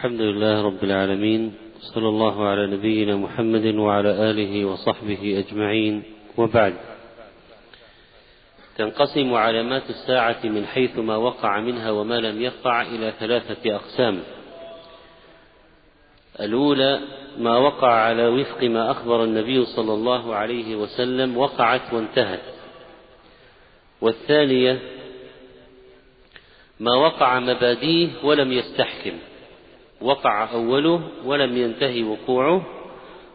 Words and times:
الحمد 0.00 0.20
لله 0.20 0.62
رب 0.62 0.84
العالمين 0.84 1.54
صلى 1.80 2.08
الله 2.08 2.48
على 2.48 2.66
نبينا 2.66 3.16
محمد 3.16 3.66
وعلى 3.74 4.30
آله 4.30 4.64
وصحبه 4.64 5.44
أجمعين 5.44 6.02
وبعد. 6.36 6.74
تنقسم 8.76 9.34
علامات 9.34 9.90
الساعة 9.90 10.38
من 10.44 10.66
حيث 10.66 10.98
ما 10.98 11.16
وقع 11.16 11.60
منها 11.60 11.90
وما 11.90 12.20
لم 12.20 12.42
يقع 12.42 12.82
إلى 12.82 13.12
ثلاثة 13.20 13.76
أقسام. 13.76 14.20
الأولى 16.40 17.00
ما 17.38 17.58
وقع 17.58 17.92
على 17.92 18.26
وفق 18.26 18.62
ما 18.62 18.90
أخبر 18.90 19.24
النبي 19.24 19.64
صلى 19.64 19.94
الله 19.94 20.34
عليه 20.34 20.76
وسلم 20.76 21.36
وقعت 21.36 21.92
وانتهت. 21.92 22.42
والثانية 24.00 24.78
ما 26.80 26.94
وقع 26.96 27.40
مباديه 27.40 28.08
ولم 28.24 28.52
يستحكم. 28.52 29.29
وقع 30.00 30.52
أوله 30.52 31.08
ولم 31.24 31.56
ينتهي 31.56 32.02
وقوعه 32.02 32.66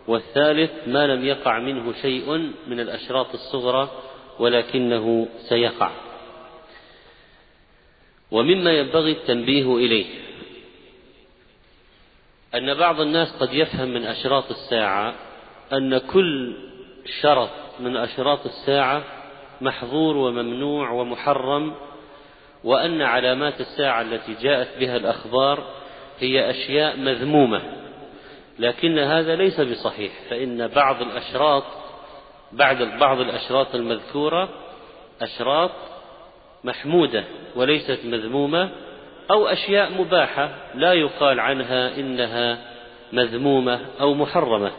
والثالث 0.07 0.71
ما 0.87 1.07
لم 1.07 1.25
يقع 1.25 1.59
منه 1.59 1.93
شيء 2.01 2.51
من 2.67 2.79
الأشراط 2.79 3.33
الصغرى 3.33 3.89
ولكنه 4.39 5.27
سيقع. 5.49 5.91
ومما 8.31 8.71
ينبغي 8.71 9.11
التنبيه 9.11 9.75
إليه 9.75 10.05
أن 12.55 12.73
بعض 12.73 13.01
الناس 13.01 13.31
قد 13.39 13.53
يفهم 13.53 13.87
من 13.87 14.05
أشراط 14.05 14.51
الساعة 14.51 15.15
أن 15.73 15.97
كل 15.97 16.55
شرط 17.21 17.49
من 17.79 17.97
أشراط 17.97 18.45
الساعة 18.45 19.03
محظور 19.61 20.17
وممنوع 20.17 20.91
ومحرم 20.91 21.75
وأن 22.63 23.01
علامات 23.01 23.61
الساعة 23.61 24.01
التي 24.01 24.33
جاءت 24.33 24.79
بها 24.79 24.95
الأخبار 24.95 25.84
هي 26.19 26.49
أشياء 26.49 26.97
مذمومة 26.97 27.61
لكن 28.59 28.99
هذا 28.99 29.35
ليس 29.35 29.61
بصحيح 29.61 30.11
فإن 30.29 30.67
بعض 30.67 31.01
الأشراط 31.01 31.63
بعد 32.51 32.99
بعض 32.99 33.19
الأشراط 33.19 33.75
المذكورة 33.75 34.49
أشراط 35.21 35.71
محمودة 36.63 37.23
وليست 37.55 37.99
مذمومة 38.05 38.69
أو 39.31 39.47
أشياء 39.47 39.91
مباحة 40.01 40.55
لا 40.75 40.93
يقال 40.93 41.39
عنها 41.39 41.99
إنها 41.99 42.57
مذمومة 43.13 43.79
أو 44.01 44.13
محرمة. 44.13 44.71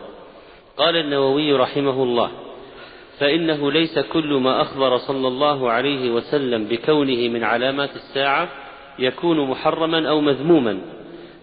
قال 0.77 0.97
النووي 0.97 1.53
رحمه 1.53 2.03
الله 2.03 2.31
فإنه 3.19 3.73
ليس 3.73 3.98
كل 3.98 4.34
ما 4.34 4.62
أخبر 4.62 4.98
صلى 4.98 5.29
الله 5.29 5.70
عليه 5.70 6.11
وسلم 6.11 6.64
بكونه 6.64 7.29
من 7.29 7.45
علامات 7.45 7.91
الساعة 7.97 8.48
يكون 8.98 9.51
محرما 9.51 10.09
أو 10.09 10.20
مذموما. 10.20 10.95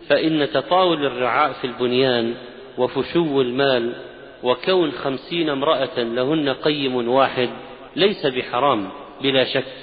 فإن 0.10 0.50
تطاول 0.54 1.06
الرعاء 1.06 1.54
في 1.54 1.68
البنيان 1.68 2.36
وفشو 2.78 3.42
المال 3.42 3.94
وكون 4.44 4.92
خمسين 4.92 5.50
امرأة 5.50 6.00
لهن 6.00 6.50
قيم 6.50 7.08
واحد 7.10 7.50
ليس 7.96 8.26
بحرام 8.26 8.90
بلا 9.22 9.44
شك 9.44 9.74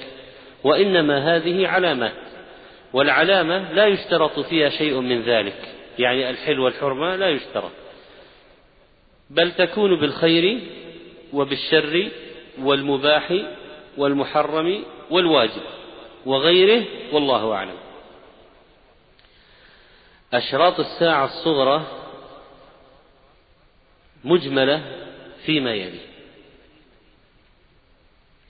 وإنما 0.63 1.35
هذه 1.35 1.67
علامات 1.67 2.13
والعلامة 2.93 3.73
لا 3.73 3.85
يشترط 3.87 4.39
فيها 4.39 4.69
شيء 4.69 4.99
من 4.99 5.21
ذلك 5.21 5.75
يعني 5.99 6.29
الحل 6.29 6.59
والحرمة 6.59 7.15
لا 7.15 7.29
يشترط 7.29 7.71
بل 9.29 9.51
تكون 9.51 9.99
بالخير 9.99 10.59
وبالشر 11.33 12.09
والمباح 12.61 13.33
والمحرم 13.97 14.83
والواجب 15.11 15.61
وغيره 16.25 16.83
والله 17.13 17.53
أعلم. 17.53 17.80
أشراط 20.33 20.79
الساعة 20.79 21.25
الصغرى 21.25 21.81
مجملة 24.23 24.81
فيما 25.45 25.73
يلي. 25.73 25.99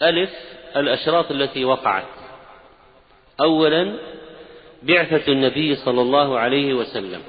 ألف 0.01 0.29
الأشراط 0.75 1.31
التي 1.31 1.66
وقعت. 1.66 2.05
أولا 3.41 3.97
بعثة 4.83 5.31
النبي 5.31 5.75
صلى 5.75 6.01
الله 6.01 6.39
عليه 6.39 6.73
وسلم. 6.73 7.22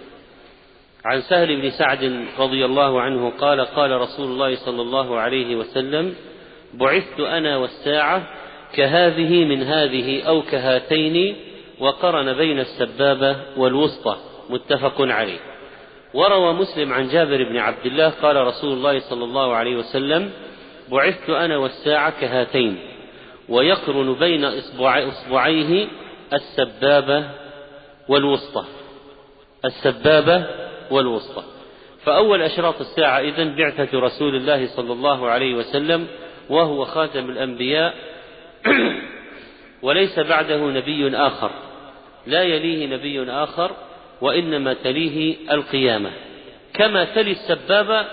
عن 1.05 1.21
سهل 1.21 1.61
بن 1.61 1.71
سعد 1.71 2.27
رضي 2.39 2.65
الله 2.65 3.01
عنه 3.01 3.31
قال 3.31 3.61
قال 3.61 3.91
رسول 3.91 4.27
الله 4.27 4.57
صلى 4.57 4.83
الله 4.83 5.21
عليه 5.21 5.57
وسلم 5.57 6.15
بعثت 6.75 7.21
أنا 7.21 7.57
والساعة 7.57 8.29
كهذه 8.75 9.45
من 9.45 9.63
هذه 9.63 10.23
أو 10.23 10.43
كهاتين 10.43 11.37
وقرن 11.81 12.33
بين 12.33 12.61
السبابة 12.61 13.37
والوسطى. 13.57 14.32
متفق 14.51 14.95
عليه. 15.01 15.39
وروى 16.15 16.53
مسلم 16.53 16.93
عن 16.93 17.09
جابر 17.09 17.45
بن 17.45 17.57
عبد 17.57 17.87
الله 17.87 18.09
قال 18.09 18.37
رسول 18.37 18.73
الله 18.73 18.99
صلى 18.99 19.25
الله 19.25 19.55
عليه 19.55 19.77
وسلم 19.77 20.31
بعثت 20.91 21.31
أنا 21.31 21.57
والساعة 21.57 22.21
كهاتين 22.21 22.79
ويقرن 23.49 24.15
بين 24.15 24.45
إصبع 24.45 25.09
إصبعيه 25.09 25.89
السبابة 26.33 27.25
والوسطى 28.09 28.65
السبابة 29.65 30.47
والوسطى. 30.91 31.43
فأول 32.05 32.43
أشراط 32.43 32.81
الساعة 32.81 33.21
إذن 33.21 33.57
بعثة 33.57 33.99
رسول 33.99 34.37
الله 34.37 34.67
صلى 34.77 34.93
الله 34.93 35.29
عليه 35.29 35.55
وسلم 35.55 36.07
وهو 36.51 36.85
خاتم 36.85 37.31
الأنبياء 37.31 37.95
وليس 39.83 40.19
بعده 40.19 40.57
نبي 40.57 41.17
آخر. 41.17 41.51
لا 42.27 42.43
يليه 42.43 42.87
نبي 42.87 43.31
آخر 43.31 43.71
وإنما 44.23 44.75
تليه 44.75 45.37
القيامة. 45.51 46.11
كما 46.75 47.05
تلي 47.05 47.31
السبابة 47.31 48.07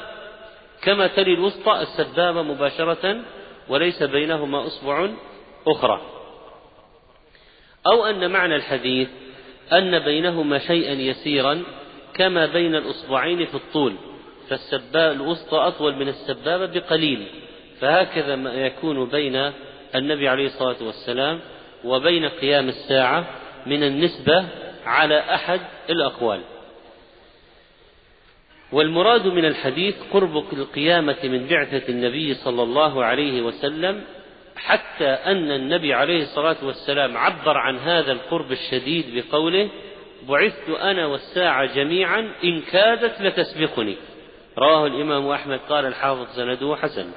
كما 0.81 1.07
تلي 1.07 1.33
الوسطى 1.33 1.81
السبابة 1.81 2.41
مباشرة 2.41 3.21
وليس 3.67 4.03
بينهما 4.03 4.67
أصبع 4.67 5.09
أخرى. 5.67 6.01
أو 7.87 8.05
أن 8.05 8.31
معنى 8.31 8.55
الحديث 8.55 9.07
أن 9.73 9.99
بينهما 9.99 10.59
شيئا 10.59 10.93
يسيرا 10.93 11.63
كما 12.13 12.45
بين 12.45 12.75
الأصبعين 12.75 13.45
في 13.45 13.55
الطول 13.55 13.95
فالسبابة 14.49 15.11
الوسطى 15.11 15.57
أطول 15.57 15.95
من 15.95 16.07
السبابة 16.07 16.65
بقليل. 16.65 17.27
فهكذا 17.81 18.35
ما 18.35 18.53
يكون 18.53 19.09
بين 19.09 19.51
النبي 19.95 20.29
عليه 20.29 20.45
الصلاة 20.45 20.83
والسلام 20.83 21.39
وبين 21.85 22.25
قيام 22.25 22.69
الساعة 22.69 23.25
من 23.65 23.83
النسبة 23.83 24.45
على 24.85 25.19
أحد 25.19 25.61
الأقوال. 25.89 26.41
والمراد 28.71 29.27
من 29.27 29.45
الحديث 29.45 29.95
قرب 30.13 30.53
القيامة 30.53 31.17
من 31.23 31.47
بعثة 31.47 31.89
النبي 31.89 32.33
صلى 32.33 32.63
الله 32.63 33.05
عليه 33.05 33.41
وسلم 33.41 34.03
حتى 34.55 35.07
أن 35.07 35.51
النبي 35.51 35.93
عليه 35.93 36.21
الصلاة 36.21 36.57
والسلام 36.63 37.17
عبر 37.17 37.57
عن 37.57 37.77
هذا 37.77 38.11
القرب 38.11 38.51
الشديد 38.51 39.05
بقوله 39.15 39.69
بعثت 40.29 40.69
أنا 40.69 41.05
والساعة 41.05 41.65
جميعا 41.75 42.33
إن 42.43 42.61
كادت 42.61 43.21
لتسبقني 43.21 43.97
رواه 44.57 44.87
الإمام 44.87 45.27
أحمد 45.27 45.59
قال 45.69 45.85
الحافظ 45.85 46.35
سنده 46.35 46.75
حسن. 46.75 47.11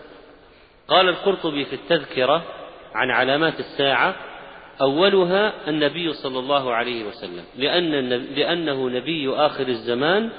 قال 0.88 1.08
القرطبي 1.08 1.64
في 1.64 1.72
التذكرة 1.72 2.42
عن 2.94 3.10
علامات 3.10 3.60
الساعة 3.60 4.14
أولها 4.80 5.68
النبي 5.68 6.12
صلى 6.12 6.38
الله 6.38 6.74
عليه 6.74 7.04
وسلم 7.04 7.44
لأن 7.56 8.10
لأنه 8.10 8.88
نبي 8.88 9.30
آخر 9.30 9.68
الزمان 9.68 10.30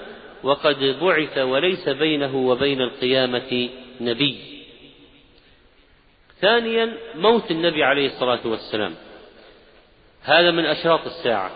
وقد 0.44 0.98
بعث 1.02 1.38
وليس 1.38 1.90
بينه 1.90 2.36
وبين 2.36 2.82
القيامة 2.82 3.70
نبي. 4.02 4.38
ثانيا 6.42 6.98
موت 7.16 7.52
النبي 7.52 7.84
عليه 7.84 8.06
الصلاة 8.06 8.40
والسلام. 8.46 8.96
هذا 10.24 10.52
من 10.52 10.66
أشراط 10.66 11.06
الساعة. 11.06 11.52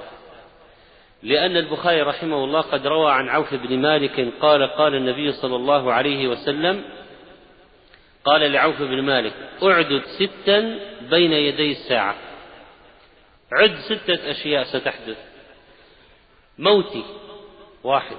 لأن 1.23 1.57
البخاري 1.57 2.01
رحمه 2.01 2.43
الله 2.43 2.61
قد 2.61 2.87
روى 2.87 3.11
عن 3.11 3.29
عوف 3.29 3.53
بن 3.53 3.79
مالك 3.79 4.33
قال 4.41 4.67
قال 4.67 4.95
النبي 4.95 5.31
صلى 5.31 5.55
الله 5.55 5.93
عليه 5.93 6.27
وسلم 6.27 6.83
قال 8.25 8.51
لعوف 8.51 8.81
بن 8.81 9.01
مالك 9.01 9.33
أعدد 9.63 10.01
ستا 10.19 10.79
بين 11.09 11.33
يدي 11.33 11.71
الساعة 11.71 12.15
عد 13.51 13.75
ستة 13.75 14.31
أشياء 14.31 14.63
ستحدث. 14.63 15.17
موتي 16.57 17.03
واحد. 17.83 18.17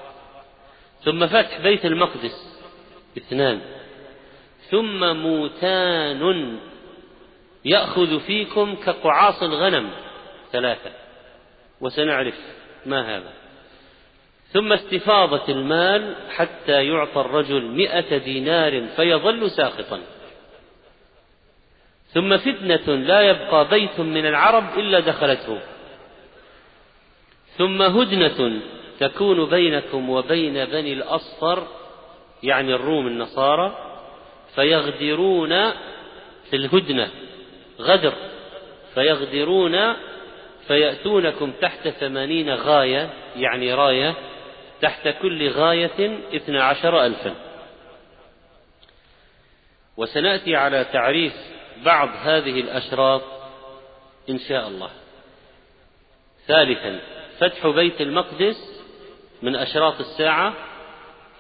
ثم 1.05 1.27
فتح 1.27 1.61
بيت 1.61 1.85
المقدس 1.85 2.61
اثنان. 3.19 3.61
ثم 4.71 5.17
موتان 5.17 6.59
يأخذ 7.65 8.21
فيكم 8.21 8.75
كقعاص 8.75 9.43
الغنم 9.43 9.91
ثلاثة. 10.53 10.91
وسنعرف 11.81 12.35
ما 12.87 13.17
هذا. 13.17 13.33
ثم 14.53 14.73
استفاضة 14.73 15.49
المال 15.49 16.17
حتى 16.31 16.85
يعطى 16.87 17.21
الرجل 17.21 17.63
مئة 17.63 18.19
دينار 18.19 18.87
فيظل 18.97 19.51
ساخطا. 19.51 20.01
ثم 22.13 22.37
فتنة 22.37 22.95
لا 22.95 23.21
يبقى 23.21 23.69
بيت 23.69 24.01
من 24.01 24.27
العرب 24.27 24.79
إلا 24.79 25.01
دخلته. 25.01 25.59
ثم 27.59 27.83
هدنة 27.83 28.61
تكون 29.01 29.51
بينكم 29.51 30.11
وبين 30.11 30.65
بني 30.65 30.93
الأصفر 30.93 31.67
يعني 32.43 32.75
الروم 32.75 33.07
النصارى 33.07 33.79
فيغدرون 34.55 35.71
في 36.51 36.57
الهدنة 36.57 37.11
غدر 37.81 38.13
فيغدرون 38.95 39.95
فيأتونكم 40.67 41.53
تحت 41.61 41.89
ثمانين 41.89 42.51
غاية 42.51 43.11
يعني 43.37 43.75
راية 43.75 44.15
تحت 44.81 45.09
كل 45.23 45.49
غاية 45.51 46.19
اثنى 46.35 46.59
عشر 46.59 47.07
ألفا. 47.07 47.35
وسنأتي 49.97 50.57
على 50.57 50.85
تعريف 50.93 51.33
بعض 51.85 52.09
هذه 52.23 52.61
الأشراط 52.61 53.23
إن 54.31 54.39
شاء 54.39 54.69
الله. 54.69 54.91
ثالثا 56.47 57.01
فتح 57.39 57.67
بيت 57.67 58.01
المقدس 58.01 58.83
من 59.43 59.57
أشراط 59.57 60.01
الساعة 60.01 60.55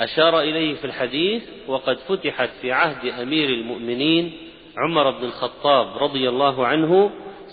أشار 0.00 0.40
إليه 0.40 0.74
في 0.74 0.84
الحديث 0.84 1.42
وقد 1.66 1.98
فتحت 1.98 2.50
في 2.60 2.72
عهد 2.72 3.06
أمير 3.06 3.48
المؤمنين 3.48 4.50
عمر 4.76 5.10
بن 5.10 5.24
الخطاب 5.24 5.98
رضي 5.98 6.28
الله 6.28 6.66
عنه 6.66 7.10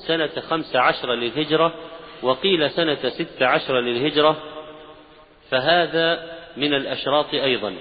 سنة 0.07 0.41
خمس 0.49 0.75
عشر 0.75 1.13
للهجرة 1.13 1.73
وقيل 2.21 2.71
سنة 2.71 3.09
ست 3.09 3.41
عشر 3.41 3.79
للهجرة. 3.79 4.37
فهذا 5.49 6.37
من 6.57 6.73
الأشراط 6.73 7.33
أيضا. 7.33 7.75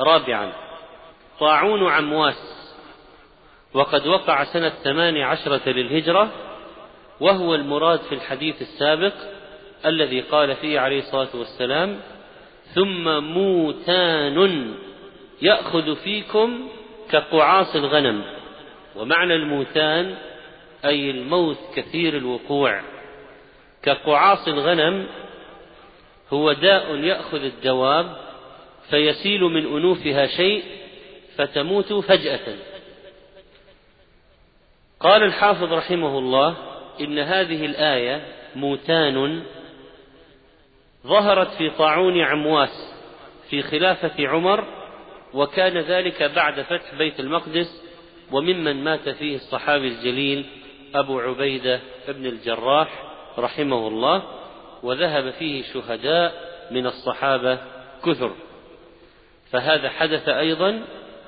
رابعا 0.00 0.52
طاعون 1.40 1.88
عمواس. 1.88 2.63
وقد 3.74 4.06
وقع 4.06 4.44
سنة 4.44 4.68
ثمان 4.68 5.16
عشرة 5.16 5.68
للهجرة 5.68 6.30
وهو 7.20 7.54
المراد 7.54 7.98
في 7.98 8.14
الحديث 8.14 8.62
السابق 8.62 9.12
الذي 9.86 10.20
قال 10.20 10.56
فيه 10.56 10.80
عليه 10.80 10.98
الصلاة 10.98 11.28
والسلام 11.34 12.00
ثم 12.74 13.24
موتان 13.24 14.74
يأخذ 15.42 15.96
فيكم 15.96 16.68
كقعاص 17.10 17.76
الغنم. 17.76 18.24
ومعنى 18.96 19.34
الموتان 19.34 20.14
أي 20.84 21.10
الموت 21.10 21.58
كثير 21.76 22.16
الوقوع. 22.16 22.80
كقعاص 23.82 24.48
الغنم 24.48 25.06
هو 26.32 26.52
داء 26.52 26.96
يأخذ 26.96 27.44
الدواب 27.44 28.16
فيسيل 28.90 29.40
من 29.40 29.66
أنوفها 29.66 30.26
شيء 30.26 30.62
فتموت 31.36 31.92
فجأة. 31.92 32.56
قال 35.04 35.22
الحافظ 35.22 35.72
رحمه 35.72 36.18
الله 36.18 36.56
إن 37.00 37.18
هذه 37.18 37.66
الآية 37.66 38.26
موتان 38.56 39.42
ظهرت 41.06 41.48
في 41.48 41.70
طاعون 41.70 42.20
عمواس 42.20 42.94
في 43.50 43.62
خلافة 43.62 44.28
عمر 44.28 44.64
وكان 45.34 45.78
ذلك 45.78 46.22
بعد 46.22 46.60
فتح 46.60 46.94
بيت 46.98 47.20
المقدس 47.20 47.82
وممن 48.32 48.84
مات 48.84 49.08
فيه 49.08 49.36
الصحابي 49.36 49.88
الجليل 49.88 50.46
أبو 50.94 51.20
عبيدة 51.20 51.80
بن 52.08 52.26
الجراح 52.26 52.88
رحمه 53.38 53.88
الله 53.88 54.22
وذهب 54.82 55.30
فيه 55.30 55.62
شهداء 55.62 56.34
من 56.70 56.86
الصحابة 56.86 57.58
كثر. 58.06 58.32
فهذا 59.50 59.90
حدث 59.90 60.28
أيضا 60.28 60.84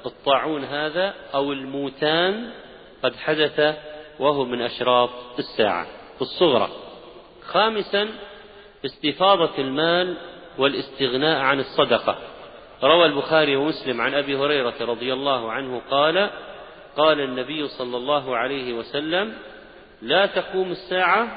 الطاعون 0.07 0.65
هذا 0.65 1.15
أو 1.35 1.53
الموتان 1.53 2.51
قد 3.07 3.17
حدث 3.17 3.77
وهو 4.19 4.45
من 4.45 4.63
أشراط 4.63 5.11
الساعة. 5.39 5.87
الصغرى. 6.21 6.69
خامسا 7.47 8.09
استفاضة 8.85 9.59
المال 9.59 10.17
والاستغناء 10.59 11.41
عن 11.41 11.61
الصدقة. 11.61 12.19
روى 12.83 13.07
البخاري 13.07 13.57
ومسلم 13.57 14.01
عن 14.01 14.15
أبي 14.15 14.37
هريرة 14.37 14.75
رضي 14.81 15.13
الله 15.13 15.53
عنه 15.53 15.83
قال 15.91 16.31
قال 16.97 17.21
النبي 17.21 17.69
صلى 17.69 17.97
الله 17.97 18.37
عليه 18.37 18.73
وسلم 18.73 19.35
لا 20.03 20.27
تقوم 20.27 20.71
الساعة 20.71 21.29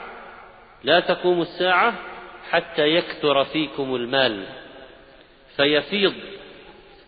لا 0.83 0.99
تقوم 0.99 1.41
الساعة 1.41 1.93
حتى 2.49 2.87
يكثر 2.87 3.43
فيكم 3.43 3.95
المال. 3.95 4.45
فيفيض 5.55 6.13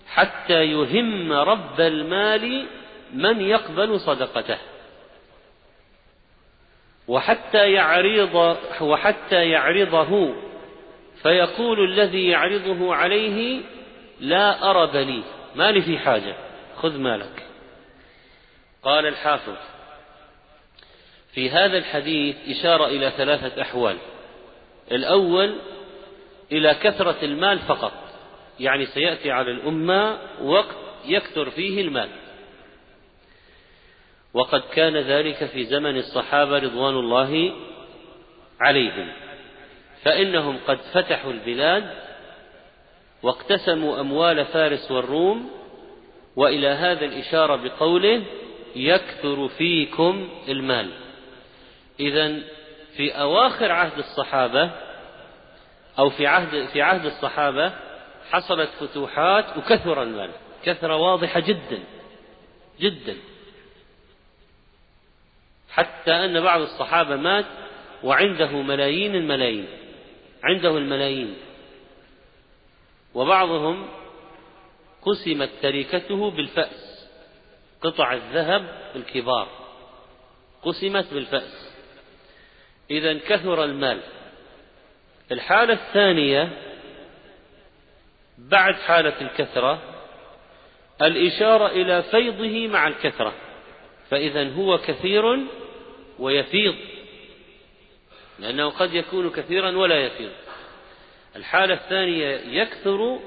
حتى 0.07 0.63
يهم 0.63 1.33
رب 1.33 1.81
المال 1.81 2.67
من 3.13 3.41
يقبل 3.41 3.99
صدقته. 3.99 4.57
وحتى 7.07 7.71
يعرض 7.71 8.57
وحتى 8.81 9.49
يعرضه 9.49 10.35
فيقول 11.23 11.83
الذي 11.91 12.27
يعرضه 12.27 12.95
عليه 12.95 13.61
لا 14.19 14.69
أرب 14.69 14.95
لي 14.95 15.23
مالي 15.55 15.81
في 15.81 15.97
حاجة 15.99 16.35
خذ 16.75 16.97
مالك. 16.97 17.43
قال 18.83 19.07
الحافظ 19.07 19.55
في 21.33 21.49
هذا 21.49 21.77
الحديث 21.77 22.35
إشارة 22.49 22.85
إلى 22.85 23.11
ثلاثة 23.17 23.61
أحوال. 23.61 23.97
الأول 24.91 25.55
إلى 26.51 26.73
كثرة 26.73 27.17
المال 27.23 27.59
فقط 27.59 27.93
يعني 28.59 28.85
سيأتي 28.85 29.31
على 29.31 29.51
الأمة 29.51 30.17
وقت 30.41 30.75
يكثر 31.05 31.49
فيه 31.49 31.81
المال. 31.81 32.09
وقد 34.33 34.61
كان 34.73 34.97
ذلك 34.97 35.45
في 35.45 35.65
زمن 35.65 35.97
الصحابة 35.97 36.59
رضوان 36.59 36.95
الله 36.95 37.53
عليهم. 38.59 39.07
فإنهم 40.03 40.59
قد 40.67 40.77
فتحوا 40.93 41.31
البلاد 41.31 41.89
واقتسموا 43.23 43.99
أموال 43.99 44.45
فارس 44.45 44.91
والروم 44.91 45.51
وإلى 46.35 46.67
هذا 46.67 47.05
الإشارة 47.05 47.55
بقوله 47.55 48.23
يكثر 48.75 49.47
فيكم 49.47 50.29
المال. 50.49 50.89
إذا 51.99 52.39
في 52.97 53.11
أواخر 53.11 53.71
عهد 53.71 53.97
الصحابة 53.97 54.71
أو 55.99 56.09
في 56.09 56.27
عهد 56.27 56.65
في 56.65 56.81
عهد 56.81 57.05
الصحابة 57.05 57.73
حصلت 58.31 58.69
فتوحات 58.69 59.57
وكثر 59.57 60.03
المال 60.03 60.31
كثرة 60.63 60.95
واضحة 60.95 61.39
جدا 61.39 61.79
جدا. 62.79 63.15
حتى 65.71 66.11
أن 66.11 66.41
بعض 66.41 66.61
الصحابة 66.61 67.15
مات 67.15 67.45
وعنده 68.03 68.51
ملايين 68.51 69.15
الملايين 69.15 69.67
عنده 70.43 70.77
الملايين. 70.77 71.35
وبعضهم 73.13 73.87
قسمت 75.01 75.49
تركته 75.61 76.31
بالفأس 76.31 77.07
قطع 77.81 78.13
الذهب 78.13 78.91
الكبار 78.95 79.47
قسمت 80.63 81.13
بالفأس. 81.13 81.75
إذا 82.91 83.17
كثر 83.17 83.63
المال. 83.63 84.01
الحالة 85.31 85.73
الثانية 85.73 86.49
بعد 88.37 88.75
حالة 88.75 89.21
الكثرة 89.21 89.81
الإشارة 91.01 91.67
إلى 91.67 92.03
فيضه 92.03 92.67
مع 92.67 92.87
الكثرة. 92.87 93.33
فإذا 94.09 94.53
هو 94.53 94.77
كثير 94.77 95.37
ويفيض 96.21 96.75
لأنه 98.39 98.69
قد 98.69 98.93
يكون 98.93 99.29
كثيرا 99.29 99.77
ولا 99.77 99.95
يفيض. 99.95 100.31
الحالة 101.35 101.73
الثانية 101.73 102.27
يكثر 102.61 103.19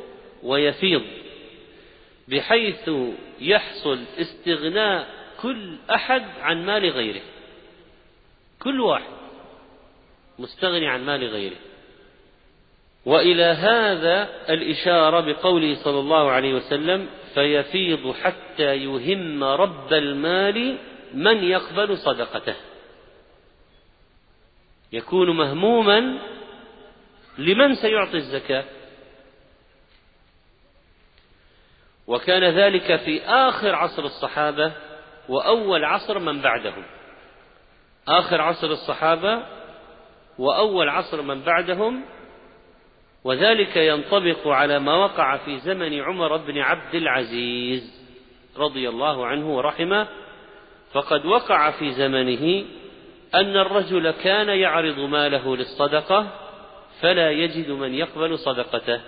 ويفيض 0.42 1.02
بحيث 2.28 2.90
يحصل 3.40 4.04
استغناء 4.18 5.08
كل 5.42 5.76
أحد 5.90 6.22
عن 6.40 6.66
مال 6.66 6.90
غيره. 6.90 7.22
كل 8.62 8.80
واحد 8.80 9.14
مستغني 10.38 10.88
عن 10.88 11.04
مال 11.04 11.24
غيره. 11.24 11.56
وإلى 13.06 13.44
هذا 13.44 14.28
الإشارة 14.48 15.20
بقوله 15.20 15.74
صلى 15.74 15.98
الله 15.98 16.30
عليه 16.30 16.54
وسلم 16.54 17.08
فيفيض 17.34 18.12
حتى 18.12 18.76
يهم 18.76 19.44
رب 19.44 19.92
المال 19.92 20.78
من 21.14 21.44
يقبل 21.44 21.98
صدقته. 21.98 22.54
يكون 24.94 25.36
مهموما 25.36 26.18
لمن 27.38 27.74
سيعطي 27.74 28.16
الزكاة. 28.16 28.64
وكان 32.06 32.44
ذلك 32.44 32.96
في 32.96 33.22
آخر 33.22 33.74
عصر 33.74 34.02
الصحابة 34.04 34.72
وأول 35.28 35.84
عصر 35.84 36.18
من 36.18 36.42
بعدهم. 36.42 36.84
آخر 38.08 38.40
عصر 38.40 38.66
الصحابة 38.66 39.42
وأول 40.38 40.88
عصر 40.88 41.22
من 41.22 41.42
بعدهم 41.42 42.04
وذلك 43.24 43.76
ينطبق 43.76 44.48
على 44.48 44.78
ما 44.78 44.94
وقع 44.94 45.36
في 45.36 45.58
زمن 45.58 46.00
عمر 46.00 46.36
بن 46.36 46.58
عبد 46.58 46.94
العزيز 46.94 48.04
رضي 48.56 48.88
الله 48.88 49.26
عنه 49.26 49.56
ورحمه 49.56 50.08
فقد 50.92 51.26
وقع 51.26 51.70
في 51.70 51.92
زمنه 51.92 52.64
أن 53.34 53.56
الرجل 53.56 54.10
كان 54.10 54.48
يعرض 54.48 54.98
ماله 54.98 55.56
للصدقة 55.56 56.40
فلا 57.00 57.30
يجد 57.30 57.70
من 57.70 57.94
يقبل 57.94 58.38
صدقته. 58.38 59.00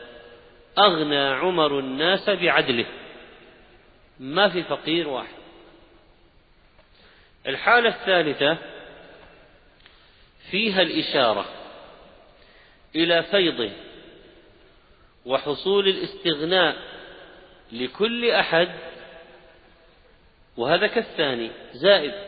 أغنى 0.78 1.28
عمر 1.28 1.78
الناس 1.78 2.30
بعدله. 2.30 2.87
ما 4.21 4.49
في 4.49 4.62
فقير 4.62 5.09
واحد. 5.09 5.37
الحالة 7.47 7.88
الثالثة 7.88 8.59
فيها 10.50 10.83
الإشارة 10.83 11.45
إلى 12.97 13.23
فيضه 13.23 13.71
وحصول 15.26 15.88
الاستغناء 15.88 16.76
لكل 17.73 18.30
أحد. 18.30 18.68
وهذا 20.56 20.87
كالثاني 20.87 21.50
زائد 21.73 22.25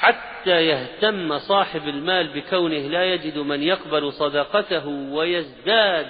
حتى 0.00 0.66
يهتم 0.66 1.38
صاحب 1.38 1.88
المال 1.88 2.28
بكونه 2.28 2.78
لا 2.78 3.04
يجد 3.04 3.38
من 3.38 3.62
يقبل 3.62 4.12
صدقته 4.12 4.86
ويزداد 4.88 6.06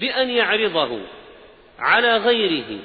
بأن 0.00 0.30
يعرضه 0.30 1.00
على 1.78 2.16
غيره. 2.16 2.78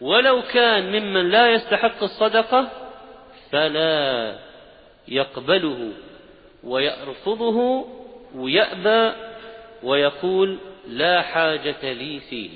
ولو 0.00 0.42
كان 0.42 1.00
ممن 1.00 1.30
لا 1.30 1.50
يستحق 1.50 2.02
الصدقة 2.02 2.70
فلا 3.50 4.38
يقبله 5.08 5.92
ويرفضه 6.64 7.86
ويأبى 8.34 9.16
ويقول 9.82 10.58
لا 10.88 11.22
حاجة 11.22 11.92
لي 11.92 12.20
فيه. 12.20 12.50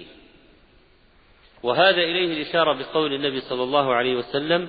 وهذا 1.62 2.02
إليه 2.02 2.42
الإشارة 2.42 2.72
بقول 2.72 3.12
النبي 3.12 3.40
صلى 3.40 3.62
الله 3.62 3.94
عليه 3.94 4.16
وسلم 4.16 4.68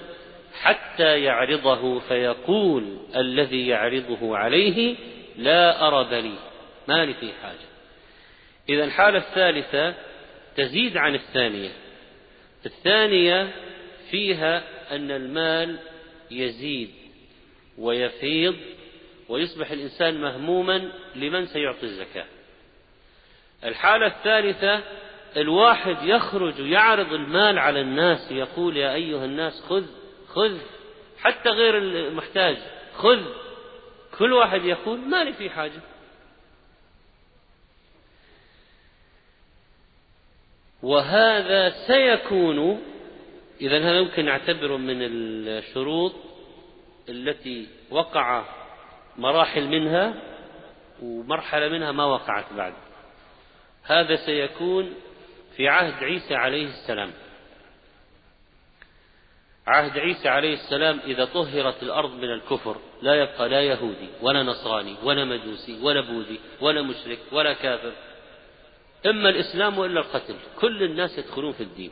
حتى 0.61 1.23
يعرضه 1.23 1.99
فيقول 1.99 2.97
الذي 3.15 3.67
يعرضه 3.67 4.37
عليه 4.37 4.95
لا 5.37 5.87
أرب 5.87 6.13
لي 6.13 6.35
ما 6.87 7.05
لي 7.05 7.13
في 7.13 7.31
حاجة. 7.43 7.67
إذا 8.69 8.83
الحالة 8.83 9.17
الثالثة 9.17 9.93
تزيد 10.57 10.97
عن 10.97 11.15
الثانية. 11.15 11.69
الثانية 12.65 13.51
فيها 14.11 14.63
أن 14.95 15.11
المال 15.11 15.79
يزيد 16.31 16.89
ويفيض 17.77 18.55
ويصبح 19.29 19.71
الإنسان 19.71 20.21
مهموما 20.21 20.91
لمن 21.15 21.45
سيعطي 21.45 21.83
الزكاة. 21.83 22.25
الحالة 23.63 24.07
الثالثة 24.07 24.83
الواحد 25.37 25.97
يخرج 26.03 26.59
يعرض 26.59 27.13
المال 27.13 27.59
على 27.59 27.81
الناس 27.81 28.31
يقول 28.31 28.77
يا 28.77 28.93
أيها 28.93 29.25
الناس 29.25 29.61
خذ 29.61 29.83
خذ. 30.35 30.57
حتى 31.21 31.49
غير 31.49 31.77
المحتاج 31.77 32.57
خذ. 32.95 33.23
كل 34.17 34.33
واحد 34.33 34.65
يقول 34.65 34.99
ما 34.99 35.23
لي 35.23 35.33
في 35.33 35.49
حاجة. 35.49 35.81
وهذا 40.83 41.69
سيكون 41.87 42.81
إذا 43.61 43.79
هذا 43.79 43.97
يمكن 43.97 44.25
نعتبره 44.25 44.77
من 44.77 44.97
الشروط 45.01 46.13
التي 47.09 47.67
وقع 47.91 48.45
مراحل 49.17 49.67
منها 49.67 50.13
ومرحلة 51.01 51.69
منها 51.69 51.91
ما 51.91 52.05
وقعت 52.05 52.53
بعد. 52.53 52.73
هذا 53.83 54.15
سيكون 54.15 54.93
في 55.55 55.67
عهد 55.67 56.03
عيسى 56.03 56.35
عليه 56.35 56.65
السلام. 56.65 57.11
عهد 59.67 59.97
عيسى 59.97 60.29
عليه 60.29 60.53
السلام 60.53 60.99
إذا 61.05 61.25
طهرت 61.25 61.83
الأرض 61.83 62.11
من 62.11 62.31
الكفر 62.31 62.77
لا 63.01 63.15
يبقى 63.15 63.49
لا 63.49 63.61
يهودي 63.61 64.09
ولا 64.21 64.43
نصراني 64.43 64.95
ولا 65.03 65.25
مجوسي 65.25 65.79
ولا 65.81 66.01
بوذي 66.01 66.39
ولا 66.61 66.81
مشرك 66.81 67.19
ولا 67.31 67.53
كافر. 67.53 67.91
إما 69.05 69.29
الإسلام 69.29 69.77
وإلا 69.77 69.99
القتل. 69.99 70.35
كل 70.59 70.83
الناس 70.83 71.17
يدخلون 71.17 71.53
في 71.53 71.63
الدين. 71.63 71.91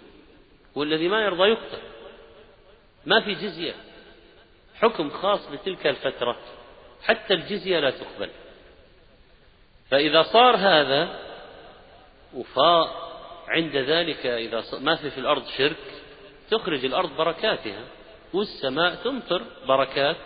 والذي 0.75 1.07
ما 1.07 1.21
يرضى 1.21 1.49
يقتل. 1.49 1.81
ما 3.05 3.21
في 3.21 3.33
جزية. 3.33 3.73
حكم 4.75 5.09
خاص 5.09 5.47
بتلك 5.49 5.87
الفترة. 5.87 6.37
حتى 7.03 7.33
الجزية 7.33 7.79
لا 7.79 7.89
تقبل. 7.89 8.29
فإذا 9.91 10.23
صار 10.23 10.55
هذا 10.55 11.19
وفاء 12.33 13.13
عند 13.47 13.75
ذلك 13.75 14.25
إذا 14.25 14.63
ما 14.79 14.95
في 14.95 15.09
في 15.09 15.17
الأرض 15.17 15.47
شرك 15.47 15.92
تخرج 16.51 16.85
الأرض 16.85 17.15
بركاتها 17.17 17.85
والسماء 18.33 18.95
تمطر 18.95 19.43
بركات. 19.67 20.17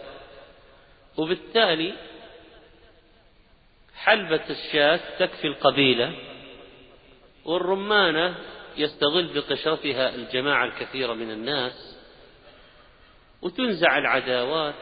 وبالتالي 1.17 1.93
حلبة 3.95 4.49
الشاة 4.49 4.99
تكفي 5.19 5.47
القبيلة 5.47 6.15
والرمانة 7.45 8.35
يستغل 8.77 9.33
بقشرتها 9.33 10.15
الجماعة 10.15 10.65
الكثيرة 10.65 11.13
من 11.13 11.31
الناس 11.31 11.97
وتنزع 13.41 13.97
العداوات 13.97 14.75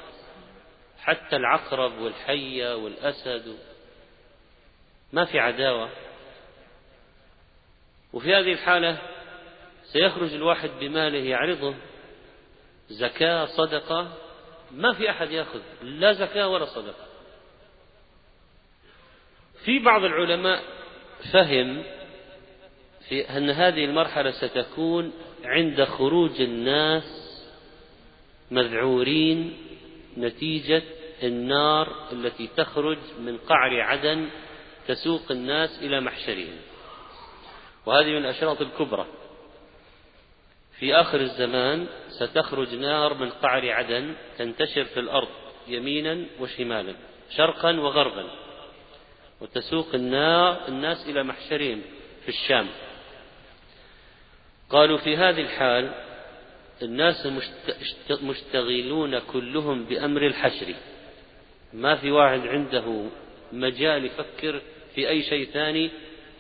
حتى 1.00 1.36
العقرب 1.36 2.00
والحية 2.00 2.76
والأسد. 2.76 3.58
ما 5.14 5.26
في 5.26 5.40
عداوة. 5.40 5.90
وفي 8.14 8.36
هذه 8.36 8.52
الحالة 8.52 9.15
سيخرج 9.96 10.34
الواحد 10.34 10.70
بماله 10.80 11.20
يعرضه 11.20 11.76
زكاة 12.90 13.46
صدقة 13.46 14.14
ما 14.72 14.94
في 14.94 15.10
أحد 15.10 15.32
يأخذ 15.32 15.60
لا 15.82 16.14
زكاة 16.14 16.48
ولا 16.48 16.66
صدقة. 16.66 17.06
في 19.66 19.80
بعض 19.80 20.04
العلماء 20.04 20.64
فهم 21.34 21.84
في 23.10 23.38
أن 23.38 23.50
هذه 23.50 23.86
المرحلة 23.86 24.32
ستكون 24.32 25.14
عند 25.44 25.84
خروج 25.84 26.42
الناس 26.42 27.04
مذعورين 28.52 29.58
نتيجة 30.18 30.84
النار 31.24 32.12
التي 32.12 32.50
تخرج 32.58 32.98
من 33.20 33.38
قعر 33.38 33.82
عدن 33.82 34.30
تسوق 34.88 35.32
الناس 35.32 35.80
إلى 35.84 36.02
محشرهم. 36.02 36.58
وهذه 37.86 38.06
من 38.06 38.18
الأشراط 38.18 38.62
الكبرى. 38.62 39.06
في 40.80 40.96
آخر 40.96 41.22
الزمان 41.22 41.88
ستخرج 42.10 42.76
نار 42.76 43.14
من 43.14 43.30
قعر 43.30 43.72
عدن 43.72 44.16
تنتشر 44.38 44.84
في 44.84 45.00
الأرض 45.00 45.28
يمينا 45.68 46.26
وشمالا 46.40 46.96
شرقا 47.30 47.80
وغربا 47.80 48.26
وتسوق 49.42 49.96
النار 49.96 50.68
الناس 50.68 51.10
إلى 51.10 51.24
محشرهم 51.24 51.82
في 52.22 52.30
الشام. 52.30 52.68
قالوا 54.70 54.98
في 54.98 55.18
هذه 55.18 55.42
الحال 55.42 55.92
الناس 56.82 57.28
مشتغلون 58.22 59.20
كلهم 59.20 59.86
بأمر 59.86 60.28
الحشر. 60.28 60.76
ما 61.74 61.96
في 61.96 62.12
واحد 62.12 62.48
عنده 62.48 63.06
مجال 63.54 64.06
يفكر 64.06 64.62
في 64.96 65.10
أي 65.10 65.24
شيء 65.24 65.46
ثاني 65.46 65.92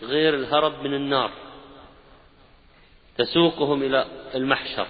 غير 0.03 0.35
الهرب 0.35 0.83
من 0.83 0.93
النار. 0.93 1.44
تسوقهم 3.17 3.84
إلى 3.84 4.05
المحشر. 4.36 4.88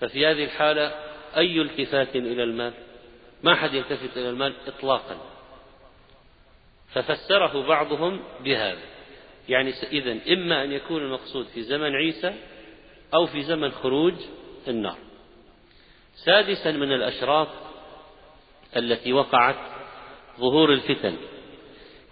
ففي 0.00 0.26
هذه 0.26 0.44
الحالة 0.44 0.94
أي 1.36 1.60
التفات 1.60 2.16
إلى 2.16 2.42
المال؟ 2.42 2.72
ما 3.42 3.54
حد 3.54 3.74
يلتفت 3.74 4.16
إلى 4.16 4.30
المال 4.30 4.54
إطلاقا. 4.66 5.16
ففسره 6.92 7.66
بعضهم 7.66 8.20
بهذا. 8.40 8.82
يعني 9.48 9.72
إذا 9.92 10.18
إما 10.32 10.64
أن 10.64 10.72
يكون 10.72 11.02
المقصود 11.02 11.46
في 11.46 11.62
زمن 11.62 11.94
عيسى 11.94 12.34
أو 13.14 13.26
في 13.26 13.42
زمن 13.42 13.70
خروج 13.70 14.14
النار. 14.68 14.98
سادسا 16.14 16.70
من 16.70 16.92
الأشراط 16.92 17.48
التي 18.76 19.12
وقعت 19.12 19.56
ظهور 20.40 20.72
الفتن. 20.72 21.16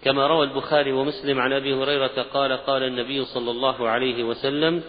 كما 0.03 0.27
روى 0.27 0.45
البخاري 0.45 0.91
ومسلم 0.91 1.39
عن 1.39 1.53
أبي 1.53 1.73
هريرة 1.73 2.21
قال 2.33 2.53
قال 2.53 2.83
النبي 2.83 3.25
صلى 3.25 3.51
الله 3.51 3.89
عليه 3.89 4.23
وسلم 4.23 4.83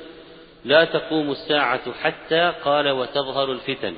لا 0.65 0.85
تقوم 0.85 1.31
الساعة 1.31 1.93
حتى 1.93 2.53
قال 2.65 2.91
وتظهر 2.91 3.53
الفتن. 3.53 3.97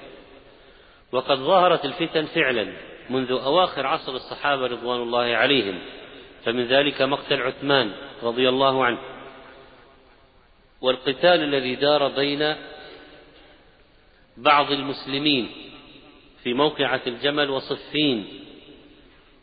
وقد 1.12 1.38
ظهرت 1.38 1.84
الفتن 1.84 2.24
فعلا 2.24 2.72
منذ 3.10 3.30
أواخر 3.30 3.86
عصر 3.86 4.12
الصحابة 4.12 4.66
رضوان 4.66 5.02
الله 5.02 5.36
عليهم 5.36 5.78
فمن 6.44 6.66
ذلك 6.66 7.02
مقتل 7.02 7.42
عثمان 7.42 7.92
رضي 8.22 8.48
الله 8.48 8.84
عنه. 8.84 8.98
والقتال 10.80 11.42
الذي 11.42 11.74
دار 11.74 12.08
بين 12.08 12.56
بعض 14.36 14.72
المسلمين 14.72 15.50
في 16.42 16.54
موقعة 16.54 17.00
الجمل 17.06 17.50
وصفين 17.50 18.45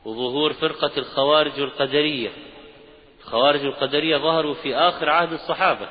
وظهور 0.06 0.54
فرقة 0.54 0.92
الخوارج 0.98 1.60
القدرية. 1.60 2.30
الخوارج 3.20 3.66
القدرية 3.66 4.18
ظهروا 4.18 4.54
في 4.54 4.76
آخر 4.76 5.10
عهد 5.10 5.34
الصحابة. 5.34 5.90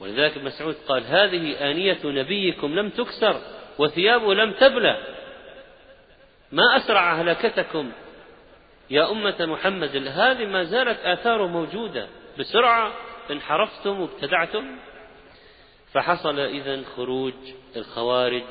ولذلك 0.00 0.38
مسعود 0.38 0.76
قال 0.88 1.04
هذه 1.04 1.70
آنية 1.70 1.98
نبيكم 2.04 2.74
لم 2.74 2.90
تكسر 2.90 3.40
وثيابه 3.78 4.34
لم 4.34 4.52
تبلى. 4.52 5.16
ما 6.52 6.76
أسرع 6.76 7.14
هلكتكم 7.14 7.92
يا 8.90 9.10
أمة 9.10 9.46
محمد؟ 9.46 9.96
هذه 9.96 10.46
ما 10.46 10.64
زالت 10.64 10.98
آثاره 11.00 11.46
موجودة. 11.46 12.08
بسرعة 12.38 12.92
انحرفتم 13.30 14.00
وابتدعتم. 14.00 14.76
فحصل 15.92 16.40
إذا 16.40 16.82
خروج 16.96 17.34
الخوارج 17.76 18.42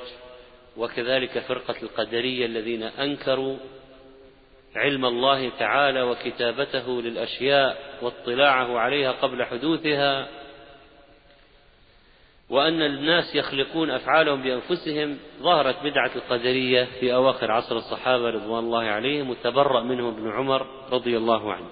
وكذلك 0.77 1.39
فرقة 1.39 1.75
القدرية 1.83 2.45
الذين 2.45 2.83
أنكروا 2.83 3.57
علم 4.75 5.05
الله 5.05 5.49
تعالى 5.49 6.01
وكتابته 6.01 7.01
للأشياء 7.01 7.97
واطلاعه 8.01 8.79
عليها 8.79 9.11
قبل 9.11 9.43
حدوثها 9.43 10.27
وأن 12.49 12.81
الناس 12.81 13.35
يخلقون 13.35 13.91
أفعالهم 13.91 14.41
بأنفسهم 14.41 15.17
ظهرت 15.41 15.75
بدعة 15.83 16.11
القدرية 16.15 16.87
في 16.99 17.13
أواخر 17.13 17.51
عصر 17.51 17.77
الصحابة 17.77 18.29
رضوان 18.29 18.63
الله 18.63 18.83
عليهم 18.83 19.29
وتبرأ 19.29 19.83
منهم 19.83 20.13
ابن 20.13 20.31
عمر 20.31 20.67
رضي 20.91 21.17
الله 21.17 21.53
عنه. 21.53 21.69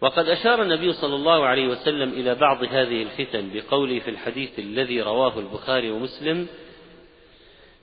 وقد 0.00 0.28
أشار 0.28 0.62
النبي 0.62 0.92
صلى 0.92 1.14
الله 1.14 1.46
عليه 1.46 1.68
وسلم 1.68 2.12
إلى 2.12 2.34
بعض 2.34 2.64
هذه 2.64 3.02
الفتن 3.02 3.50
بقوله 3.54 3.98
في 3.98 4.10
الحديث 4.10 4.58
الذي 4.58 5.02
رواه 5.02 5.38
البخاري 5.38 5.90
ومسلم 5.90 6.48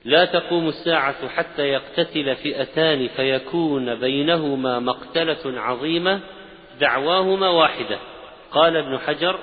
لا 0.05 0.25
تقوم 0.25 0.67
الساعة 0.67 1.27
حتى 1.27 1.61
يقتتل 1.61 2.35
فئتان 2.35 3.07
فيكون 3.07 3.95
بينهما 3.95 4.79
مقتلة 4.79 5.61
عظيمة 5.61 6.19
دعواهما 6.79 7.49
واحدة. 7.49 7.99
قال 8.51 8.77
ابن 8.77 8.99
حجر 8.99 9.39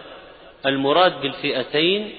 المراد 0.67 1.21
بالفئتين 1.21 2.13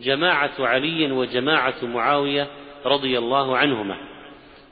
جماعة 0.00 0.52
علي 0.58 1.12
وجماعة 1.12 1.74
معاوية 1.82 2.46
رضي 2.86 3.18
الله 3.18 3.56
عنهما. 3.56 3.96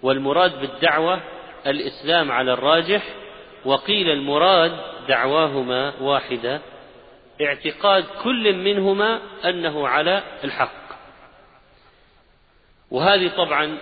والمراد 0.02 0.60
بالدعوة 0.60 1.20
الإسلام 1.66 2.32
على 2.32 2.52
الراجح 2.52 3.02
وقيل 3.64 4.10
المراد 4.10 4.72
دعواهما 5.08 5.92
واحدة 6.00 6.60
اعتقاد 7.42 8.04
كل 8.24 8.56
منهما 8.56 9.20
أنه 9.44 9.88
على 9.88 10.22
الحق. 10.44 10.81
وهذه 12.92 13.28
طبعا 13.28 13.78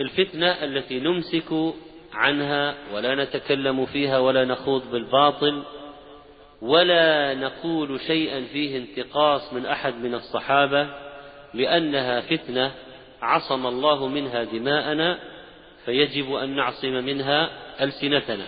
الفتنة 0.00 0.46
التي 0.46 1.00
نمسك 1.00 1.74
عنها 2.12 2.74
ولا 2.92 3.24
نتكلم 3.24 3.86
فيها 3.86 4.18
ولا 4.18 4.44
نخوض 4.44 4.90
بالباطل 4.90 5.62
ولا 6.62 7.34
نقول 7.34 8.00
شيئا 8.00 8.44
فيه 8.52 8.76
انتقاص 8.78 9.52
من 9.52 9.66
أحد 9.66 9.94
من 9.94 10.14
الصحابة 10.14 10.88
لأنها 11.54 12.20
فتنة 12.20 12.72
عصم 13.22 13.66
الله 13.66 14.08
منها 14.08 14.44
دماءنا 14.44 15.18
فيجب 15.84 16.34
أن 16.34 16.56
نعصم 16.56 16.92
منها 16.92 17.50
ألسنتنا 17.80 18.46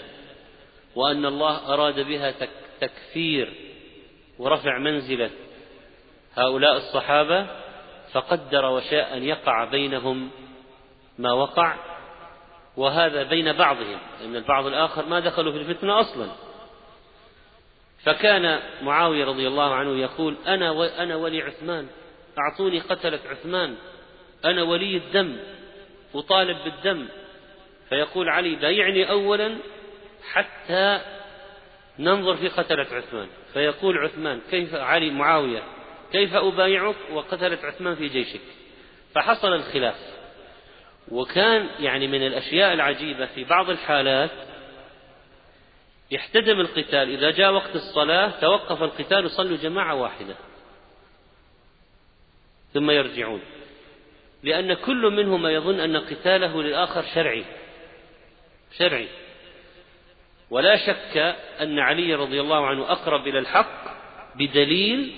وأن 0.95 1.27
الله 1.27 1.75
أراد 1.75 2.01
بها 2.01 2.35
تكفير 2.81 3.53
ورفع 4.39 4.79
منزلة 4.79 5.31
هؤلاء 6.35 6.77
الصحابة 6.77 7.66
فقدر 8.13 8.65
وشاء 8.65 9.17
أن 9.17 9.23
يقع 9.23 9.65
بينهم 9.65 10.31
ما 11.19 11.33
وقع 11.33 11.75
وهذا 12.77 13.23
بين 13.23 13.53
بعضهم 13.53 13.99
لأن 14.21 14.37
البعض 14.37 14.67
الآخر 14.67 15.07
ما 15.07 15.21
دخلوا 15.21 15.53
في 15.53 15.59
الفتنة 15.59 16.01
أصلا. 16.01 16.29
فكان 18.05 18.61
معاوية 18.83 19.25
رضي 19.25 19.49
الله 19.49 19.75
عنه 19.75 19.99
يقول 19.99 20.37
أنا 20.47 20.71
و... 20.71 20.85
أنا 20.85 21.17
ولي 21.17 21.43
عثمان 21.43 21.87
أعطوني 22.39 22.81
قتلة 22.81 23.19
عثمان 23.31 23.77
أنا 24.45 24.63
ولي 24.63 24.97
الدم 24.97 25.37
أطالب 26.15 26.57
بالدم. 26.65 27.09
فيقول 27.89 28.29
علي 28.29 28.57
بايعني 28.57 29.11
أولا 29.11 29.57
حتى 30.33 31.01
ننظر 31.99 32.37
في 32.37 32.49
قتلة 32.49 32.87
عثمان. 32.93 33.29
فيقول 33.53 33.99
عثمان 33.99 34.41
كيف 34.51 34.75
علي 34.75 35.11
معاوية 35.11 35.63
كيف 36.17 36.35
أبايعك؟ 36.35 36.97
وقتلت 37.13 37.65
عثمان 37.65 37.95
في 37.95 38.09
جيشك. 38.09 38.41
فحصل 39.15 39.53
الخلاف. 39.53 40.17
وكان 41.09 41.69
يعني 41.81 42.07
من 42.07 42.27
الأشياء 42.27 42.73
العجيبة 42.73 43.27
في 43.27 43.45
بعض 43.45 43.71
الحالات 43.71 44.31
يحتدم 46.11 46.61
القتال. 46.61 47.11
إذا 47.11 47.31
جاء 47.31 47.53
وقت 47.53 47.77
الصلاة 47.77 48.41
توقف 48.41 48.83
القتال 48.83 49.25
وصلوا 49.25 49.57
جماعة 49.57 49.95
واحدة. 49.95 50.35
ثم 52.75 52.91
يرجعون. 52.91 53.41
لأن 54.43 54.75
كل 54.75 55.11
منهما 55.11 55.51
يظن 55.51 55.81
أن 55.81 55.97
قتاله 55.97 56.63
للآخر 56.63 57.05
شرعي. 57.15 57.45
شرعي. 58.79 59.09
ولا 60.51 60.77
شك 60.77 61.17
أن 61.61 61.79
علي 61.79 62.15
رضي 62.15 62.41
الله 62.41 62.67
عنه 62.67 62.93
أقرب 62.93 63.29
إلى 63.29 63.39
الحق 63.39 63.97
بدليل 64.37 65.13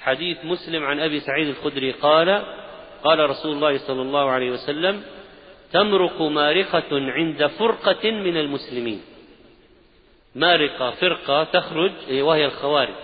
حديث 0.00 0.44
مسلم 0.44 0.84
عن 0.84 1.00
أبي 1.00 1.20
سعيد 1.20 1.48
الخدري 1.48 1.92
قال 1.92 2.42
قال 3.04 3.30
رسول 3.30 3.52
الله 3.52 3.78
صلى 3.78 4.02
الله 4.02 4.30
عليه 4.30 4.50
وسلم 4.50 5.02
تمرق 5.72 6.22
مارقة 6.22 6.88
عند 6.92 7.46
فرقة 7.46 8.10
من 8.10 8.36
المسلمين. 8.36 9.02
مارقة 10.34 10.90
فرقة 10.90 11.44
تخرج 11.44 11.92
وهي 12.10 12.44
الخوارج 12.44 12.94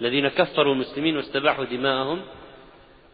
الذين 0.00 0.28
كفروا 0.28 0.74
المسلمين 0.74 1.16
واستباحوا 1.16 1.64
دماءهم. 1.64 2.22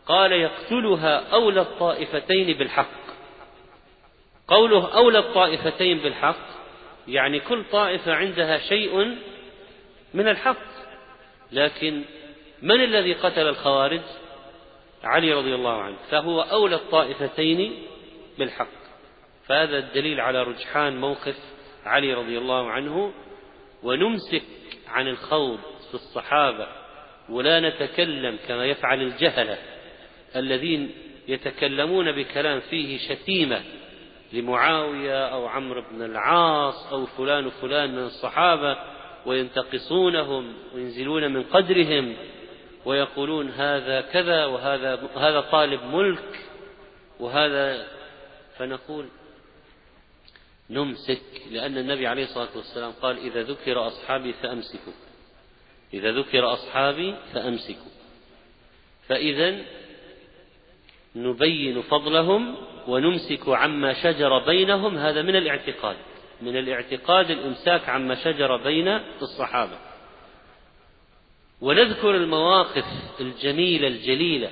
قال 0.06 0.32
يقتلها 0.32 1.32
أولى 1.32 1.60
الطائفتين 1.60 2.58
بالحق. 2.58 3.08
قوله 4.48 4.94
أولى 4.94 5.18
الطائفتين 5.18 5.98
بالحق 5.98 6.48
يعني 7.08 7.40
كل 7.40 7.64
طائفة 7.72 8.14
عندها 8.14 8.58
شيء 8.58 9.16
من 10.14 10.28
الحق. 10.28 10.68
لكن 11.52 12.02
من 12.62 12.84
الذي 12.84 13.12
قتل 13.12 13.48
الخوارج؟ 13.48 14.00
علي 15.04 15.32
رضي 15.32 15.54
الله 15.54 15.82
عنه. 15.82 15.96
فهو 16.10 16.40
أولى 16.40 16.74
الطائفتين 16.74 17.82
بالحق. 18.38 18.78
فهذا 19.46 19.78
الدليل 19.78 20.20
على 20.20 20.42
رجحان 20.42 21.00
موقف 21.00 21.36
علي 21.84 22.14
رضي 22.14 22.38
الله 22.38 22.70
عنه. 22.70 23.12
ونمسك 23.82 24.42
عن 24.88 25.08
الخوض 25.08 25.58
في 25.88 25.94
الصحابة 25.94 26.66
ولا 27.28 27.60
نتكلم 27.60 28.38
كما 28.48 28.66
يفعل 28.66 29.02
الجهلة 29.02 29.58
الذين 30.36 30.90
يتكلمون 31.28 32.12
بكلام 32.12 32.60
فيه 32.60 32.98
شتيمة 32.98 33.62
لمعاوية 34.32 35.26
أو 35.26 35.46
عمرو 35.46 35.84
بن 35.92 36.02
العاص 36.02 36.92
أو 36.92 37.06
فلان 37.06 37.46
وفلان 37.46 37.92
من 37.92 38.02
الصحابة 38.02 38.76
وينتقصونهم 39.26 40.54
وينزلون 40.74 41.32
من 41.32 41.42
قدرهم. 41.42 42.16
ويقولون 42.84 43.50
هذا 43.50 44.00
كذا 44.00 44.44
وهذا 44.44 45.08
هذا 45.16 45.40
طالب 45.40 45.82
ملك 45.82 46.40
وهذا 47.20 47.86
فنقول 48.56 49.08
نمسك 50.70 51.22
لأن 51.50 51.78
النبي 51.78 52.06
عليه 52.06 52.24
الصلاة 52.24 52.56
والسلام 52.56 52.92
قال 52.92 53.18
إذا 53.18 53.42
ذكر 53.42 53.86
أصحابي 53.86 54.32
فأمسكوا. 54.32 54.92
إذا 55.94 56.12
ذكر 56.12 56.52
أصحابي 56.52 57.14
فأمسكوا. 57.34 57.90
فإذا 59.08 59.58
نبين 61.16 61.82
فضلهم 61.82 62.56
ونمسك 62.88 63.48
عما 63.48 63.92
شجر 63.92 64.38
بينهم 64.38 64.98
هذا 64.98 65.22
من 65.22 65.36
الاعتقاد. 65.36 65.96
من 66.42 66.56
الاعتقاد 66.56 67.30
الإمساك 67.30 67.88
عما 67.88 68.14
شجر 68.14 68.56
بين 68.56 68.88
الصحابة. 69.22 69.87
ونذكر 71.60 72.10
المواقف 72.10 72.84
الجميلة 73.20 73.88
الجليلة 73.88 74.50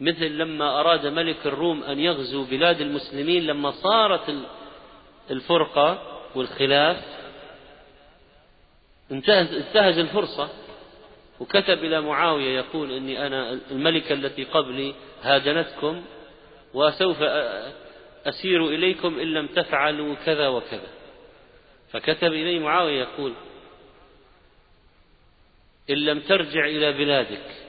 مثل 0.00 0.26
لما 0.26 0.80
أراد 0.80 1.06
ملك 1.06 1.46
الروم 1.46 1.82
أن 1.82 1.98
يغزو 2.00 2.44
بلاد 2.44 2.80
المسلمين 2.80 3.46
لما 3.46 3.70
صارت 3.70 4.34
الفرقة 5.30 6.18
والخلاف. 6.34 7.04
انتهز 9.12 9.98
الفرصة 9.98 10.48
وكتب 11.40 11.84
إلى 11.84 12.00
معاوية 12.00 12.56
يقول 12.56 12.92
إني 12.92 13.26
أنا 13.26 13.58
الملكة 13.70 14.12
التي 14.12 14.44
قبلي 14.44 14.94
هادنتكم 15.22 16.02
وسوف 16.74 17.16
أسير 18.26 18.68
إليكم 18.68 19.18
إن 19.20 19.26
لم 19.26 19.46
تفعلوا 19.46 20.14
كذا 20.14 20.48
وكذا. 20.48 20.88
فكتب 21.90 22.32
إلي 22.32 22.58
معاوية 22.58 23.00
يقول 23.00 23.32
إن 25.90 25.96
لم 25.96 26.20
ترجع 26.20 26.64
إلى 26.66 26.92
بلادك 26.92 27.62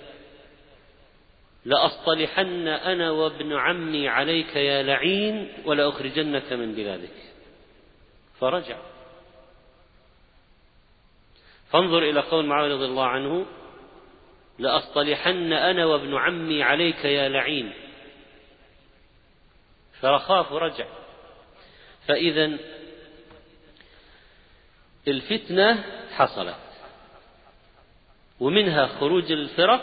لأصطلحن 1.65 2.67
أنا 2.67 3.11
وابن 3.11 3.53
عمي 3.53 4.07
عليك 4.07 4.55
يا 4.55 4.83
لعين 4.83 5.53
ولأخرجنك 5.65 6.53
من 6.53 6.75
بلادك. 6.75 7.33
فرجع. 8.39 8.77
فانظر 11.71 12.03
إلى 12.03 12.19
قول 12.19 12.45
معاوية 12.45 12.73
رضي 12.73 12.85
الله 12.85 13.05
عنه 13.05 13.45
لأصطلحن 14.59 15.53
أنا 15.53 15.85
وابن 15.85 16.15
عمي 16.15 16.63
عليك 16.63 17.05
يا 17.05 17.29
لعين. 17.29 17.73
فخاف 20.01 20.51
ورجع. 20.51 20.85
فإذا 22.07 22.57
الفتنة 25.07 25.83
حصلت. 26.11 26.62
ومنها 28.39 28.87
خروج 28.87 29.31
الفرق 29.31 29.81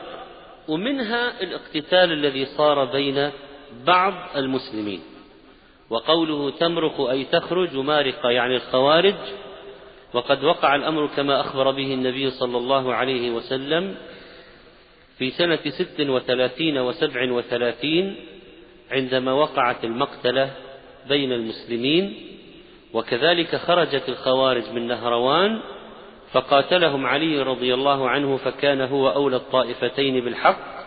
ومنها 0.68 1.42
الاقتتال 1.42 2.12
الذي 2.12 2.46
صار 2.46 2.84
بين 2.84 3.30
بعض 3.86 4.14
المسلمين. 4.36 5.00
وقوله 5.90 6.50
تمرق 6.50 7.00
أي 7.00 7.24
تخرج 7.24 7.76
مارقة 7.76 8.30
يعني 8.30 8.56
الخوارج 8.56 9.14
وقد 10.14 10.44
وقع 10.44 10.74
الأمر 10.74 11.06
كما 11.06 11.40
أخبر 11.40 11.70
به 11.70 11.94
النبي 11.94 12.30
صلى 12.30 12.58
الله 12.58 12.94
عليه 12.94 13.30
وسلم 13.30 13.94
في 15.18 15.30
سنة 15.30 15.58
ست 15.68 16.00
وثلاثين 16.00 16.78
وسبع 16.78 17.32
وثلاثين 17.32 18.16
عندما 18.90 19.32
وقعت 19.32 19.84
المقتلة 19.84 20.50
بين 21.08 21.32
المسلمين 21.32 22.14
وكذلك 22.92 23.56
خرجت 23.56 24.08
الخوارج 24.08 24.70
من 24.70 24.86
نهروان 24.86 25.60
فقاتلهم 26.32 27.06
علي 27.06 27.42
رضي 27.42 27.74
الله 27.74 28.10
عنه 28.10 28.36
فكان 28.36 28.80
هو 28.80 29.10
أولى 29.10 29.36
الطائفتين 29.36 30.24
بالحق. 30.24 30.80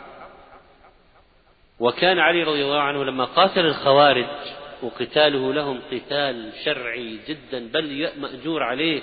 وكان 1.80 2.20
علي 2.20 2.44
رضي 2.44 2.64
الله 2.66 2.82
عنه 2.82 3.04
لما 3.04 3.26
قاتل 3.26 3.66
الخوارج 3.66 4.28
وقتاله 4.84 5.54
لهم 5.54 5.82
قتال 5.92 6.52
شرعي 6.66 7.20
جدا 7.28 7.72
بل 7.74 8.10
مأجور 8.18 8.64
عليه 8.64 9.02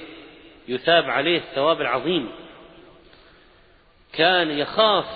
يثاب 0.68 1.04
عليه 1.04 1.38
الثواب 1.38 1.80
العظيم. 1.80 2.28
كان 4.12 4.50
يخاف 4.50 5.06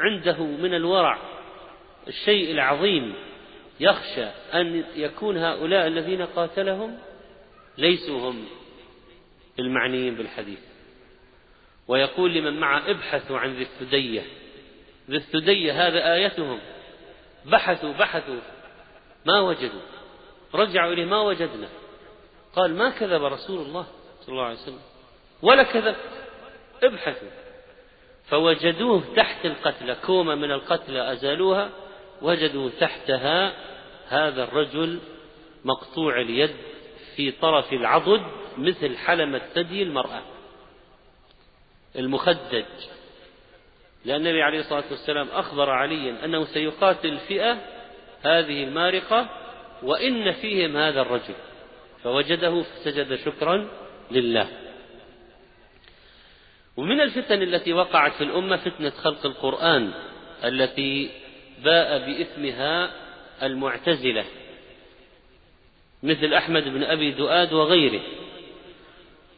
عنده 0.00 0.42
من 0.42 0.74
الورع 0.74 1.18
الشيء 2.08 2.50
العظيم 2.50 3.14
يخشى 3.80 4.26
أن 4.54 4.84
يكون 4.96 5.36
هؤلاء 5.36 5.86
الذين 5.86 6.22
قاتلهم 6.22 6.98
ليسوا 7.78 8.30
هم. 8.30 8.44
المعنيين 9.58 10.14
بالحديث. 10.14 10.58
ويقول 11.88 12.34
لمن 12.34 12.60
معه 12.60 12.90
ابحثوا 12.90 13.38
عن 13.38 13.54
ذي 13.54 13.62
الثدية. 13.62 14.22
ذي 15.10 15.16
الثدية 15.16 15.86
هذا 15.86 16.14
آيتهم. 16.14 16.60
بحثوا 17.44 17.92
بحثوا. 17.92 18.40
ما 19.26 19.40
وجدوا. 19.40 19.80
رجعوا 20.54 20.92
إليه 20.92 21.04
ما 21.04 21.20
وجدنا. 21.20 21.68
قال 22.56 22.74
ما 22.74 22.90
كذب 22.90 23.24
رسول 23.24 23.66
الله 23.66 23.86
صلى 24.20 24.32
الله 24.32 24.44
عليه 24.44 24.58
وسلم. 24.58 24.82
ولا 25.42 25.62
كذب. 25.62 25.96
ابحثوا. 26.82 27.28
فوجدوه 28.28 29.02
تحت 29.16 29.46
القتلى. 29.46 29.96
كومة 30.06 30.34
من 30.34 30.52
القتلى 30.52 31.12
أزالوها. 31.12 31.70
وجدوا 32.22 32.70
تحتها 32.80 33.52
هذا 34.08 34.44
الرجل 34.44 35.00
مقطوع 35.64 36.20
اليد 36.20 36.56
في 37.16 37.30
طرف 37.30 37.72
العضد 37.72 38.22
مثل 38.58 38.96
حلمة 38.96 39.38
ثدي 39.38 39.82
المرأة 39.82 40.22
المخدج. 41.96 42.64
لأن 44.04 44.16
النبي 44.16 44.42
عليه 44.42 44.60
الصلاة 44.60 44.84
والسلام 44.90 45.28
أخبر 45.28 45.70
عليا 45.70 46.24
أنه 46.24 46.44
سيقاتل 46.44 47.08
الفئة 47.08 47.58
هذه 48.22 48.64
المارقة 48.64 49.28
وإن 49.82 50.32
فيهم 50.32 50.76
هذا 50.76 51.00
الرجل. 51.00 51.34
فوجده 52.02 52.62
فسجد 52.62 53.14
شكرا 53.14 53.68
لله. 54.10 54.48
ومن 56.76 57.00
الفتن 57.00 57.42
التي 57.42 57.72
وقعت 57.72 58.12
في 58.12 58.24
الأمة 58.24 58.56
فتنة 58.56 58.90
خلق 58.90 59.26
القرآن 59.26 59.92
التي 60.44 61.10
باء 61.64 61.98
بإثمها 61.98 62.90
المعتزلة 63.42 64.24
مثل 66.02 66.34
أحمد 66.34 66.64
بن 66.64 66.82
أبي 66.82 67.10
دؤاد 67.12 67.52
وغيره. 67.52 68.02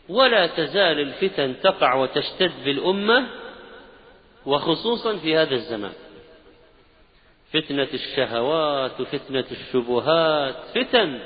ولا 0.08 0.46
تزال 0.46 1.00
الفتن 1.00 1.60
تقع 1.60 1.94
وتشتد 1.94 2.64
بالأمة 2.64 3.26
وخصوصا 4.46 5.16
في 5.16 5.36
هذا 5.36 5.54
الزمان. 5.54 5.92
فتنة 7.52 7.88
الشهوات 7.94 9.00
وفتنة 9.00 9.44
الشبهات 9.50 10.56
فتن 10.74 11.20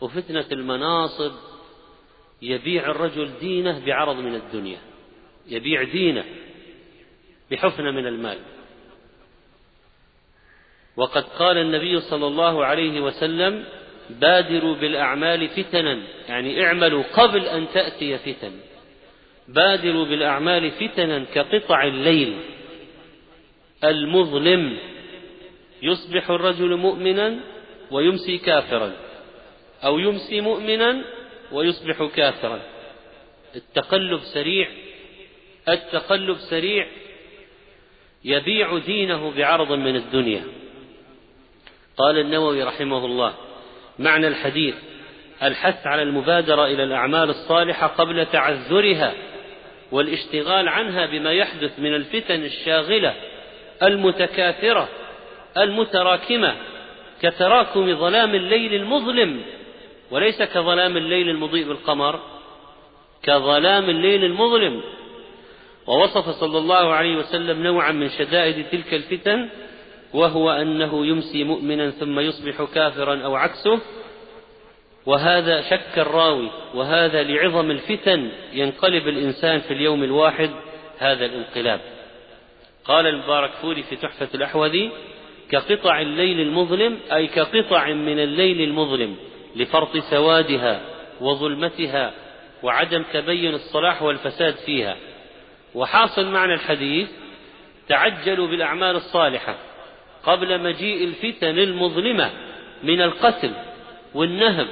وفتنة 0.00 0.46
المناصب. 0.52 1.32
يبيع 2.42 2.90
الرجل 2.90 3.30
دينه 3.40 3.84
بعرض 3.86 4.16
من 4.16 4.34
الدنيا 4.34 4.78
يبيع 5.46 5.82
دينه 5.82 6.24
بحفنة 7.50 7.90
من 7.90 8.06
المال. 8.06 8.38
وقد 10.96 11.24
قال 11.24 11.58
النبي 11.58 12.00
صلى 12.00 12.26
الله 12.26 12.64
عليه 12.64 13.00
وسلم 13.00 13.64
بادروا 14.10 14.74
بالأعمال 14.74 15.48
فتنا 15.48 16.02
يعني 16.28 16.64
اعملوا 16.64 17.02
قبل 17.02 17.44
أن 17.44 17.66
تأتي 17.74 18.18
فتن. 18.18 18.52
بادروا 19.48 20.04
بالأعمال 20.04 20.70
فتنا 20.70 21.24
كقطع 21.34 21.84
الليل. 21.84 22.36
المظلم 23.84 24.78
يصبح 25.82 26.30
الرجل 26.30 26.76
مؤمنا 26.76 27.40
ويمسي 27.90 28.38
كافرا 28.38 28.92
أو 29.84 29.98
يمسي 29.98 30.40
مؤمنا 30.40 31.04
ويصبح 31.52 32.04
كافرا. 32.16 32.60
التقلب 33.56 34.20
سريع 34.34 34.68
التقلب 35.68 36.36
سريع 36.50 36.86
يبيع 38.24 38.78
دينه 38.78 39.30
بعرض 39.30 39.72
من 39.72 39.96
الدنيا. 39.96 40.44
قال 41.96 42.18
النووي 42.18 42.62
رحمه 42.62 43.04
الله 43.04 43.34
معنى 43.98 44.28
الحديث 44.28 44.74
الحث 45.42 45.86
على 45.86 46.02
المبادرة 46.02 46.66
إلى 46.66 46.82
الأعمال 46.82 47.30
الصالحة 47.30 47.86
قبل 47.86 48.26
تعذرها 48.26 49.12
والاشتغال 49.92 50.68
عنها 50.68 51.06
بما 51.06 51.32
يحدث 51.32 51.78
من 51.78 51.94
الفتن 51.94 52.44
الشاغلة 52.44 53.14
المتكاثرة 53.82 54.88
المتراكمة 55.56 56.54
كتراكم 57.22 57.94
ظلام 57.94 58.34
الليل 58.34 58.74
المظلم 58.74 59.42
وليس 60.10 60.42
كظلام 60.42 60.96
الليل 60.96 61.28
المضيء 61.28 61.68
بالقمر 61.68 62.20
كظلام 63.22 63.90
الليل 63.90 64.24
المظلم. 64.24 64.82
ووصف 65.86 66.28
صلى 66.28 66.58
الله 66.58 66.94
عليه 66.94 67.16
وسلم 67.16 67.62
نوعا 67.62 67.92
من 67.92 68.08
شدائد 68.08 68.66
تلك 68.72 68.94
الفتن 68.94 69.48
وهو 70.14 70.50
أنه 70.50 71.06
يمسي 71.06 71.44
مؤمنا 71.44 71.90
ثم 71.90 72.20
يصبح 72.20 72.62
كافرا 72.74 73.24
أو 73.24 73.34
عكسه 73.36 73.80
وهذا 75.06 75.60
شك 75.60 75.98
الراوي 75.98 76.50
وهذا 76.74 77.22
لعظم 77.22 77.70
الفتن 77.70 78.30
ينقلب 78.52 79.08
الإنسان 79.08 79.60
في 79.60 79.74
اليوم 79.74 80.04
الواحد 80.04 80.50
هذا 80.98 81.24
الانقلاب. 81.24 81.80
قال 82.84 83.06
المبارك 83.06 83.50
فوري 83.50 83.82
في 83.82 83.96
تحفة 83.96 84.28
الأحوذي 84.34 84.90
كقطع 85.50 86.00
الليل 86.00 86.40
المظلم 86.40 86.98
أي 87.12 87.26
كقطع 87.26 87.88
من 87.92 88.18
الليل 88.18 88.60
المظلم 88.60 89.16
لفرط 89.56 89.96
سوادها 89.96 90.80
وظلمتها 91.20 92.12
وعدم 92.62 93.04
تبين 93.12 93.54
الصلاح 93.54 94.02
والفساد 94.02 94.54
فيها. 94.54 94.96
وحاصل 95.74 96.26
معنى 96.26 96.54
الحديث 96.54 97.08
تعجلوا 97.88 98.46
بالأعمال 98.46 98.96
الصالحة 98.96 99.56
قبل 100.26 100.60
مجيء 100.60 101.04
الفتن 101.04 101.58
المظلمة 101.58 102.30
من 102.82 103.00
القتل 103.00 103.50
والنهب 104.14 104.66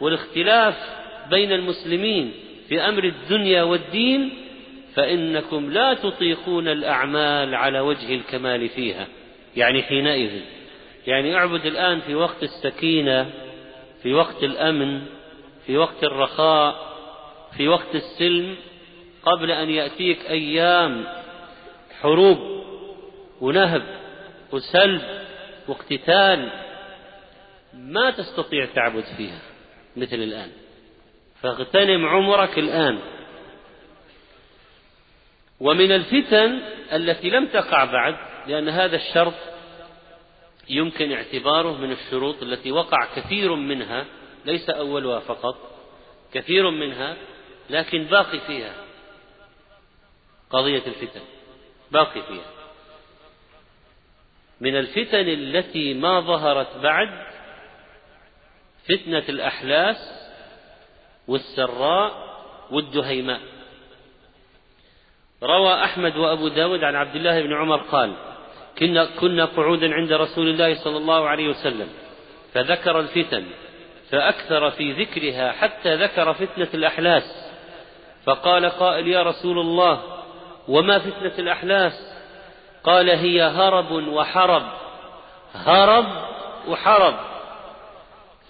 والاختلاف 0.00 0.74
بين 1.30 1.52
المسلمين 1.52 2.32
في 2.68 2.80
أمر 2.80 3.04
الدنيا 3.04 3.62
والدين 3.62 4.30
فإنكم 4.94 5.70
لا 5.70 5.94
تطيقون 5.94 6.68
الأعمال 6.68 7.54
على 7.54 7.80
وجه 7.80 8.14
الكمال 8.14 8.68
فيها. 8.68 9.06
يعني 9.56 9.82
حينئذ. 9.82 10.30
يعني 11.06 11.36
أعبد 11.36 11.66
الآن 11.66 12.00
في 12.00 12.14
وقت 12.14 12.42
السكينة 12.42 13.30
في 14.02 14.14
وقت 14.14 14.42
الأمن 14.44 15.00
في 15.66 15.78
وقت 15.78 16.04
الرخاء 16.04 16.90
في 17.56 17.68
وقت 17.68 17.94
السلم 17.94 18.54
قبل 19.22 19.50
أن 19.50 19.70
يأتيك 19.70 20.30
أيام 20.30 21.04
حروب 22.00 22.38
ونهب 23.40 23.99
وسلب 24.52 25.02
واقتتال 25.68 26.52
ما 27.74 28.10
تستطيع 28.10 28.66
تعبد 28.74 29.04
فيها 29.16 29.40
مثل 29.96 30.16
الآن. 30.16 30.50
فاغتنم 31.42 32.06
عمرك 32.06 32.58
الآن. 32.58 32.98
ومن 35.60 35.92
الفتن 35.92 36.60
التي 36.92 37.30
لم 37.30 37.46
تقع 37.46 37.84
بعد 37.84 38.16
لأن 38.46 38.68
هذا 38.68 38.96
الشرط 38.96 39.34
يمكن 40.68 41.12
اعتباره 41.12 41.76
من 41.76 41.92
الشروط 41.92 42.42
التي 42.42 42.72
وقع 42.72 43.08
كثير 43.16 43.54
منها 43.54 44.06
ليس 44.44 44.70
أولها 44.70 45.20
فقط 45.20 45.56
كثير 46.32 46.70
منها 46.70 47.16
لكن 47.70 48.04
باقي 48.04 48.40
فيها 48.40 48.74
قضية 50.50 50.82
الفتن. 50.86 51.20
باقي 51.90 52.22
فيها. 52.22 52.59
من 54.60 54.76
الفتن 54.76 55.28
التي 55.28 55.94
ما 55.94 56.20
ظهرت 56.20 56.76
بعد 56.76 57.08
فتنة 58.84 59.24
الأحلاس 59.28 60.30
والسراء 61.28 62.12
والدهيماء. 62.70 63.40
روى 65.42 65.84
أحمد 65.84 66.16
وأبو 66.16 66.48
داود 66.48 66.84
عن 66.84 66.96
عبد 66.96 67.16
الله 67.16 67.42
بن 67.42 67.52
عمر 67.52 67.76
قال 67.76 68.16
كنا, 68.78 69.04
كنا 69.20 69.44
قعودا 69.44 69.94
عند 69.94 70.12
رسول 70.12 70.48
الله 70.48 70.84
صلى 70.84 70.96
الله 70.96 71.28
عليه 71.28 71.48
وسلم 71.48 71.88
فذكر 72.52 73.00
الفتن 73.00 73.46
فأكثر 74.10 74.70
في 74.70 74.92
ذكرها 74.92 75.52
حتى 75.52 75.94
ذكر 75.94 76.34
فتنة 76.34 76.68
الأحلاس. 76.74 77.50
فقال 78.24 78.66
قائل 78.66 79.08
يا 79.08 79.22
رسول 79.22 79.58
الله 79.58 80.22
وما 80.68 80.98
فتنة 80.98 81.38
الأحلاس؟ 81.38 81.92
قال 82.84 83.10
هي 83.10 83.42
هرب 83.42 83.90
وحرب. 83.90 84.62
هرب 85.54 86.06
وحرب. 86.68 87.14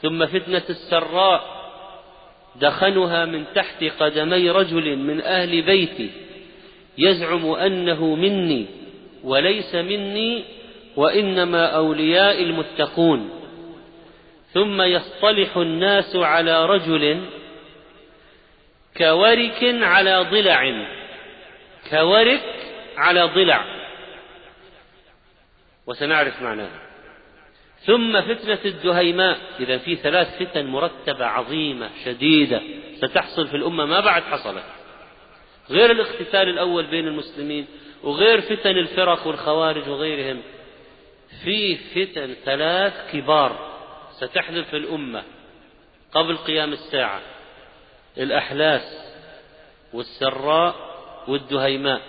ثم 0.02 0.26
فتنة 0.26 0.62
السراء. 0.70 1.60
دخنها 2.56 3.24
من 3.24 3.44
تحت 3.54 3.84
قدمي 3.84 4.50
رجل 4.50 4.96
من 4.96 5.20
أهل 5.20 5.62
بيتي. 5.62 6.10
يزعم 6.98 7.46
أنه 7.46 8.14
مني 8.14 8.66
وليس 9.24 9.74
مني 9.74 10.44
وإنما 10.96 11.66
أولياء 11.66 12.42
المتقون. 12.42 13.30
ثم 14.52 14.82
يصطلح 14.82 15.56
الناس 15.56 16.16
على 16.16 16.66
رجل 16.66 17.20
كورك 18.96 19.64
على 19.82 20.26
ضلع. 20.30 20.86
كورك 21.90 22.42
على 22.96 23.22
ضلع. 23.22 23.79
وسنعرف 25.86 26.42
معناها. 26.42 26.80
ثم 27.80 28.20
فتنة 28.20 28.58
الدهيماء. 28.64 29.38
إذا 29.60 29.78
في 29.78 29.96
ثلاث 29.96 30.42
فتن 30.42 30.66
مرتبة 30.66 31.26
عظيمة 31.26 31.90
شديدة 32.04 32.62
ستحصل 32.96 33.48
في 33.48 33.56
الأمة 33.56 33.84
ما 33.84 34.00
بعد 34.00 34.22
حصلت. 34.22 34.64
غير 35.70 35.90
الاقتتال 35.90 36.48
الأول 36.48 36.86
بين 36.86 37.06
المسلمين 37.06 37.66
وغير 38.02 38.40
فتن 38.40 38.70
الفرق 38.70 39.26
والخوارج 39.26 39.88
وغيرهم 39.88 40.42
في 41.44 41.76
فتن 41.76 42.34
ثلاث 42.44 43.12
كبار 43.12 43.80
ستحدث 44.12 44.70
في 44.70 44.76
الأمة 44.76 45.22
قبل 46.12 46.36
قيام 46.36 46.72
الساعة. 46.72 47.20
الأحلاس 48.18 49.14
والسراء 49.92 50.74
والدهيماء. 51.28 52.00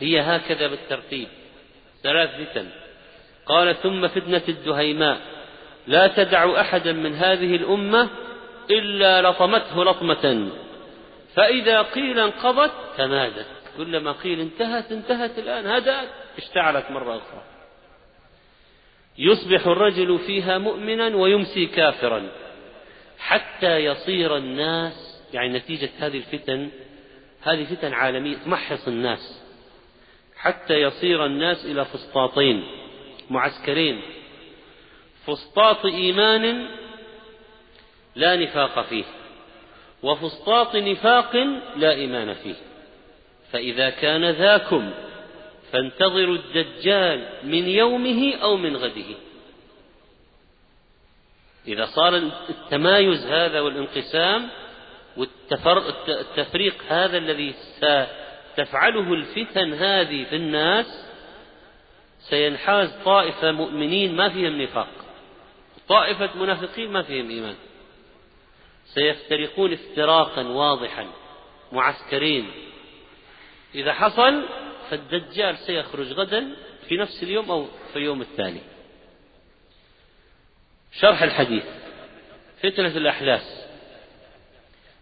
هي 0.00 0.20
هكذا 0.20 0.66
بالترتيب. 0.66 1.28
ثلاث 2.02 2.30
فتن. 2.30 2.81
قال 3.52 3.76
ثم 3.76 4.08
فتنة 4.08 4.42
الدهيماء 4.48 5.20
لا 5.86 6.06
تدع 6.06 6.60
أحدا 6.60 6.92
من 6.92 7.14
هذه 7.14 7.56
الأمة 7.56 8.08
إلا 8.70 9.30
لطمته 9.30 9.84
لطمة. 9.84 10.50
فإذا 11.34 11.82
قيل 11.82 12.18
انقضت 12.18 12.72
تمادت. 12.96 13.46
كلما 13.76 14.12
قيل 14.12 14.40
انتهت 14.40 14.92
انتهت 14.92 15.38
الآن. 15.38 15.66
هدأت 15.66 16.08
اشتعلت 16.38 16.90
مرة 16.90 17.16
أخرى. 17.16 17.42
يصبح 19.18 19.66
الرجل 19.66 20.18
فيها 20.18 20.58
مؤمنا 20.58 21.16
ويمسي 21.16 21.66
كافرا 21.66 22.28
حتى 23.18 23.76
يصير 23.76 24.36
الناس 24.36 25.22
يعني 25.32 25.58
نتيجة 25.58 25.90
هذه 25.98 26.16
الفتن 26.16 26.70
هذه 27.42 27.64
فتن 27.64 27.92
عالمية 27.92 28.36
تمحص 28.36 28.88
الناس 28.88 29.42
حتى 30.36 30.74
يصير 30.74 31.26
الناس 31.26 31.64
إلى 31.64 31.84
فسطاطين. 31.84 32.81
معسكرين. 33.30 34.02
فسطاط 35.26 35.86
إيمان 35.86 36.66
لا 38.16 38.36
نفاق 38.36 38.82
فيه 38.82 39.04
وفسطاط 40.02 40.76
نفاق 40.76 41.36
لا 41.76 41.92
إيمان 41.92 42.34
فيه. 42.34 42.54
فإذا 43.52 43.90
كان 43.90 44.30
ذاكم 44.30 44.90
فانتظروا 45.72 46.36
الدجال 46.36 47.28
من 47.44 47.68
يومه 47.68 48.34
أو 48.42 48.56
من 48.56 48.76
غده. 48.76 49.14
إذا 51.68 51.86
صار 51.86 52.16
التمايز 52.48 53.26
هذا 53.26 53.60
والانقسام 53.60 54.48
والتفريق 55.16 56.74
هذا 56.88 57.18
الذي 57.18 57.54
ستفعله 57.76 59.12
الفتن 59.12 59.72
هذه 59.72 60.24
في 60.24 60.36
الناس 60.36 61.06
سينحاز 62.22 62.90
طائفة 63.04 63.52
مؤمنين 63.52 64.16
ما 64.16 64.28
فيهم 64.28 64.62
نفاق. 64.62 64.88
طائفة 65.88 66.30
منافقين 66.38 66.90
ما 66.90 67.02
فيهم 67.02 67.30
إيمان. 67.30 67.54
سيفترقون 68.84 69.72
افتراقا 69.72 70.42
واضحا 70.42 71.06
معسكرين. 71.72 72.50
إذا 73.74 73.92
حصل 73.92 74.48
فالدجال 74.90 75.58
سيخرج 75.58 76.12
غدا 76.12 76.56
في 76.88 76.96
نفس 76.96 77.22
اليوم 77.22 77.50
أو 77.50 77.66
في 77.92 77.98
اليوم 77.98 78.20
الثاني. 78.20 78.60
شرح 80.92 81.22
الحديث. 81.22 81.64
فتنة 82.62 82.96
الأحلاس. 82.96 83.66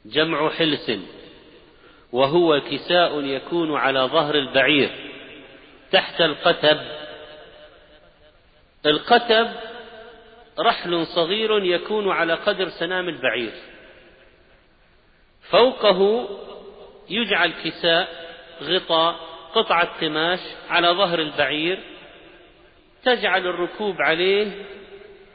جمع 0.05 0.51
حلس 0.51 0.93
وهو 2.13 2.61
كساء 2.61 3.21
يكون 3.21 3.77
على 3.77 4.01
ظهر 4.01 4.35
البعير 4.35 4.91
تحت 5.93 6.21
القتب. 6.21 7.01
القتب 8.87 9.51
رحل 10.59 11.07
صغير 11.07 11.64
يكون 11.64 12.11
على 12.11 12.35
قدر 12.35 12.69
سنام 12.69 13.09
البعير. 13.09 13.53
فوقه 15.51 16.29
يجعل 17.11 17.53
كساء 17.64 18.31
غطاء 18.62 19.16
قطعة 19.55 20.01
قماش 20.01 20.40
على 20.69 20.88
ظهر 20.88 21.19
البعير 21.19 21.83
تجعل 23.05 23.47
الركوب 23.47 23.97
عليه 24.01 24.64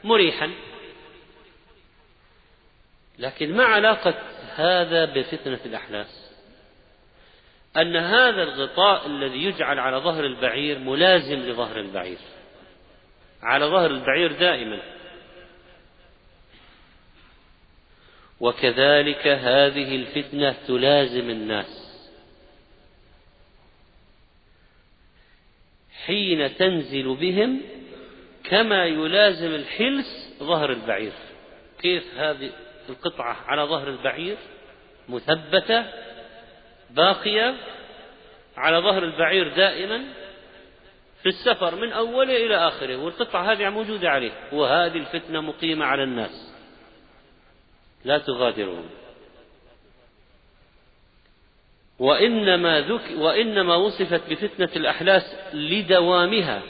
مريحا. 0.04 0.50
لكن 3.18 3.56
ما 3.56 3.64
علاقة 3.64 4.14
هذا 4.54 5.04
بفتنة 5.04 5.60
الأحلاس؟ 5.66 6.32
أن 7.76 7.96
هذا 7.96 8.42
الغطاء 8.42 9.06
الذي 9.06 9.44
يجعل 9.44 9.78
على 9.78 9.96
ظهر 9.96 10.24
البعير 10.24 10.78
ملازم 10.78 11.36
لظهر 11.36 11.80
البعير. 11.80 12.18
على 13.42 13.64
ظهر 13.64 13.90
البعير 13.90 14.32
دائما. 14.32 14.78
وكذلك 18.40 19.26
هذه 19.26 19.96
الفتنة 19.96 20.54
تلازم 20.66 21.30
الناس. 21.30 21.86
حين 26.06 26.56
تنزل 26.56 27.14
بهم 27.16 27.60
كما 28.44 28.84
يلازم 28.86 29.54
الحلس 29.54 30.36
ظهر 30.38 30.72
البعير. 30.72 31.12
كيف 31.82 32.14
هذه 32.16 32.50
القطعة 32.88 33.36
على 33.46 33.62
ظهر 33.62 33.88
البعير؟ 33.88 34.36
مثبتة 35.08 35.84
باقية 36.90 37.56
على 38.56 38.78
ظهر 38.78 39.04
البعير 39.04 39.48
دائما. 39.48 40.04
في 41.22 41.28
السفر 41.28 41.74
من 41.74 41.92
أوله 41.92 42.36
إلى 42.36 42.56
آخره 42.56 42.96
والقطعة 42.96 43.52
هذه 43.52 43.70
موجودة 43.70 44.10
عليه. 44.10 44.32
وهذه 44.52 44.96
الفتنة 44.96 45.40
مقيمة 45.40 45.84
على 45.86 46.02
الناس. 46.02 46.52
لا 48.04 48.18
تغادرهم. 48.18 48.84
وإنما, 51.98 52.80
ذك 52.80 53.18
وإنما 53.18 53.74
وصفت 53.76 54.30
بفتنة 54.30 54.68
الأحلاس 54.76 55.36
لدوامها 55.54 56.62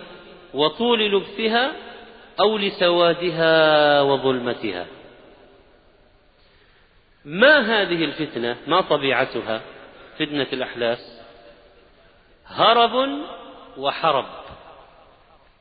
وطول 0.55 1.11
لبثها 1.13 1.73
أو 2.41 2.59
لسوادها 2.59 4.01
وظلمتها. 4.01 4.87
ما 7.25 7.59
هذه 7.59 8.05
الفتنة؟ 8.05 8.57
ما 8.67 8.81
طبيعتها؟ 8.81 9.61
فتنة 10.19 10.47
الأحلاس. 10.53 11.23
هرب 12.47 13.09
وحرب. 13.79 14.27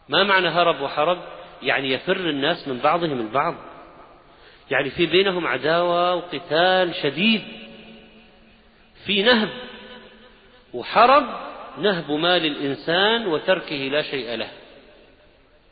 ما 0.09 0.23
معنى 0.23 0.47
هرب 0.47 0.81
وحرب؟ 0.81 1.17
يعني 1.61 1.91
يفر 1.91 2.17
الناس 2.17 2.67
من 2.67 2.79
بعضهم 2.79 3.19
البعض. 3.19 3.55
يعني 4.71 4.89
في 4.89 5.05
بينهم 5.05 5.47
عداوة 5.47 6.15
وقتال 6.15 6.95
شديد. 6.95 7.43
في 9.05 9.23
نهب 9.23 9.49
وحرب 10.73 11.25
نهب 11.77 12.11
مال 12.11 12.45
الإنسان 12.45 13.27
وتركه 13.27 13.75
لا 13.75 14.01
شيء 14.01 14.35
له. 14.35 14.49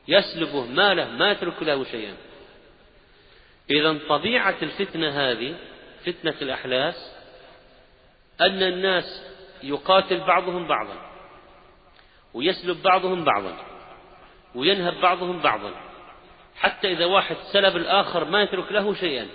يسلبه 0.08 0.66
ماله 0.66 1.10
ما 1.10 1.32
يترك 1.32 1.64
له 1.64 1.84
شيئا. 1.84 2.14
إذا 3.70 4.00
طبيعة 4.10 4.56
الفتنة 4.62 5.10
هذه 5.10 5.56
فتنة 6.06 6.36
الأحلاس 6.42 7.16
أن 8.42 8.64
الناس 8.64 9.34
يقاتل 9.64 10.20
بعضهم 10.20 10.68
بعضا. 10.68 11.13
ويسلب 12.34 12.84
بعضهم 12.84 13.24
بعضا 13.24 13.58
وينهب 14.56 15.02
بعضهم 15.02 15.40
بعضا 15.40 15.72
حتى 16.56 16.92
إذا 16.92 17.06
واحد 17.06 17.36
سلب 17.54 17.78
الآخر 17.78 18.26
ما 18.26 18.42
يترك 18.42 18.72
له 18.72 18.94
شيئا. 18.94 19.28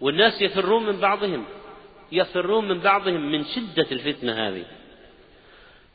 والناس 0.00 0.42
يفرون 0.42 0.86
من 0.86 1.00
بعضهم 1.00 1.44
يفرون 2.12 2.68
من 2.68 2.80
بعضهم 2.80 3.32
من 3.32 3.44
شدة 3.44 3.86
الفتنة 3.92 4.48
هذه. 4.48 4.64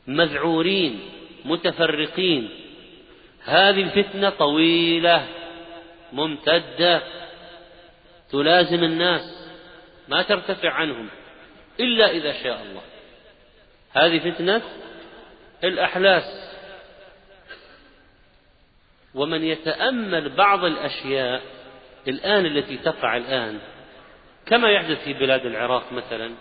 مذعورين 0.06 1.00
متفرقين 1.44 2.50
هذه 3.44 3.82
الفتنة 3.82 4.30
طويلة 4.30 5.26
ممتدة 6.12 7.02
تلازم 8.30 8.84
الناس 8.84 9.50
ما 10.08 10.22
ترتفع 10.22 10.70
عنهم 10.70 11.08
إلا 11.80 12.10
إذا 12.10 12.42
شاء 12.42 12.62
الله. 12.62 12.82
هذه 13.92 14.30
فتنة 14.30 14.62
الأحلاس 15.64 16.50
ومن 19.14 19.44
يتأمل 19.44 20.28
بعض 20.28 20.64
الأشياء 20.64 21.42
الآن 22.08 22.46
التي 22.46 22.76
تقع 22.76 23.16
الآن 23.16 23.58
كما 24.46 24.70
يحدث 24.70 25.04
في 25.04 25.12
بلاد 25.12 25.46
العراق 25.46 25.92
مثلا 25.92 26.34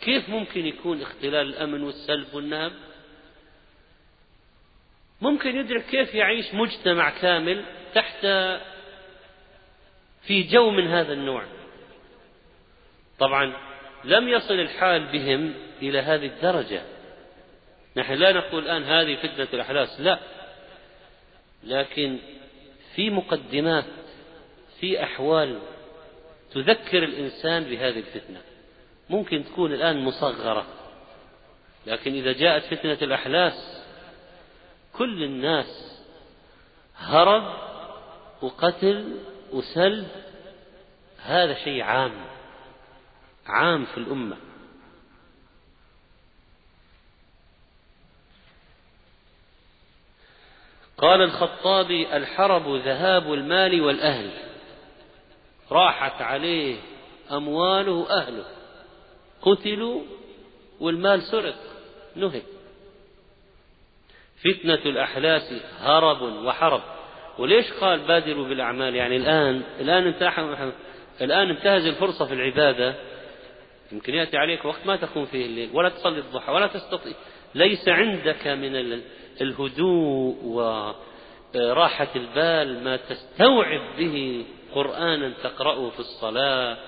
كيف 0.00 0.28
ممكن 0.28 0.66
يكون 0.66 1.02
اختلال 1.02 1.48
الأمن 1.48 1.82
والسلب 1.82 2.34
والنهب؟ 2.34 2.72
ممكن 5.20 5.56
يدرك 5.56 5.84
كيف 5.84 6.14
يعيش 6.14 6.54
مجتمع 6.54 7.10
كامل 7.10 7.64
تحت 7.94 8.26
في 10.22 10.42
جو 10.42 10.70
من 10.70 10.86
هذا 10.86 11.12
النوع. 11.12 11.44
طبعا 13.18 13.52
لم 14.04 14.28
يصل 14.28 14.54
الحال 14.54 15.04
بهم 15.12 15.54
إلى 15.82 15.98
هذه 15.98 16.26
الدرجة. 16.26 16.82
نحن 17.98 18.12
لا 18.12 18.32
نقول 18.32 18.62
الآن 18.62 18.84
هذه 18.84 19.16
فتنة 19.16 19.48
الأحلاس 19.54 20.00
لا. 20.00 20.18
لكن 21.64 22.18
في 22.94 23.10
مقدمات 23.10 23.84
في 24.80 25.02
أحوال 25.04 25.58
تذكر 26.54 27.04
الإنسان 27.04 27.64
بهذه 27.64 27.98
الفتنة. 27.98 28.40
ممكن 29.10 29.44
تكون 29.44 29.72
الآن 29.72 30.04
مصغرة 30.04 30.66
لكن 31.86 32.14
إذا 32.14 32.32
جاءت 32.32 32.64
فتنة 32.64 32.98
الأحلاس 33.02 33.82
كل 34.92 35.22
الناس 35.22 36.02
هرب 36.96 37.54
وقتل 38.42 39.14
وسلب. 39.52 40.08
هذا 41.22 41.54
شيء 41.54 41.82
عام 41.82 42.12
عام 43.46 43.84
في 43.84 43.98
الأمة. 43.98 44.36
قال 50.98 51.22
الخطابي 51.22 52.16
الحرب 52.16 52.68
ذهاب 52.68 53.32
المال 53.32 53.80
والأهل. 53.80 54.30
راحت 55.70 56.22
عليه 56.22 56.76
أمواله 57.32 57.92
وأهله. 57.92 58.44
قتلوا 59.42 60.02
والمال 60.80 61.22
سرق. 61.22 61.54
نهب 62.16 62.42
فتنة 64.44 64.74
الأحلاس 64.74 65.52
هرب 65.80 66.22
وحرب. 66.22 66.82
وليش 67.38 67.72
قال 67.72 67.98
بادروا 67.98 68.48
بالأعمال؟ 68.48 68.94
يعني 68.94 69.16
الآن 69.16 69.62
الآن 69.80 70.06
الآن 71.20 71.50
انتهز 71.50 71.86
الفرصة 71.86 72.26
في 72.26 72.34
العبادة. 72.34 72.94
يمكن 73.92 74.14
يأتي 74.14 74.36
عليك 74.36 74.64
وقت 74.64 74.86
ما 74.86 74.96
تقوم 74.96 75.26
فيه 75.26 75.46
الليل. 75.46 75.70
ولا 75.74 75.88
تصلي 75.88 76.18
الضحى 76.18 76.52
ولا 76.52 76.66
تستطيع. 76.66 77.12
ليس 77.54 77.88
عندك 77.88 78.46
من 78.46 78.76
الهدوء 79.40 80.36
وراحة 80.44 82.08
البال 82.16 82.84
ما 82.84 82.96
تستوعب 82.96 83.96
به 83.98 84.44
قرآنا 84.74 85.34
تقرأه 85.42 85.90
في 85.90 86.00
الصلاة 86.00 86.78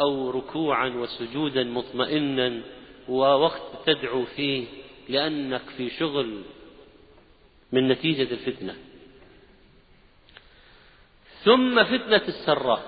أو 0.00 0.30
ركوعا 0.30 0.88
وسجودا 0.88 1.64
مطمئنا 1.64 2.60
ووقت 3.08 3.62
تدعو 3.86 4.24
فيه 4.24 4.66
لأنك 5.08 5.62
في 5.76 5.90
شغل 5.90 6.42
من 7.72 7.88
نتيجة 7.88 8.32
الفتنة. 8.32 8.74
ثم 11.44 11.84
فتنة 11.84 12.22
السراء. 12.28 12.82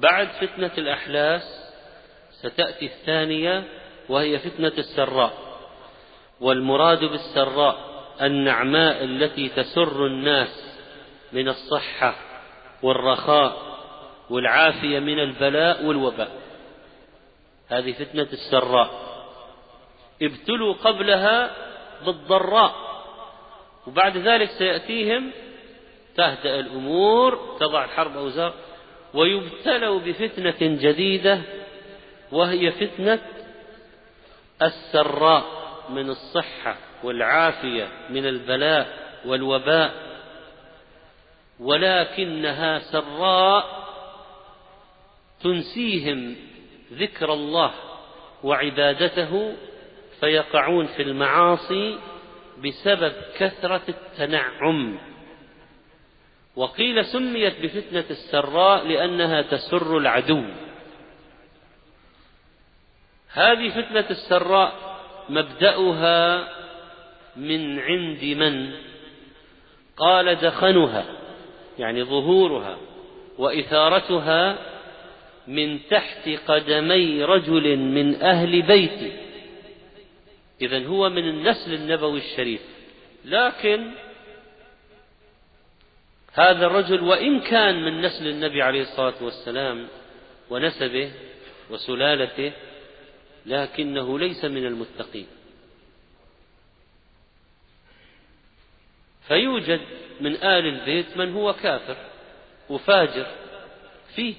بعد 0.00 0.28
فتنة 0.28 0.72
الأحلاس 0.78 1.42
ستأتي 2.30 2.86
الثانية 2.86 3.64
وهي 4.08 4.38
فتنة 4.38 4.72
السراء. 4.78 5.48
والمراد 6.40 7.04
بالسراء 7.04 7.87
النعماء 8.22 9.04
التي 9.04 9.48
تسر 9.48 10.06
الناس 10.06 10.78
من 11.32 11.48
الصحة 11.48 12.14
والرخاء 12.82 13.78
والعافية 14.30 14.98
من 14.98 15.18
البلاء 15.18 15.84
والوباء. 15.84 16.30
هذه 17.68 17.92
فتنة 17.92 18.28
السراء. 18.32 18.90
ابتلوا 20.22 20.74
قبلها 20.74 21.50
بالضراء 22.06 22.74
وبعد 23.86 24.16
ذلك 24.16 24.50
سيأتيهم 24.50 25.30
تهدأ 26.16 26.60
الأمور 26.60 27.56
تضع 27.60 27.84
الحرب 27.84 28.16
أوزار 28.16 28.54
ويبتلوا 29.14 30.00
بفتنة 30.00 30.56
جديدة 30.60 31.40
وهي 32.32 32.72
فتنة 32.72 33.18
السراء 34.62 35.44
من 35.90 36.10
الصحة. 36.10 36.76
والعافية 37.02 37.88
من 38.10 38.26
البلاء 38.26 38.98
والوباء 39.24 40.08
ولكنها 41.60 42.78
سراء 42.78 43.88
تنسيهم 45.42 46.36
ذكر 46.92 47.32
الله 47.32 47.74
وعبادته 48.42 49.56
فيقعون 50.20 50.86
في 50.86 51.02
المعاصي 51.02 51.98
بسبب 52.64 53.12
كثرة 53.36 53.82
التنعم. 53.88 54.98
وقيل 56.56 57.04
سميت 57.04 57.60
بفتنة 57.60 58.04
السراء 58.10 58.86
لأنها 58.86 59.42
تسر 59.42 59.98
العدو. 59.98 60.44
هذه 63.32 63.68
فتنة 63.68 64.10
السراء 64.10 64.72
مبدأها 65.28 66.48
من 67.38 67.78
عند 67.78 68.24
من؟ 68.24 68.70
قال 69.96 70.34
دخنها 70.34 71.04
يعني 71.78 72.04
ظهورها 72.04 72.78
وإثارتها 73.38 74.58
من 75.46 75.78
تحت 75.90 76.28
قدمي 76.48 77.24
رجل 77.24 77.76
من 77.76 78.22
أهل 78.22 78.62
بيته 78.62 79.12
إذا 80.60 80.86
هو 80.86 81.08
من 81.08 81.28
النسل 81.28 81.74
النبوي 81.74 82.18
الشريف. 82.18 82.60
لكن 83.24 83.90
هذا 86.34 86.66
الرجل 86.66 87.02
وإن 87.02 87.40
كان 87.40 87.84
من 87.84 88.02
نسل 88.02 88.26
النبي 88.26 88.62
عليه 88.62 88.82
الصلاة 88.82 89.14
والسلام 89.20 89.88
ونسبه 90.50 91.12
وسلالته 91.70 92.52
لكنه 93.46 94.18
ليس 94.18 94.44
من 94.44 94.66
المتقين. 94.66 95.26
فيوجد 99.28 99.80
من 100.20 100.34
آل 100.36 100.66
البيت 100.66 101.16
من 101.16 101.32
هو 101.32 101.52
كافر 101.52 101.96
وفاجر 102.70 103.26
فيه. 104.14 104.34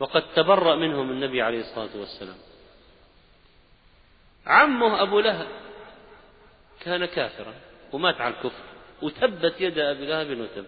وقد 0.00 0.22
تبرأ 0.34 0.76
منهم 0.76 1.10
النبي 1.10 1.42
عليه 1.42 1.60
الصلاة 1.60 1.96
والسلام. 1.96 2.36
عمه 4.46 5.02
أبو 5.02 5.20
لهب 5.20 5.46
كان 6.80 7.04
كافرا 7.04 7.54
ومات 7.92 8.20
على 8.20 8.34
الكفر 8.34 8.64
وتبت 9.02 9.60
يد 9.60 9.78
أبي 9.78 10.06
لهب 10.06 10.40
وتب 10.40 10.66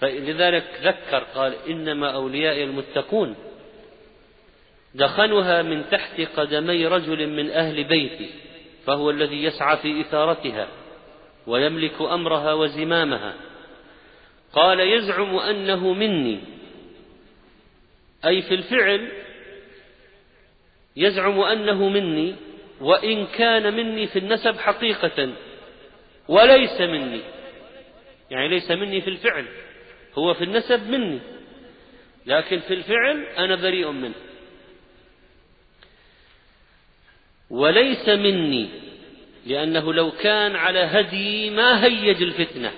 فلذلك 0.00 0.80
ذكر 0.82 1.24
قال 1.34 1.54
إنما 1.68 2.14
أوليائي 2.14 2.64
المتقون 2.64 3.36
دخنها 4.94 5.62
من 5.62 5.90
تحت 5.90 6.20
قدمي 6.20 6.86
رجل 6.86 7.28
من 7.28 7.50
أهل 7.50 7.84
بيتي. 7.84 8.30
فهو 8.86 9.10
الذي 9.10 9.44
يسعى 9.44 9.76
في 9.76 10.00
إثارتها 10.00 10.68
ويملك 11.46 12.00
أمرها 12.00 12.52
وزمامها. 12.52 13.34
قال 14.52 14.80
يزعم 14.80 15.36
أنه 15.36 15.92
مني. 15.92 16.40
أي 18.24 18.42
في 18.42 18.54
الفعل 18.54 19.12
يزعم 20.96 21.40
أنه 21.40 21.88
مني 21.88 22.34
وإن 22.80 23.26
كان 23.26 23.74
مني 23.74 24.06
في 24.06 24.18
النسب 24.18 24.56
حقيقة 24.58 25.32
وليس 26.28 26.80
مني. 26.80 27.20
يعني 28.30 28.48
ليس 28.48 28.70
مني 28.70 29.00
في 29.00 29.10
الفعل 29.10 29.46
هو 30.18 30.34
في 30.34 30.44
النسب 30.44 30.90
مني. 30.90 31.18
لكن 32.26 32.58
في 32.58 32.74
الفعل 32.74 33.24
أنا 33.38 33.56
بريء 33.56 33.90
منه. 33.90 34.14
وليس 37.50 38.08
مني 38.08 38.68
لأنه 39.46 39.92
لو 39.92 40.10
كان 40.10 40.56
على 40.56 40.78
هدي 40.78 41.50
ما 41.50 41.84
هيج 41.84 42.22
الفتنة. 42.22 42.72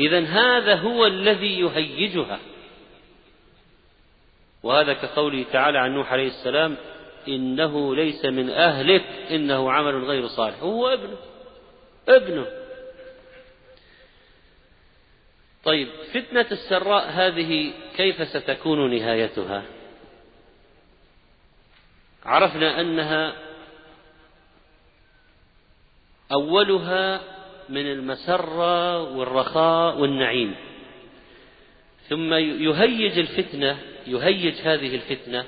إذا 0.00 0.20
هذا 0.20 0.74
هو 0.74 1.06
الذي 1.06 1.60
يهيجها. 1.60 2.40
وهذا 4.62 4.92
كقوله 4.92 5.44
تعالى 5.52 5.78
عن 5.78 5.94
نوح 5.94 6.12
عليه 6.12 6.26
السلام 6.26 6.76
إنه 7.28 7.96
ليس 7.96 8.24
من 8.24 8.50
أهلك 8.50 9.04
إنه 9.30 9.72
عمل 9.72 10.04
غير 10.04 10.26
صالح. 10.26 10.62
وهو 10.62 10.88
ابنه 10.88 11.16
ابنه. 12.08 12.46
طيب 15.64 15.88
فتنة 16.14 16.46
السراء 16.52 17.10
هذه 17.10 17.72
كيف 17.96 18.28
ستكون 18.28 18.96
نهايتها؟ 18.96 19.77
عرفنا 22.28 22.80
أنها 22.80 23.34
أولها 26.32 27.20
من 27.68 27.92
المسرة 27.92 29.02
والرخاء 29.02 29.98
والنعيم. 29.98 30.54
ثم 32.08 32.32
يهيج 32.34 33.18
الفتنة 33.18 33.78
يهيج 34.06 34.54
هذه 34.54 34.94
الفتنة 34.94 35.44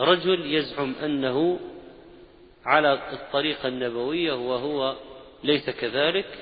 رجل 0.00 0.54
يزعم 0.54 0.94
أنه 1.04 1.60
على 2.66 2.92
الطريقة 3.12 3.68
النبوية 3.68 4.32
وهو 4.32 4.96
ليس 5.44 5.70
كذلك. 5.70 6.38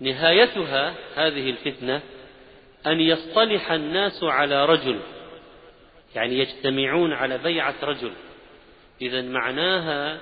نهايتها 0.00 0.94
هذه 1.14 1.50
الفتنة 1.50 2.02
أن 2.86 3.00
يصطلح 3.00 3.72
الناس 3.72 4.24
على 4.24 4.64
رجل 4.64 5.00
يعني 6.14 6.38
يجتمعون 6.38 7.12
على 7.12 7.38
بيعة 7.38 7.74
رجل. 7.82 8.12
إذا 9.00 9.22
معناها 9.22 10.20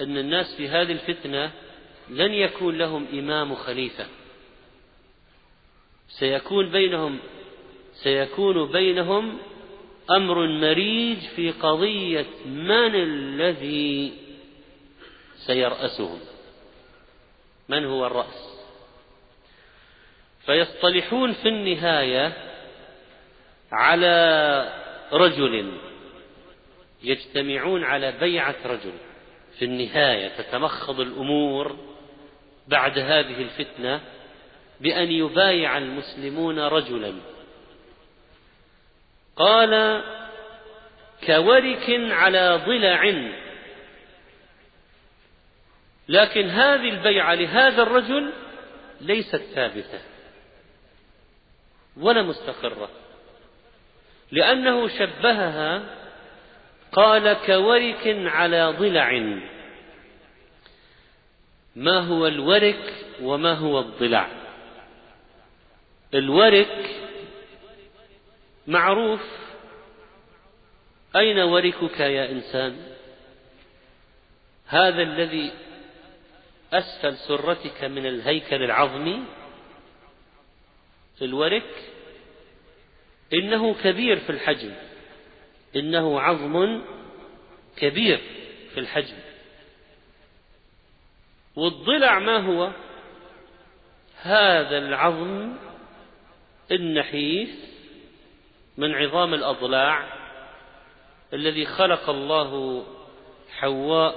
أن 0.00 0.18
الناس 0.18 0.56
في 0.56 0.68
هذه 0.68 0.92
الفتنة 0.92 1.52
لن 2.10 2.34
يكون 2.34 2.78
لهم 2.78 3.06
إمام 3.12 3.54
خليفة. 3.54 4.06
سيكون 6.08 6.70
بينهم 6.70 7.18
سيكون 7.92 8.72
بينهم 8.72 9.38
أمر 10.10 10.46
مريج 10.46 11.18
في 11.18 11.50
قضية 11.50 12.26
من 12.46 12.94
الذي 12.94 14.12
سيرأسهم. 15.46 16.20
من 17.68 17.84
هو 17.84 18.06
الرأس؟ 18.06 18.56
فيصطلحون 20.46 21.32
في 21.32 21.48
النهاية 21.48 22.32
على 23.72 24.72
رجل 25.12 25.78
يجتمعون 27.06 27.84
على 27.84 28.12
بيعة 28.12 28.56
رجل. 28.64 28.92
في 29.58 29.64
النهاية 29.64 30.28
تتمخض 30.28 31.00
الأمور 31.00 31.76
بعد 32.68 32.98
هذه 32.98 33.42
الفتنة 33.42 34.00
بأن 34.80 35.12
يبايع 35.12 35.78
المسلمون 35.78 36.58
رجلا. 36.58 37.12
قال 39.36 40.02
كورك 41.26 41.90
على 42.10 42.62
ضلع. 42.66 43.30
لكن 46.08 46.48
هذه 46.48 46.88
البيعة 46.88 47.34
لهذا 47.34 47.82
الرجل 47.82 48.32
ليست 49.00 49.42
ثابتة 49.54 50.00
ولا 51.96 52.22
مستقرة 52.22 52.90
لأنه 54.32 54.88
شبهها 54.88 55.82
قال 56.92 57.36
كورك 57.46 58.02
على 58.06 58.74
ضلع. 58.78 59.38
ما 61.76 61.98
هو 61.98 62.26
الورك 62.26 62.94
وما 63.22 63.52
هو 63.52 63.80
الضلع؟ 63.80 64.28
الورك 66.14 66.90
معروف. 68.66 69.20
أين 71.16 71.38
وركك 71.38 72.00
يا 72.00 72.30
إنسان؟ 72.30 72.76
هذا 74.66 75.02
الذي 75.02 75.52
أسفل 76.72 77.16
سرتك 77.16 77.84
من 77.84 78.06
الهيكل 78.06 78.62
العظمي. 78.62 79.24
الورك 81.22 81.92
إنه 83.32 83.74
كبير 83.74 84.16
في 84.16 84.30
الحجم. 84.30 84.72
إنه 85.76 86.20
عظم 86.20 86.82
كبير 87.76 88.20
في 88.74 88.80
الحجم. 88.80 89.16
والضلع 91.56 92.18
ما 92.18 92.36
هو؟ 92.36 92.70
هذا 94.22 94.78
العظم 94.78 95.54
النحيف 96.70 97.50
من 98.76 98.94
عظام 98.94 99.34
الأضلاع 99.34 100.08
الذي 101.32 101.66
خلق 101.66 102.10
الله 102.10 102.84
حواء 103.58 104.14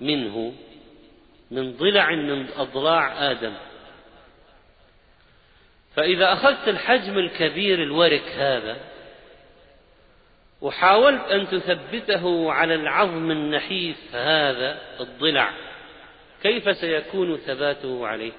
منه 0.00 0.54
من 1.50 1.76
ضلع 1.76 2.10
من 2.10 2.48
أضلاع 2.56 3.30
آدم. 3.30 3.54
فإذا 5.96 6.32
أخذت 6.32 6.68
الحجم 6.68 7.18
الكبير 7.18 7.82
الورك 7.82 8.22
هذا 8.22 8.93
وحاولت 10.64 11.22
أن 11.30 11.48
تثبته 11.48 12.52
على 12.52 12.74
العظم 12.74 13.30
النحيف 13.30 13.96
هذا 14.14 14.78
الضلع 15.00 15.54
كيف 16.42 16.76
سيكون 16.76 17.36
ثباته 17.36 18.06
عليه؟ 18.06 18.32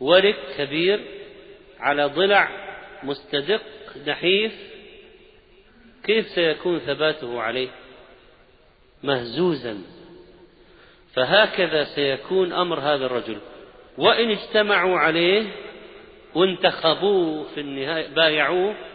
ورك 0.00 0.36
كبير 0.58 1.00
على 1.80 2.04
ضلع 2.04 2.48
مستدق 3.02 3.62
نحيف 4.06 4.52
كيف 6.04 6.26
سيكون 6.28 6.78
ثباته 6.78 7.40
عليه؟ 7.42 7.68
مهزوزا. 9.02 9.78
فهكذا 11.14 11.84
سيكون 11.84 12.52
أمر 12.52 12.80
هذا 12.80 13.06
الرجل. 13.06 13.38
وإن 13.98 14.30
اجتمعوا 14.30 14.98
عليه 14.98 15.46
وانتخبوه 16.34 17.44
في 17.54 17.60
النهاية 17.60 18.08
بايعوه 18.08 18.89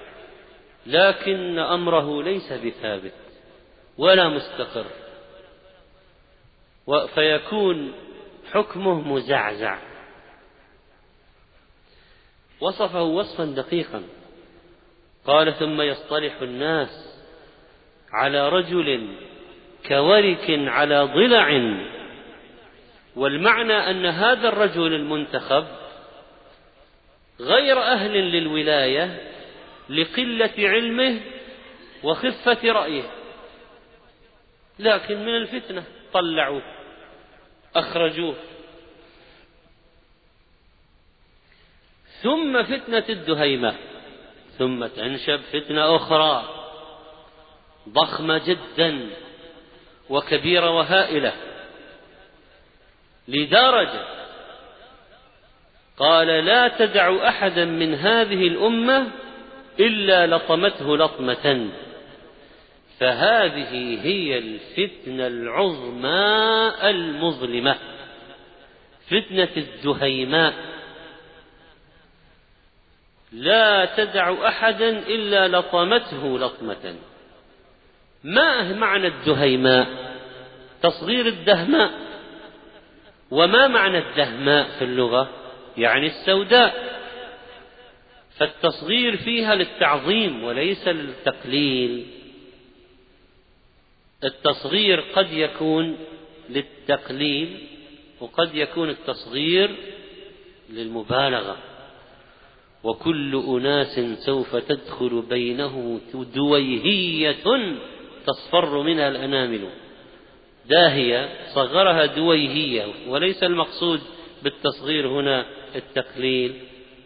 لكن 0.86 1.60
أمره 1.60 2.24
ليس 2.24 2.54
بثابت 2.54 3.14
ولا 3.98 4.30
مستقر. 4.30 4.86
فيكون 7.16 7.94
حكمه 8.52 9.02
مزعزع. 9.02 9.78
وصفه 12.62 13.02
وصفا 13.04 13.46
دقيقا. 13.46 14.04
قال 15.26 15.54
ثم 15.54 15.82
يصطلح 15.82 16.42
الناس 16.42 17.22
على 18.12 18.50
رجل 18.50 19.16
كورك 19.88 20.46
على 20.50 21.02
ضلع. 21.02 21.76
والمعنى 23.16 23.74
أن 23.74 24.06
هذا 24.06 24.48
الرجل 24.48 24.94
المنتخب 24.94 25.66
غير 27.40 27.82
أهل 27.82 28.12
للولاية 28.12 29.35
لقلة 29.90 30.54
علمه 30.58 31.22
وخفة 32.04 32.72
رأيه. 32.72 33.12
لكن 34.80 35.26
من 35.26 35.36
الفتنة 35.36 35.84
طلعوه 36.14 36.62
أخرجوه. 37.76 38.36
ثم 42.22 42.64
فتنة 42.64 43.04
الدهيمة 43.10 43.76
ثم 44.58 44.86
تنشب 44.86 45.40
فتنة 45.54 45.96
أخرى 45.96 46.50
ضخمة 47.90 48.42
جدا 48.46 49.10
وكبيرة 50.10 50.70
وهائلة. 50.70 51.34
لدرجة 53.28 54.06
قال 55.98 56.28
لا 56.28 56.68
تدع 56.68 57.28
احدا 57.30 57.66
من 57.66 57.94
هذه 57.94 58.48
الأمة 58.48 59.12
إلا 59.80 60.28
لطمته 60.28 60.98
لطمة. 60.98 61.70
فهذه 63.00 64.00
هي 64.04 64.38
الفتنة 64.38 65.28
العظمى 65.28 66.72
المظلمة. 66.84 67.76
فتنة 69.08 69.50
الدهيماء. 69.58 70.54
لا 73.32 73.86
تدع 73.86 74.48
أحدا 74.48 74.90
إلا 74.90 75.48
لطمته 75.48 76.40
لطمة. 76.40 76.96
ما 78.24 78.74
معنى 78.74 79.08
الدهيماء؟ 79.08 79.88
تصغير 80.82 81.26
الدهماء. 81.26 81.92
وما 83.32 83.68
معنى 83.68 83.98
الدهماء 83.98 84.68
في 84.80 84.86
اللغة؟ 84.86 85.30
يعني 85.78 86.06
السوداء. 86.08 86.95
فالتصغير 88.38 89.18
فيها 89.18 89.56
للتعظيم 89.56 90.44
وليس 90.44 90.88
للتقليل. 90.88 92.06
التصغير 94.24 95.00
قد 95.00 95.34
يكون 95.34 95.98
للتقليل 96.50 97.58
وقد 98.20 98.56
يكون 98.56 98.90
التصغير 98.90 99.76
للمبالغة. 100.70 101.58
وكل 102.84 103.44
أناس 103.48 104.00
سوف 104.26 104.56
تدخل 104.56 105.22
بينه 105.22 106.02
دويهية 106.14 107.36
تصفر 108.26 108.82
منها 108.82 109.08
الأنامل. 109.08 109.70
داهية 110.70 111.30
صغرها 111.54 112.06
دويهية 112.06 112.86
وليس 113.08 113.44
المقصود 113.44 114.02
بالتصغير 114.44 115.08
هنا 115.08 115.46
التقليل 115.76 116.54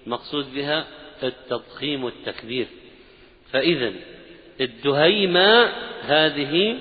المقصود 0.06 0.54
بها 0.54 0.88
التضخيم 1.24 2.04
والتكبير. 2.04 2.68
فإذا 3.52 3.94
الدهيمة 4.62 5.72
هذه 6.02 6.78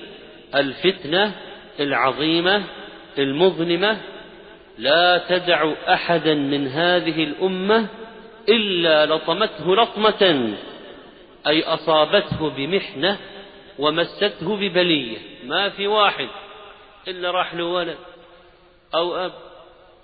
الفتنة 0.55 1.34
العظيمة 1.80 2.64
المظلمة 3.18 3.99
لا 4.78 5.18
تدع 5.28 5.72
أحدا 5.89 6.34
من 6.34 6.68
هذه 6.68 7.24
الأمة 7.24 7.86
إلا 8.49 9.07
لطمته 9.07 9.76
لطمة 9.76 10.55
أي 11.47 11.62
أصابته 11.62 12.51
بمحنة 12.51 13.18
ومسته 13.78 14.57
ببلية. 14.57 15.18
ما 15.45 15.68
في 15.68 15.86
واحد 15.86 16.28
إلا 17.09 17.30
راح 17.30 17.55
له 17.55 17.64
ولد 17.64 17.99
أو 18.95 19.16
أب 19.16 19.32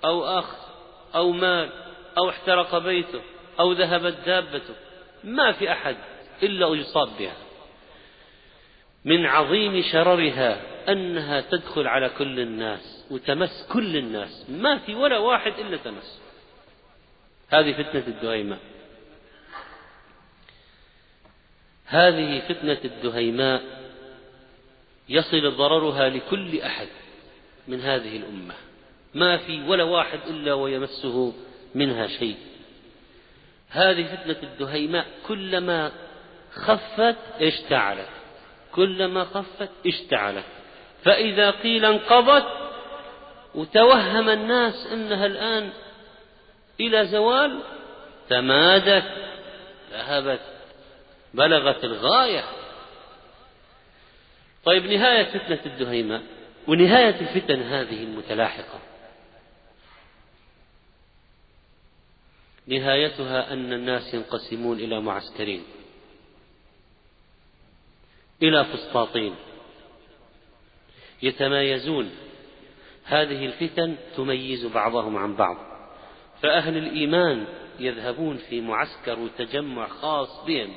أو 0.05 0.23
أخ 0.39 0.55
أو 1.15 1.31
مال 1.31 1.69
أو 2.17 2.29
احترق 2.29 2.77
بيته. 2.77 3.21
أو 3.59 3.71
ذهبت 3.71 4.15
دابته. 4.25 4.73
ما 5.23 5.51
في 5.51 5.71
أحد 5.71 5.95
إلا 6.43 6.75
يصاب 6.75 7.09
بها. 7.19 7.35
من 9.05 9.25
عظيم 9.25 9.81
شررها 9.91 10.61
أنها 10.91 11.41
تدخل 11.41 11.87
على 11.87 12.09
كل 12.09 12.39
الناس 12.39 13.05
وتمس 13.11 13.67
كل 13.73 13.97
الناس. 13.97 14.49
ما 14.49 14.77
في 14.77 14.95
ولا 14.95 15.17
واحد 15.17 15.53
إلا 15.59 15.77
تمس. 15.77 16.21
هذه 17.49 17.73
فتنة 17.73 18.03
الدهيماء. 18.07 18.59
هذه 21.85 22.39
فتنة 22.39 22.79
الدهيماء 22.85 23.63
يصل 25.09 25.51
ضررها 25.57 26.09
لكل 26.09 26.61
أحد 26.61 26.87
من 27.67 27.81
هذه 27.81 28.17
الأمة. 28.17 28.53
ما 29.13 29.37
في 29.37 29.61
ولا 29.61 29.83
واحد 29.83 30.19
إلا 30.27 30.53
ويمسه 30.53 31.33
منها 31.75 32.07
شيء. 32.07 32.37
هذه 33.75 34.15
فتنة 34.15 34.37
الدهيماء 34.43 35.05
كلما 35.27 35.91
خفت 36.53 37.15
اشتعلت. 37.41 38.09
كلما 38.71 39.23
خفت 39.23 39.69
اشتعلت. 39.87 40.45
فإذا 41.03 41.51
قيل 41.51 41.85
انقضت 41.85 42.45
وتوهم 43.55 44.29
الناس 44.29 44.87
أنها 44.93 45.25
الآن 45.25 45.69
إلى 46.79 47.05
زوال 47.05 47.59
تمادت 48.29 49.11
ذهبت 49.91 50.39
بلغت 51.33 51.83
الغاية. 51.83 52.43
طيب 54.65 54.85
نهاية 54.85 55.23
فتنة 55.23 55.59
الدهيمة 55.65 56.21
ونهاية 56.67 57.21
الفتن 57.21 57.61
هذه 57.61 58.03
المتلاحقة. 58.03 58.79
نهايتها 62.67 63.53
أن 63.53 63.73
الناس 63.73 64.13
ينقسمون 64.13 64.79
إلى 64.79 65.01
معسكرين 65.01 65.63
إلى 68.43 68.65
فسطاطين 68.65 69.35
يتمايزون. 71.23 72.11
هذه 73.03 73.45
الفتن 73.45 73.95
تميز 74.17 74.65
بعضهم 74.65 75.17
عن 75.17 75.35
بعض 75.35 75.57
فأهل 76.41 76.77
الإيمان 76.77 77.47
يذهبون 77.79 78.37
في 78.37 78.61
معسكر 78.61 79.19
وتجمع 79.19 79.87
خاص 79.87 80.45
بهم. 80.45 80.75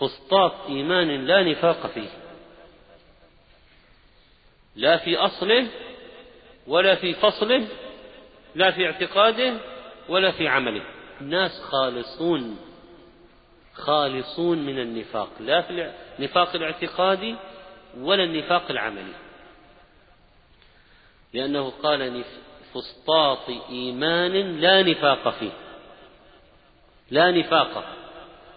فسطاط 0.00 0.66
إيمان 0.66 1.26
لا 1.26 1.42
نفاق 1.42 1.86
فيه 1.86 2.08
لا 4.76 4.96
في 4.96 5.16
أصله 5.16 5.66
ولا 6.66 6.94
في 6.94 7.14
فصله 7.14 7.68
لا 8.54 8.70
في 8.70 8.86
اعتقاده 8.86 9.60
ولا 10.10 10.30
في 10.30 10.48
عمله 10.48 10.82
الناس 11.20 11.60
خالصون 11.60 12.58
خالصون 13.74 14.58
من 14.58 14.78
النفاق. 14.78 15.28
لا 15.40 15.62
في 15.62 15.92
النفاق 16.18 16.54
الاعتقادي 16.54 17.36
ولا 17.98 18.24
النفاق 18.24 18.70
العملي. 18.70 19.14
لأنه 21.34 21.70
قال 21.70 22.24
فسطاط 22.74 23.48
إيمان 23.70 24.60
لا 24.60 24.82
نفاق 24.82 25.28
فيه. 25.28 25.52
لا 27.10 27.30
نفاق 27.30 27.96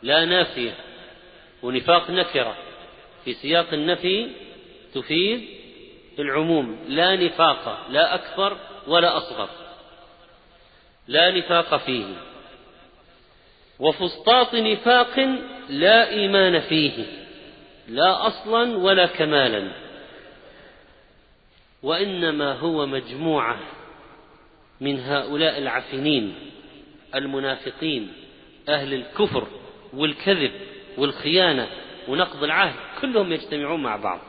لا 0.01 0.25
نافية. 0.25 0.75
ونفاق 1.63 2.09
نكرة. 2.09 2.55
في 3.25 3.33
سياق 3.33 3.73
النفي 3.73 4.29
تفيد 4.93 5.47
العموم. 6.19 6.79
لا 6.87 7.15
نفاق 7.15 7.87
لا 7.89 8.15
أكبر 8.15 8.57
ولا 8.87 9.17
أصغر. 9.17 9.49
لا 11.07 11.31
نفاق 11.31 11.77
فيه. 11.77 12.05
وفسطاط 13.79 14.55
نفاق 14.55 15.19
لا 15.69 16.09
إيمان 16.09 16.59
فيه. 16.59 17.05
لا 17.87 18.27
أصلا 18.27 18.77
ولا 18.77 19.05
كمالا. 19.05 19.71
وإنما 21.83 22.53
هو 22.53 22.85
مجموعة 22.85 23.59
من 24.81 24.99
هؤلاء 24.99 25.57
العفنين 25.57 26.35
المنافقين 27.15 28.13
أهل 28.69 28.93
الكفر 28.93 29.47
والكذب 29.93 30.51
والخيانة 30.97 31.67
ونقض 32.07 32.43
العهد 32.43 32.75
كلهم 33.01 33.33
يجتمعون 33.33 33.83
مع 33.83 33.95
بعض. 33.95 34.19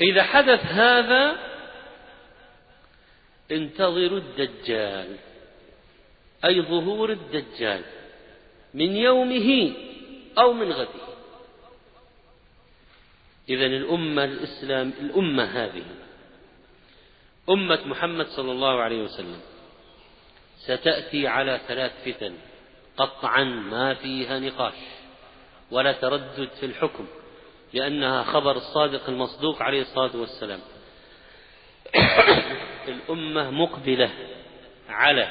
إذا 0.00 0.22
حدث 0.22 0.66
هذا 0.66 1.36
انتظروا 3.52 4.18
الدجال 4.18 5.16
أي 6.44 6.62
ظهور 6.62 7.12
الدجال 7.12 7.82
من 8.74 8.96
يومه 8.96 9.72
أو 10.38 10.52
من 10.52 10.72
غده. 10.72 11.06
إذا 13.48 13.66
الأمة 13.66 14.24
الإسلام 14.24 14.92
الأمة 15.00 15.44
هذه 15.44 15.84
أمة 17.50 17.86
محمد 17.86 18.26
صلى 18.26 18.52
الله 18.52 18.80
عليه 18.80 19.02
وسلم 19.02 19.40
ستأتي 20.58 21.26
على 21.26 21.60
ثلاث 21.68 21.92
فتن 22.04 22.34
قطعا 22.96 23.44
ما 23.44 23.94
فيها 23.94 24.38
نقاش 24.38 24.74
ولا 25.70 25.92
تردد 25.92 26.48
في 26.60 26.66
الحكم 26.66 27.06
لأنها 27.72 28.22
خبر 28.22 28.56
الصادق 28.56 29.08
المصدوق 29.08 29.62
عليه 29.62 29.82
الصلاة 29.82 30.16
والسلام. 30.16 30.60
الأمة 32.88 33.50
مقبلة 33.50 34.10
على 34.88 35.28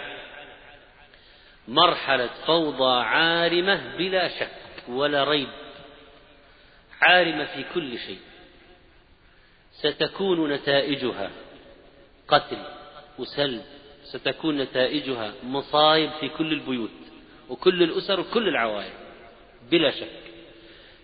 مرحلة 1.67 2.29
فوضى 2.45 3.03
عارمة 3.03 3.97
بلا 3.97 4.27
شك 4.27 4.49
ولا 4.87 5.23
ريب. 5.23 5.49
عارمة 7.01 7.45
في 7.45 7.65
كل 7.73 7.99
شيء. 7.99 8.19
ستكون 9.71 10.51
نتائجها 10.51 11.31
قتل 12.27 12.57
وسلب. 13.19 13.65
ستكون 14.03 14.57
نتائجها 14.57 15.33
مصايب 15.43 16.11
في 16.19 16.29
كل 16.29 16.53
البيوت 16.53 16.91
وكل 17.49 17.83
الأسر 17.83 18.19
وكل 18.19 18.47
العوائل 18.47 18.93
بلا 19.71 19.91
شك. 19.91 20.09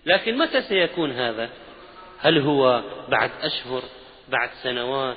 لكن 0.06 0.38
متى 0.38 0.62
سيكون 0.62 1.12
هذا؟ 1.12 1.50
هل 2.18 2.38
هو 2.38 2.82
بعد 3.08 3.30
أشهر؟ 3.40 3.82
بعد 4.28 4.50
سنوات؟ 4.62 5.16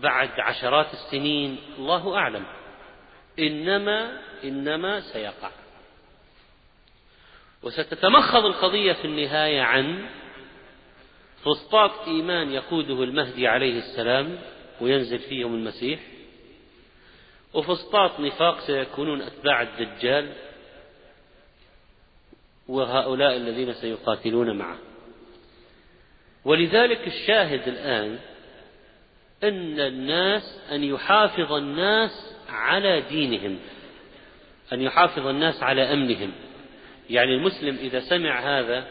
بعد 0.00 0.40
عشرات 0.40 0.86
السنين 0.92 1.58
الله 1.78 2.16
أعلم. 2.16 2.46
إنما 3.38 4.20
إنما 4.44 5.00
سيقع. 5.00 5.50
وستتمخض 7.62 8.44
القضية 8.44 8.92
في 8.92 9.04
النهاية 9.04 9.62
عن 9.62 10.08
فسطاط 11.44 12.08
إيمان 12.08 12.50
يقوده 12.50 13.02
المهدي 13.02 13.48
عليه 13.48 13.78
السلام 13.78 14.38
وينزل 14.80 15.18
فيهم 15.18 15.54
المسيح. 15.54 16.00
وفسطاط 17.54 18.20
نفاق 18.20 18.60
سيكونون 18.60 19.22
أتباع 19.22 19.62
الدجال 19.62 20.32
وهؤلاء 22.68 23.36
الذين 23.36 23.72
سيقاتلون 23.72 24.58
معه. 24.58 24.78
ولذلك 26.44 27.06
الشاهد 27.06 27.68
الآن 27.68 28.18
أن 29.44 29.80
الناس 29.80 30.60
أن 30.72 30.84
يحافظ 30.84 31.52
الناس 31.52 32.36
على 32.48 33.00
دينهم 33.00 33.58
أن 34.72 34.80
يحافظ 34.80 35.26
الناس 35.26 35.62
على 35.62 35.82
أمنهم. 35.82 36.32
يعني 37.10 37.34
المسلم 37.34 37.76
إذا 37.76 38.00
سمع 38.00 38.58
هذا 38.58 38.86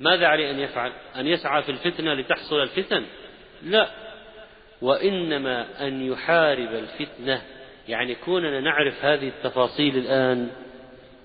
ماذا 0.00 0.26
عليه 0.26 0.50
أن 0.50 0.58
يفعل؟ 0.58 0.92
أن 1.16 1.26
يسعى 1.26 1.62
في 1.62 1.68
الفتنة 1.72 2.14
لتحصل 2.14 2.62
الفتن؟ 2.62 3.04
لا. 3.62 3.90
وإنما 4.82 5.86
أن 5.86 6.12
يحارب 6.12 6.74
الفتنة. 6.74 7.42
يعني 7.88 8.14
كوننا 8.14 8.60
نعرف 8.60 9.04
هذه 9.04 9.28
التفاصيل 9.28 9.96
الآن 9.96 10.50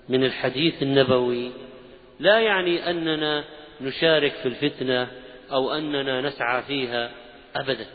من 0.08 0.24
الحديث 0.24 0.82
النبوي 0.82 1.52
لا 2.20 2.40
يعني 2.40 2.90
أننا 2.90 3.44
نشارك 3.80 4.32
في 4.32 4.48
الفتنة 4.48 5.08
أو 5.52 5.74
أننا 5.74 6.20
نسعى 6.20 6.62
فيها 6.62 7.10
أبدا. 7.56 7.86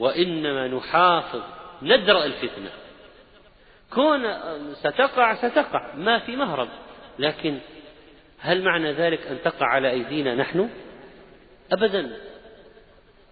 وإنما 0.00 0.68
نحافظ 0.68 1.42
ندرأ 1.82 2.24
الفتنة. 2.24 2.70
كون 3.92 4.20
ستقع 4.74 5.34
ستقع. 5.34 5.94
ما 5.94 6.18
في 6.18 6.36
مهرب. 6.36 6.68
لكن 7.18 7.58
هل 8.38 8.62
معنى 8.62 8.92
ذلك 8.92 9.26
أن 9.26 9.42
تقع 9.42 9.66
على 9.66 9.90
أيدينا 9.90 10.34
نحن؟ 10.34 10.70
أبدا. 11.72 12.16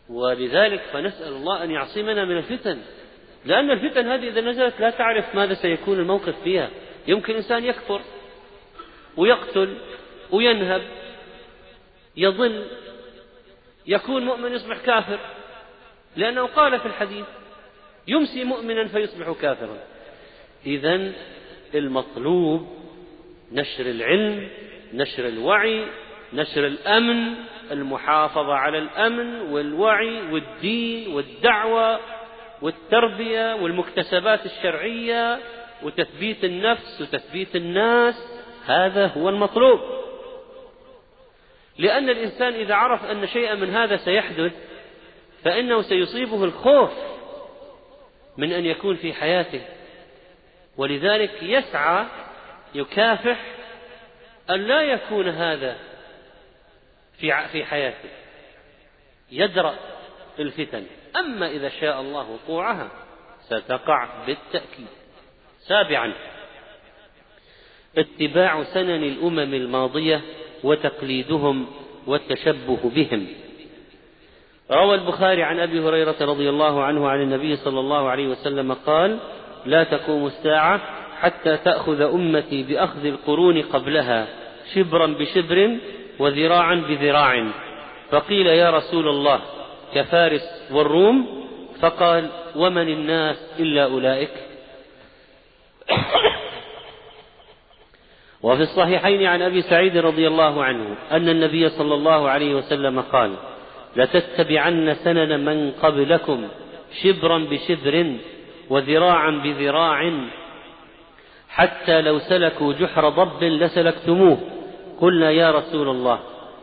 ولذلك 0.09 0.81
فنسأل 0.81 1.33
الله 1.33 1.65
أن 1.65 1.71
يعصمنا 1.71 2.25
من 2.25 2.37
الفتن. 2.39 2.79
لأن 3.45 3.71
الفتن 3.71 4.07
هذه 4.07 4.29
إذا 4.29 4.41
نزلت 4.41 4.81
لا 4.81 4.91
تعرف 4.91 5.35
ماذا 5.35 5.55
سيكون 5.55 5.99
الموقف 5.99 6.43
فيها. 6.45 6.71
يمكن 7.07 7.35
إنسان 7.35 7.65
يكفر 7.65 8.01
ويقتل 9.17 9.79
وينهب 10.31 10.83
يضل 12.17 12.67
يكون 13.87 14.25
مؤمن 14.25 14.53
يصبح 14.53 14.79
كافر. 14.79 15.19
لأنه 16.19 16.47
قال 16.47 16.81
في 16.81 16.87
الحديث 16.87 17.27
يمسي 18.09 18.45
مؤمنا 18.45 18.89
فيصبح 18.89 19.33
كافرا. 19.43 19.79
إذا 20.67 21.13
المطلوب 21.75 22.69
نشر 23.53 23.87
العلم 23.87 24.49
نشر 24.95 25.29
الوعي 25.29 25.87
نشر 26.33 26.67
الأمن 26.67 27.35
المحافظة 27.71 28.55
على 28.55 28.79
الأمن 28.79 29.41
والوعي 29.41 30.33
والدين 30.33 31.15
والدعوة 31.15 32.01
والتربية 32.63 33.55
والمكتسبات 33.55 34.47
الشرعية 34.47 35.39
وتثبيت 35.83 36.45
النفس 36.45 37.01
وتثبيت 37.01 37.57
الناس 37.57 38.15
هذا 38.67 39.07
هو 39.07 39.29
المطلوب. 39.29 39.81
لأن 41.79 42.11
الإنسان 42.11 42.53
إذا 42.53 42.75
عرف 42.75 43.05
أن 43.05 43.27
شيئا 43.27 43.55
من 43.55 43.71
هذا 43.71 43.97
سيحدث 43.97 44.53
فإنه 45.45 45.83
سيصيبه 45.83 46.45
الخوف 46.45 46.91
من 48.37 48.53
أن 48.53 48.65
يكون 48.65 48.97
في 48.97 49.13
حياته. 49.13 49.61
ولذلك 50.77 51.43
يسعى 51.43 52.07
يكافح 52.75 53.45
أن 54.51 54.61
لا 54.61 54.83
يكون 54.83 55.29
هذا 55.29 55.77
في 57.19 57.49
في 57.53 57.65
حياته. 57.65 58.09
يدرأ 59.31 59.75
الفتن. 60.39 60.87
أما 61.17 61.51
إذا 61.51 61.69
شاء 61.69 62.01
الله 62.01 62.31
وقوعها 62.31 62.91
ستقع 63.41 64.25
بالتأكيد. 64.27 64.87
سابعا 65.61 66.15
اتباع 67.99 68.65
سنن 68.65 69.05
الأمم 69.05 69.55
الماضية 69.55 70.21
وتقليدهم 70.65 71.67
والتشبه 72.07 72.91
بهم. 72.95 73.48
روى 74.71 74.95
البخاري 74.95 75.43
عن 75.43 75.61
أبي 75.61 75.81
هريرة 75.81 76.17
رضي 76.21 76.49
الله 76.49 76.85
عنه 76.85 77.09
عن 77.09 77.23
النبي 77.23 77.57
صلى 77.57 77.81
الله 77.81 78.09
عليه 78.09 78.29
وسلم 78.29 78.73
قال 78.73 79.19
لا 79.67 79.85
تقوم 79.85 80.27
الساعة 80.27 80.81
حتى 81.21 81.57
تأخذ 81.57 82.01
أمتي 82.01 82.63
بأخذ 82.63 83.05
القرون 83.05 83.63
قبلها 83.63 84.27
شبرا 84.75 85.07
بشبر 85.07 85.77
وذراعا 86.19 86.75
بذراع. 86.75 87.47
فقيل 88.11 88.47
يا 88.47 88.71
رسول 88.71 89.09
الله 89.09 89.41
كفارس 89.95 90.69
والروم؟ 90.73 91.49
فقال 91.81 92.29
ومن 92.57 92.89
الناس 92.89 93.37
إلا 93.59 93.85
أولئك؟ 93.85 94.31
وفي 98.43 98.63
الصحيحين 98.63 99.27
عن 99.27 99.43
أبي 99.43 99.63
سعيد 99.63 99.97
رضي 99.97 100.29
الله 100.29 100.65
عنه 100.65 100.97
أن 101.13 101.29
النبي 101.29 101.69
صلى 101.69 101.95
الله 101.95 102.31
عليه 102.31 102.55
وسلم 102.55 103.01
قال 103.01 103.35
لتتبعن 103.97 104.95
سنن 104.95 105.45
من 105.45 105.73
قبلكم 105.73 106.49
شبرا 107.03 107.39
بشبر 107.39 108.17
وذراعا 108.71 109.31
بذراع 109.31 110.13
حتى 111.49 112.01
لو 112.01 112.19
سلكوا 112.19 112.73
جحر 112.73 113.09
ضب 113.09 113.45
لسلكتموه. 113.45 114.39
قلنا 115.01 115.31
يا 115.31 115.51
رسول 115.51 115.89
الله 115.89 116.21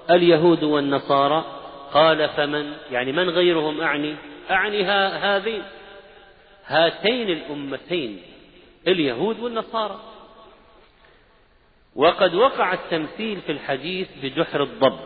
اليهود 0.10 0.64
والنصارى 0.64 1.46
قال 1.94 2.30
فمن 2.30 2.74
يعني 2.92 3.12
من 3.12 3.30
غيرهم 3.30 3.82
أعني؟ 3.82 4.16
أعني 4.52 4.84
هذين 4.84 5.62
هاتين 6.66 7.30
الأمتين 7.30 8.22
اليهود 8.88 9.40
والنصارى. 9.40 10.00
وقد 11.96 12.36
وقع 12.36 12.74
التمثيل 12.74 13.42
في 13.42 13.52
الحديث 13.52 14.08
بجحر 14.24 14.64
الضب 14.64 15.00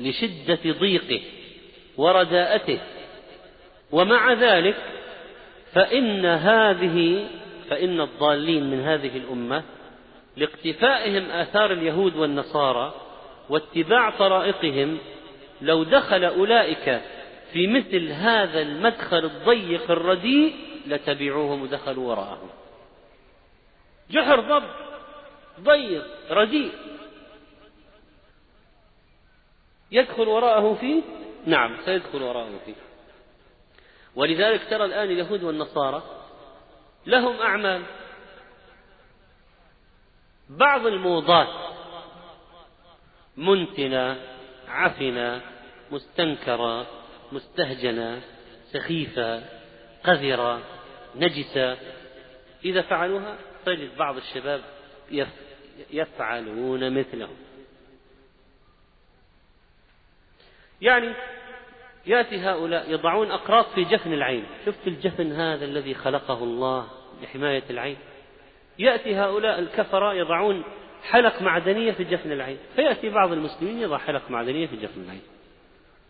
لشدة 0.00 0.58
ضيقه. 0.80 1.20
ورداءته. 1.96 2.80
ومع 3.92 4.32
ذلك 4.32 4.76
فإن 5.72 6.26
هذه 6.26 7.26
فإن 7.70 8.00
الضالين 8.00 8.70
من 8.70 8.80
هذه 8.80 9.16
الأمة 9.16 9.62
لاقتفائهم 10.36 11.30
آثار 11.30 11.72
اليهود 11.72 12.16
والنصارى 12.16 12.94
واتباع 13.48 14.10
طرائقهم 14.10 14.98
لو 15.62 15.84
دخل 15.84 16.24
أولئك 16.24 17.00
في 17.52 17.66
مثل 17.66 18.08
هذا 18.08 18.60
المدخل 18.60 19.24
الضيق 19.24 19.90
الرديء 19.90 20.54
لتبعوهم 20.86 21.62
ودخلوا 21.62 22.08
وراءهم. 22.10 22.48
جحر 24.10 24.40
ضب 24.40 24.64
ضيق 25.60 26.04
رديء. 26.30 26.72
يدخل 29.92 30.28
وراءه 30.28 30.74
فيه 30.74 31.02
نعم 31.46 31.76
سيدخل 31.84 32.22
وراءه 32.22 32.60
فيه. 32.66 32.74
ولذلك 34.14 34.70
ترى 34.70 34.84
الآن 34.84 35.10
اليهود 35.10 35.42
والنصارى 35.42 36.02
لهم 37.06 37.40
أعمال. 37.40 37.82
بعض 40.48 40.86
الموضات 40.86 41.74
منتنة 43.36 44.16
عفنة 44.68 45.40
مستنكرة 45.90 46.86
مستهجنة 47.32 48.22
سخيفة 48.72 49.42
قذرة 50.04 50.62
نجسة. 51.16 51.76
إذا 52.64 52.82
فعلوها 52.82 53.36
تجد 53.66 53.96
بعض 53.96 54.16
الشباب 54.16 54.60
يفعلون 55.90 56.98
مثلهم. 56.98 57.36
يعني 60.80 61.12
يأتي 62.06 62.38
هؤلاء 62.38 62.90
يضعون 62.90 63.30
أقراط 63.30 63.66
في 63.66 63.84
جفن 63.84 64.12
العين. 64.12 64.44
شفت 64.66 64.86
الجفن 64.86 65.32
هذا 65.32 65.64
الذي 65.64 65.94
خلقه 65.94 66.44
الله 66.44 66.86
لحماية 67.22 67.62
العين؟ 67.70 67.96
يأتي 68.78 69.16
هؤلاء 69.16 69.58
الكفرة 69.58 70.14
يضعون 70.14 70.64
حلق 71.02 71.42
معدنية 71.42 71.92
في 71.92 72.04
جفن 72.04 72.32
العين. 72.32 72.58
فيأتي 72.76 73.08
بعض 73.08 73.32
المسلمين 73.32 73.78
يضع 73.78 73.98
حلق 73.98 74.30
معدنية 74.30 74.66
في 74.66 74.76
جفن 74.76 75.00
العين. 75.00 75.22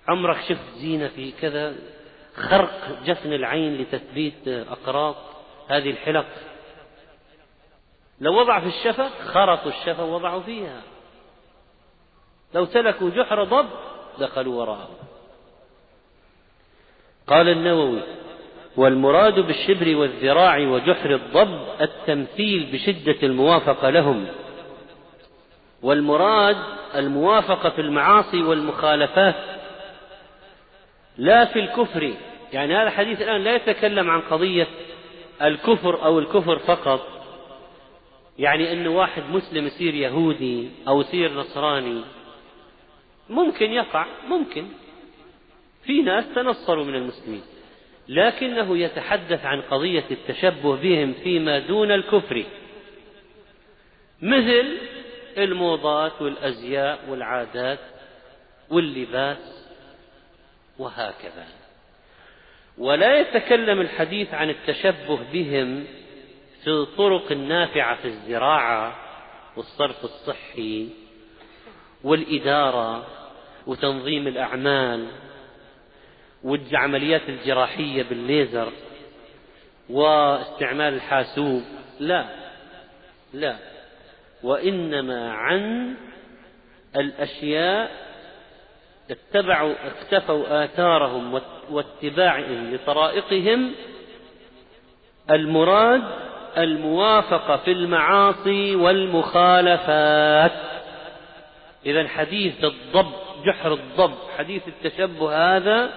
عمرك 0.08 0.40
شفت 0.48 0.74
زينة 0.76 1.08
في 1.08 1.32
كذا 1.32 1.76
خرق 2.34 2.98
جفن 3.04 3.32
العين 3.32 3.76
لتثبيت 3.76 4.48
أقراط؟ 4.48 5.16
هذه 5.68 5.90
الحلق 5.90 6.26
لو 8.20 8.40
وضع 8.40 8.60
في 8.60 8.66
الشفة 8.66 9.08
خرطوا 9.08 9.70
الشفة 9.70 10.04
ووضعوا 10.04 10.40
فيها. 10.40 10.82
لو 12.54 12.66
سلكوا 12.66 13.10
جحر 13.10 13.44
ضب 13.44 13.68
دخلوا 14.18 14.60
وراءه. 14.60 14.88
قال 17.26 17.48
النووي 17.48 18.02
والمراد 18.76 19.40
بالشبر 19.40 19.96
والذراع 19.96 20.58
وجحر 20.58 21.14
الضب 21.14 21.66
التمثيل 21.80 22.72
بشدة 22.72 23.16
الموافقة 23.22 23.90
لهم. 23.90 24.26
والمراد 25.82 26.56
الموافقة 26.94 27.70
في 27.70 27.80
المعاصي 27.80 28.42
والمخالفات 28.42 29.34
لا 31.18 31.44
في 31.44 31.58
الكفر. 31.58 32.14
يعني 32.52 32.74
هذا 32.76 32.88
الحديث 32.88 33.22
الآن 33.22 33.40
لا 33.40 33.54
يتكلم 33.54 34.10
عن 34.10 34.20
قضية 34.20 34.66
الكفر 35.42 36.04
أو 36.04 36.18
الكفر 36.18 36.58
فقط. 36.58 37.16
يعني 38.38 38.72
أن 38.72 38.86
واحد 38.86 39.22
مسلم 39.30 39.66
يصير 39.66 39.94
يهودي 39.94 40.70
أو 40.88 41.00
يصير 41.00 41.32
نصراني 41.32 42.00
ممكن 43.30 43.72
يقع 43.72 44.06
ممكن. 44.28 44.66
في 45.84 46.02
ناس 46.02 46.24
تنصروا 46.34 46.84
من 46.84 46.94
المسلمين 46.94 47.42
لكنه 48.08 48.78
يتحدث 48.78 49.44
عن 49.44 49.60
قضية 49.60 50.04
التشبه 50.10 50.76
بهم 50.76 51.12
فيما 51.12 51.58
دون 51.58 51.90
الكفر. 51.90 52.44
مثل 54.22 54.78
الموضات 55.38 56.22
والأزياء 56.22 57.00
والعادات 57.08 57.78
واللباس 58.70 59.66
وهكذا. 60.78 61.46
ولا 62.78 63.20
يتكلم 63.20 63.80
الحديث 63.80 64.34
عن 64.34 64.50
التشبه 64.50 65.18
بهم 65.32 65.84
في 66.64 66.70
الطرق 66.70 67.32
النافعة 67.32 67.96
في 67.96 68.08
الزراعة 68.08 68.96
والصرف 69.56 70.04
الصحي 70.04 70.88
والإدارة 72.04 73.06
وتنظيم 73.66 74.26
الأعمال 74.26 75.06
والعمليات 76.44 77.28
الجراحية 77.28 78.02
بالليزر 78.02 78.72
واستعمال 79.90 80.94
الحاسوب. 80.94 81.62
لا 82.00 82.24
لا. 83.32 83.56
وإنما 84.42 85.32
عن 85.32 85.94
الأشياء 86.96 87.90
اتبعوا 89.10 89.74
اقتفوا 89.86 90.64
آثارهم 90.64 91.40
واتباعهم 91.70 92.74
لطرائقهم. 92.74 93.72
المراد 95.30 96.02
الموافقة 96.56 97.56
في 97.56 97.72
المعاصي 97.72 98.76
والمخالفات. 98.76 100.52
إذا 101.86 102.08
حديث 102.08 102.64
الضب 102.64 103.25
جحر 103.44 103.72
الضب. 103.72 104.14
حديث 104.38 104.62
التشبه 104.68 105.56
هذا 105.56 105.90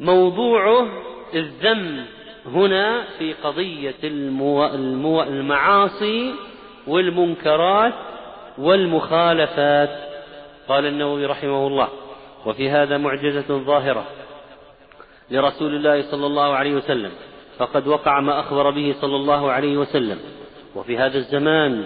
موضوعه 0.00 0.88
الذم 1.34 2.04
هنا 2.46 3.04
في 3.18 3.32
قضية 3.32 3.94
المو... 4.04 4.66
المو... 4.66 5.22
المعاصي 5.22 6.34
والمنكرات 6.86 7.94
والمخالفات. 8.58 10.10
قال 10.68 10.86
النووي 10.86 11.26
رحمه 11.26 11.66
الله 11.66 11.88
وفي 12.46 12.70
هذا 12.70 12.98
معجزة 12.98 13.58
ظاهرة 13.58 14.06
لرسول 15.30 15.74
الله 15.74 16.10
صلى 16.10 16.26
الله 16.26 16.54
عليه 16.54 16.74
وسلم 16.74 17.12
فقد 17.58 17.86
وقع 17.86 18.20
ما 18.20 18.40
أخبر 18.40 18.70
به 18.70 18.94
صلى 19.00 19.16
الله 19.16 19.52
عليه 19.52 19.76
وسلم. 19.76 20.18
وفي 20.74 20.98
هذا 20.98 21.18
الزمان 21.18 21.84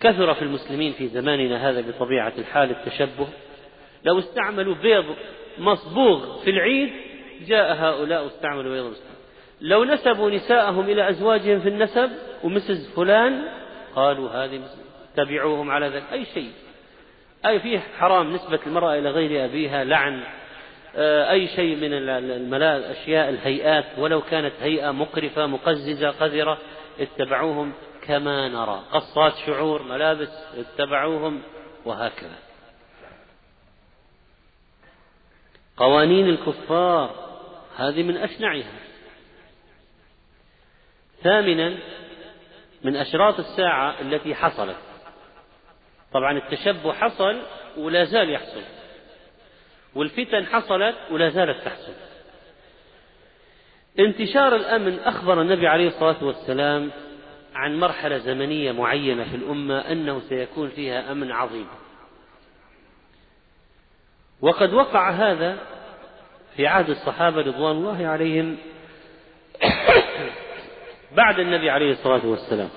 كثر 0.00 0.34
في 0.34 0.42
المسلمين 0.42 0.92
في 0.92 1.08
زماننا 1.08 1.68
هذا 1.68 1.80
بطبيعة 1.80 2.32
الحال 2.38 2.70
التشبه. 2.70 3.28
لو 4.04 4.18
استعملوا 4.18 4.74
بيض 4.74 5.04
مصبوغ 5.58 6.42
في 6.42 6.50
العيد 6.50 6.90
جاء 7.46 7.74
هؤلاء 7.74 8.24
واستعملوا 8.24 8.72
بيض 8.72 8.84
مصبوغ. 8.84 9.10
لو 9.60 9.84
نسبوا 9.84 10.30
نساءهم 10.30 10.90
إلى 10.90 11.08
أزواجهم 11.08 11.60
في 11.60 11.68
النسب 11.68 12.10
ومسز 12.44 12.90
فلان 12.96 13.42
قالوا 13.94 14.30
هذه 14.30 14.60
تبعوهم 15.16 15.70
على 15.70 15.86
ذلك. 15.86 16.04
أي 16.12 16.24
شيء. 16.24 16.50
أي 17.46 17.60
فيه 17.60 17.78
حرام 17.98 18.32
نسبة 18.32 18.58
المرأة 18.66 18.98
إلى 18.98 19.10
غير 19.10 19.44
أبيها 19.44 19.84
لعن. 19.84 20.22
آه، 20.96 21.30
أي 21.30 21.46
شيء 21.46 21.76
من 21.76 21.92
الأشياء 22.54 23.28
الهيئات. 23.28 23.84
ولو 23.98 24.20
كانت 24.20 24.52
هيئة 24.60 24.90
مقرفة 24.90 25.46
مقززة 25.46 26.10
قذرة 26.10 26.58
اتبعوهم. 27.00 27.72
كما 28.02 28.48
نرى. 28.48 28.82
قصات 28.92 29.34
شعور 29.46 29.82
ملابس 29.82 30.28
اتبعوهم 30.54 31.42
وهكذا. 31.84 32.38
قوانين 35.76 36.28
الكفار 36.28 37.30
هذه 37.76 38.02
من 38.02 38.16
أشنعها. 38.16 38.72
ثامنا 41.22 41.78
من 42.84 42.96
أشراط 42.96 43.38
الساعة 43.38 44.00
التي 44.00 44.34
حصلت. 44.34 44.76
طبعا 46.12 46.38
التشبه 46.38 46.92
حصل 46.92 47.42
ولا 47.76 48.04
زال 48.04 48.30
يحصل. 48.30 48.62
والفتن 49.94 50.46
حصلت 50.46 50.96
ولا 51.10 51.28
زالت 51.28 51.64
تحصل. 51.64 51.92
انتشار 53.98 54.56
الأمن 54.56 54.98
أخبر 54.98 55.42
النبي 55.42 55.66
عليه 55.68 55.88
الصلاة 55.88 56.24
والسلام 56.24 56.90
عن 57.54 57.80
مرحلة 57.80 58.18
زمنية 58.18 58.72
معينة 58.72 59.24
في 59.24 59.36
الأمة 59.36 59.78
أنه 59.78 60.20
سيكون 60.20 60.68
فيها 60.68 61.12
أمن 61.12 61.32
عظيم. 61.32 61.66
وقد 64.40 64.74
وقع 64.74 65.10
هذا 65.10 65.58
في 66.56 66.66
عهد 66.66 66.90
الصحابة 66.90 67.40
رضوان 67.40 67.76
الله 67.76 68.06
عليهم 68.06 68.56
بعد 71.16 71.38
النبي 71.38 71.70
عليه 71.70 71.92
الصلاة 71.92 72.26
والسلام. 72.26 72.68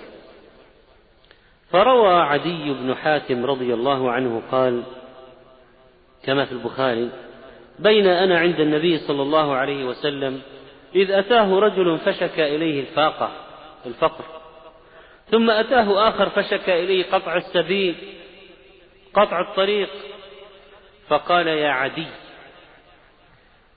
فروى 1.71 2.13
عدي 2.13 2.74
بن 2.74 2.95
حاتم 2.95 3.45
رضي 3.45 3.74
الله 3.74 4.11
عنه 4.11 4.41
قال 4.51 4.84
كما 6.24 6.45
في 6.45 6.51
البخاري 6.51 7.09
بين 7.80 8.07
أنا 8.07 8.39
عند 8.39 8.59
النبي 8.59 8.97
صلى 8.97 9.21
الله 9.21 9.55
عليه 9.55 9.86
وسلم 9.86 10.41
إذ 10.95 11.11
أتاه 11.11 11.59
رجل 11.59 11.97
فشكى 11.97 12.55
إليه 12.55 12.82
الفاقة 12.82 13.32
الفقر. 13.86 14.43
ثم 15.32 15.49
أتاه 15.49 16.09
آخر 16.09 16.30
فشكى 16.30 16.84
إليه 16.84 17.03
قطع 17.11 17.38
السبيل 17.38 17.95
قطع 19.13 19.41
الطريق 19.41 19.89
فقال 21.07 21.47
يا 21.47 21.69
عدي 21.69 22.07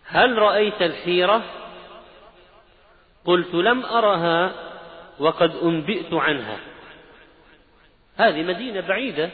هل 0.06 0.38
رأيت 0.38 0.82
الحيرة؟ 0.82 1.42
قلت 3.24 3.54
لم 3.54 3.84
أرها 3.84 4.52
وقد 5.18 5.56
أنبئت 5.62 6.14
عنها. 6.14 6.58
هذه 8.16 8.42
مدينة 8.42 8.80
بعيدة. 8.80 9.30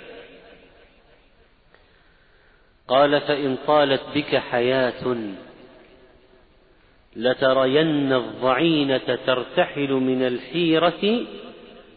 قال 2.88 3.20
فإن 3.20 3.56
طالت 3.66 4.02
بك 4.14 4.36
حياة 4.36 5.16
لترين 7.16 8.12
الضعينة 8.12 9.18
ترتحل 9.26 9.90
من 9.92 10.26
الحيرة 10.26 11.26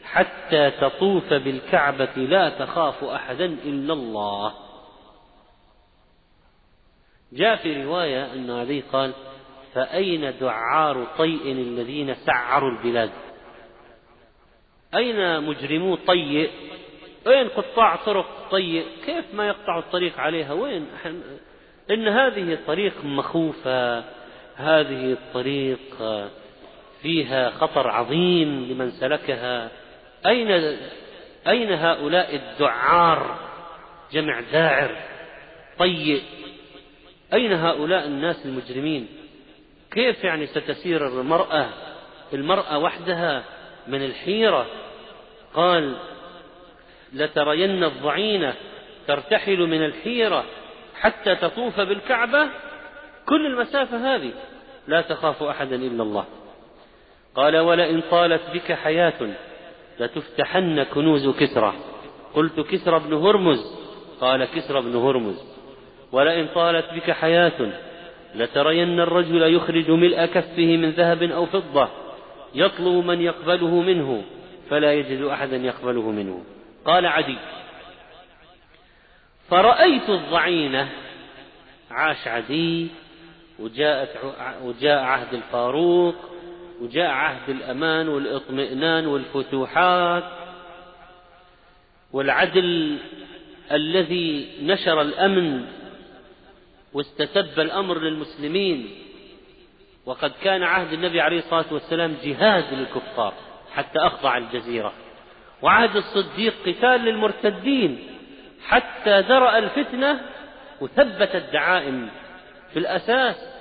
حتى 0.06 0.72
تطوف 0.72 1.34
بالكعبة 1.34 2.14
لا 2.16 2.50
تخاف 2.50 3.04
أحدا 3.04 3.46
إلا 3.46 3.94
الله. 3.94 4.54
جاء 7.34 7.56
في 7.56 7.84
رواية 7.84 8.34
أن 8.34 8.52
علي 8.52 8.82
قال 8.82 9.14
فأين 9.74 10.34
دعار 10.40 11.08
طيء 11.18 11.52
الذين 11.52 12.14
سعروا 12.14 12.72
البلاد؟ 12.72 13.12
أين 14.96 15.44
مجرمو 15.44 15.96
طيء؟ 15.96 16.52
وين 17.28 17.50
قطاع 17.50 17.96
طرق 17.96 18.50
طيء؟ 18.52 18.86
كيف 19.06 19.34
ما 19.34 19.48
يقطع 19.48 19.80
الطريق 19.80 20.20
عليها؟ 20.20 20.54
وين 20.54 20.88
إن 21.92 22.08
هذه 22.08 22.54
الطريق 22.54 23.06
مخوفة. 23.06 24.04
هذه 24.56 25.12
الطريق 25.12 25.96
فيها 27.02 27.50
خطر 27.50 27.88
عظيم 27.88 28.66
لمن 28.66 28.92
سلكها. 28.92 29.72
أين 30.26 30.78
أين 31.48 31.74
هؤلاء 31.74 32.36
الدعار؟ 32.36 33.40
جمع 34.12 34.40
داعر. 34.40 34.98
طيء 35.80 36.24
أين 37.34 37.54
هؤلاء 37.54 38.06
الناس 38.06 38.46
المجرمين؟ 38.46 39.08
كيف 39.92 40.24
يعني 40.24 40.48
ستسير 40.48 41.08
المرأة 41.08 41.70
المرأة 42.34 42.78
وحدها 42.78 43.44
من 43.88 44.06
الحيرة؟ 44.06 44.66
قال 45.54 45.96
لترين 47.14 47.84
الضعينة 47.84 48.54
ترتحل 49.08 49.60
من 49.60 49.86
الحيرة 49.86 50.46
حتى 51.00 51.36
تطوف 51.36 51.80
بالكعبة؟ 51.80 52.50
كل 53.26 53.46
المسافة 53.46 54.16
هذه 54.16 54.32
لا 54.88 55.02
تخاف 55.02 55.44
أحدا 55.44 55.76
إلا 55.76 56.04
الله. 56.04 56.26
قال 57.36 57.58
ولئن 57.58 58.02
طالت 58.12 58.42
بك 58.54 58.74
حياة 58.74 59.34
لتفتحن 60.00 60.84
كنوز 60.84 61.30
كسرى. 61.30 61.74
قلت 62.34 62.60
كسرى 62.60 63.00
بن 63.00 63.14
هرمز. 63.14 63.60
قال 64.22 64.46
كسرى 64.46 64.82
بن 64.82 64.96
هرمز. 64.96 65.44
ولئن 66.12 66.48
طالت 66.56 66.94
بك 66.94 67.12
حياة 67.12 67.72
لترين 68.36 69.00
الرجل 69.00 69.56
يخرج 69.56 69.92
ملء 69.92 70.26
كفه 70.26 70.78
من 70.78 70.90
ذهب 70.90 71.24
أو 71.24 71.46
فضة. 71.46 71.90
يطلب 72.56 73.06
من 73.06 73.22
يقبله 73.22 73.82
منه 73.82 74.24
فلا 74.70 74.94
يجد 74.94 75.22
أحدا 75.22 75.58
يقبله 75.58 76.12
منه. 76.12 76.44
قال 76.86 77.06
عدي. 77.06 77.38
فرأيت 79.50 80.10
الضعينة. 80.10 80.90
عاش 81.92 82.28
عدي. 82.28 82.88
وجاءت 83.60 84.10
وجاء 84.64 85.04
عهد 85.04 85.34
الفاروق. 85.34 86.16
وجاء 86.82 87.10
عهد 87.10 87.50
الأمان 87.50 88.08
والإطمئنان 88.08 89.08
والفتوحات 89.08 90.24
والعدل 92.14 92.98
الذي 93.72 94.50
نشر 94.62 95.02
الأمن 95.02 95.66
واستتب 96.94 97.60
الأمر 97.60 98.00
للمسلمين. 98.00 98.90
وقد 100.06 100.32
كان 100.44 100.64
عهد 100.64 100.94
النبي 100.94 101.22
عليه 101.22 101.40
الصلاة 101.40 101.66
والسلام 101.72 102.16
جهاد 102.24 102.74
للكفار 102.74 103.34
حتى 103.74 104.00
أخضع 104.00 104.38
الجزيرة. 104.38 104.94
وعهد 105.62 105.96
الصديق 105.96 106.54
قتال 106.66 107.02
للمرتدين 107.02 108.08
حتى 108.68 109.22
درأ 109.22 109.58
الفتنة 109.58 110.22
وثبت 110.82 111.36
الدعائم. 111.36 112.10
في 112.74 112.80
الأساس 112.80 113.55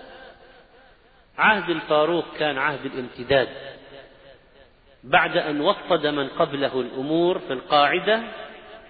عهد 1.38 1.70
الفاروق 1.70 2.24
كان 2.38 2.58
عهد 2.58 2.86
الامتداد. 2.86 3.48
بعد 5.04 5.36
أن 5.36 5.60
وطد 5.60 6.06
من 6.06 6.28
قبله 6.28 6.80
الأمور 6.80 7.38
في 7.38 7.52
القاعدة 7.52 8.22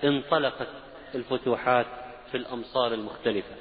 انطلقت 0.04 0.68
الفتوحات 1.14 1.86
في 2.30 2.36
الأمصار 2.36 2.94
المختلفة. 2.94 3.54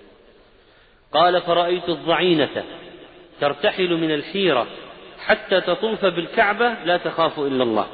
قال 1.11 1.41
فرأيت 1.41 1.89
الضعينة 1.89 2.63
ترتحل 3.41 3.93
من 3.93 4.11
الحيرة 4.11 4.67
حتى 5.25 5.61
تطوف 5.61 6.05
بالكعبة 6.05 6.73
لا 6.85 6.97
تخاف 6.97 7.39
إلا 7.39 7.63
الله. 7.63 7.87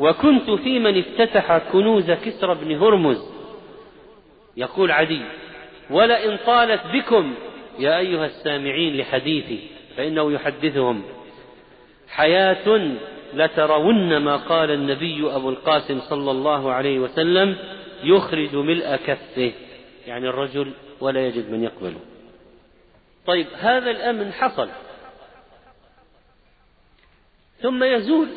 وكنت 0.00 0.50
في 0.50 0.78
من 0.78 0.98
افتتح 0.98 1.58
كنوز 1.58 2.10
كسرى 2.10 2.54
بن 2.54 2.76
هرمز. 2.82 3.36
يقول 4.56 4.90
عدي 4.90 5.22
ولئن 5.90 6.38
طالت 6.46 6.86
بكم 6.86 7.34
يا 7.78 7.98
أيها 7.98 8.26
السامعين 8.26 8.96
لحديثي 8.96 9.75
فإنه 9.96 10.32
يحدثهم. 10.32 11.02
حياة 12.08 12.96
لترون 13.34 14.16
ما 14.16 14.36
قال 14.36 14.70
النبي 14.70 15.34
أبو 15.34 15.50
القاسم 15.50 16.00
صلى 16.00 16.30
الله 16.30 16.72
عليه 16.72 16.98
وسلم 16.98 17.56
يخرج 18.02 18.54
ملء 18.54 18.96
كفه. 18.96 19.52
يعني 20.06 20.28
الرجل 20.28 20.72
ولا 21.00 21.26
يجد 21.26 21.50
من 21.50 21.64
يقبله. 21.64 22.00
طيب 23.26 23.46
هذا 23.58 23.90
الأمن 23.90 24.32
حصل. 24.32 24.68
ثم 27.60 27.84
يزول 27.84 28.28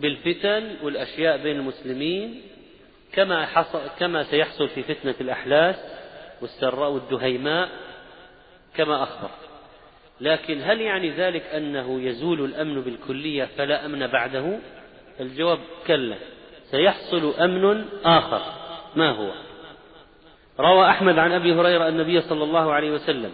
بالفتن 0.00 0.76
والأشياء 0.82 1.42
بين 1.42 1.56
المسلمين 1.56 2.42
كما 3.12 3.46
حصل 3.46 3.80
كما 3.98 4.22
سيحصل 4.22 4.68
في 4.68 4.82
فتنة 4.82 5.14
الأحلاس 5.20 5.76
والسراء 6.42 6.90
والدهيماء 6.90 7.68
كما 8.74 9.02
أخبر. 9.02 9.30
لكن 10.20 10.62
هل 10.62 10.80
يعني 10.80 11.10
ذلك 11.10 11.42
أنه 11.42 12.00
يزول 12.00 12.44
الأمن 12.44 12.80
بالكلية 12.80 13.44
فلا 13.44 13.86
أمن 13.86 14.06
بعده؟ 14.06 14.58
الجواب 15.20 15.58
كلا. 15.86 16.16
سيحصل 16.70 17.34
أمن 17.34 17.84
آخر. 18.04 18.42
ما 18.96 19.10
هو؟ 19.10 19.30
روى 20.60 20.90
أحمد 20.90 21.18
عن 21.18 21.32
أبي 21.32 21.54
هريرة 21.54 21.88
النبي 21.88 22.20
صلى 22.20 22.44
الله 22.44 22.72
عليه 22.72 22.90
وسلم 22.90 23.32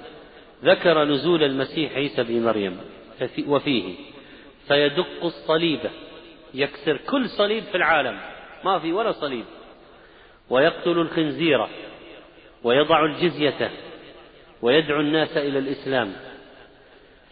ذكر 0.65 1.05
نزول 1.05 1.43
المسيح 1.43 1.93
عيسى 1.93 2.23
بن 2.23 2.45
مريم 2.45 2.79
وفيه. 3.47 3.95
فيدق 4.69 5.25
الصليب. 5.25 5.81
يكسر 6.55 6.97
كل 6.97 7.29
صليب 7.29 7.65
في 7.65 7.77
العالم. 7.77 8.21
ما 8.65 8.79
في 8.79 8.93
ولا 8.93 9.13
صليب. 9.13 9.45
ويقتل 10.51 10.99
الخنزير. 10.99 11.67
ويضع 12.65 13.05
الجزية. 13.05 13.71
ويدعو 14.63 15.01
الناس 15.01 15.37
إلى 15.37 15.59
الإسلام. 15.59 16.13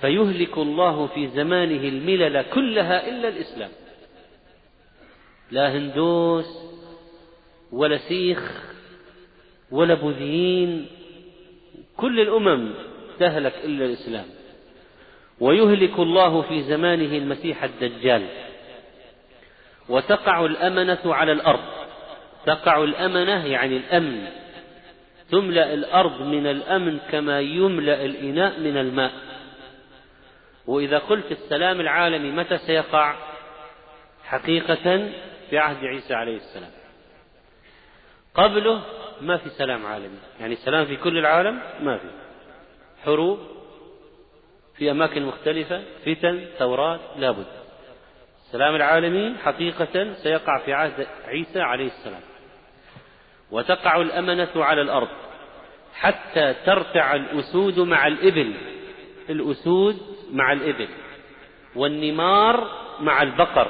فيهلك 0.04 0.58
الله 0.58 1.06
في 1.06 1.28
زمانه 1.28 1.88
الملل 1.88 2.42
كلها 2.42 3.08
إلا 3.08 3.28
الإسلام. 3.28 3.70
لا 5.50 5.76
هندوس 5.76 6.46
ولا 7.72 7.96
سيخ 7.96 8.62
ولا 9.70 9.94
بوذيين 9.94 10.86
كل 11.96 12.20
الأمم 12.20 12.74
تهلك 13.18 13.54
إلا 13.64 13.84
الإسلام. 13.84 14.24
ويهلك 15.40 15.98
الله 15.98 16.42
في 16.42 16.62
زمانه 16.62 17.18
المسيح 17.18 17.64
الدجال. 17.64 18.26
وتقع 19.88 20.44
الأمنة 20.44 21.14
على 21.14 21.32
الأرض. 21.32 21.64
تقع 22.46 22.84
الأمنة 22.84 23.46
يعني 23.46 23.76
الأمن. 23.76 24.26
تملأ 25.30 25.74
الأرض 25.74 26.22
من 26.22 26.46
الأمن 26.46 26.98
كما 27.12 27.40
يملأ 27.40 28.04
الإناء 28.04 28.60
من 28.60 28.76
الماء. 28.76 29.12
وإذا 30.66 30.98
قلت 30.98 31.32
السلام 31.32 31.80
العالمي 31.80 32.30
متى 32.30 32.58
سيقع؟ 32.58 33.14
حقيقة 34.24 35.10
في 35.50 35.58
عهد 35.58 35.84
عيسى 35.84 36.14
عليه 36.14 36.36
السلام. 36.36 36.70
قبله 38.34 38.82
ما 39.20 39.36
في 39.36 39.48
سلام 39.48 39.86
عالمي. 39.86 40.18
يعني 40.40 40.56
سلام 40.56 40.84
في 40.84 40.96
كل 40.96 41.18
العالم 41.18 41.62
ما 41.80 41.98
في. 41.98 42.10
حروب 43.04 43.38
في 44.76 44.90
أماكن 44.90 45.22
مختلفة 45.22 45.82
فتن 46.06 46.46
ثورات 46.58 47.00
لابد 47.16 47.46
السلام 48.46 48.74
العالمي 48.74 49.38
حقيقة 49.38 50.14
سيقع 50.14 50.58
في 50.58 50.72
عهد 50.72 51.06
عيسى 51.26 51.60
عليه 51.60 51.86
السلام. 51.86 52.22
وتقع 53.50 53.96
الأمنة 53.96 54.64
على 54.64 54.82
الأرض 54.82 55.08
حتى 55.94 56.54
ترتع 56.66 57.14
الأسود 57.14 57.80
مع 57.80 58.06
الإبل. 58.06 58.54
الأسود 59.30 60.13
مع 60.32 60.52
الإبل 60.52 60.88
والنمار 61.76 62.68
مع 63.00 63.22
البقر 63.22 63.68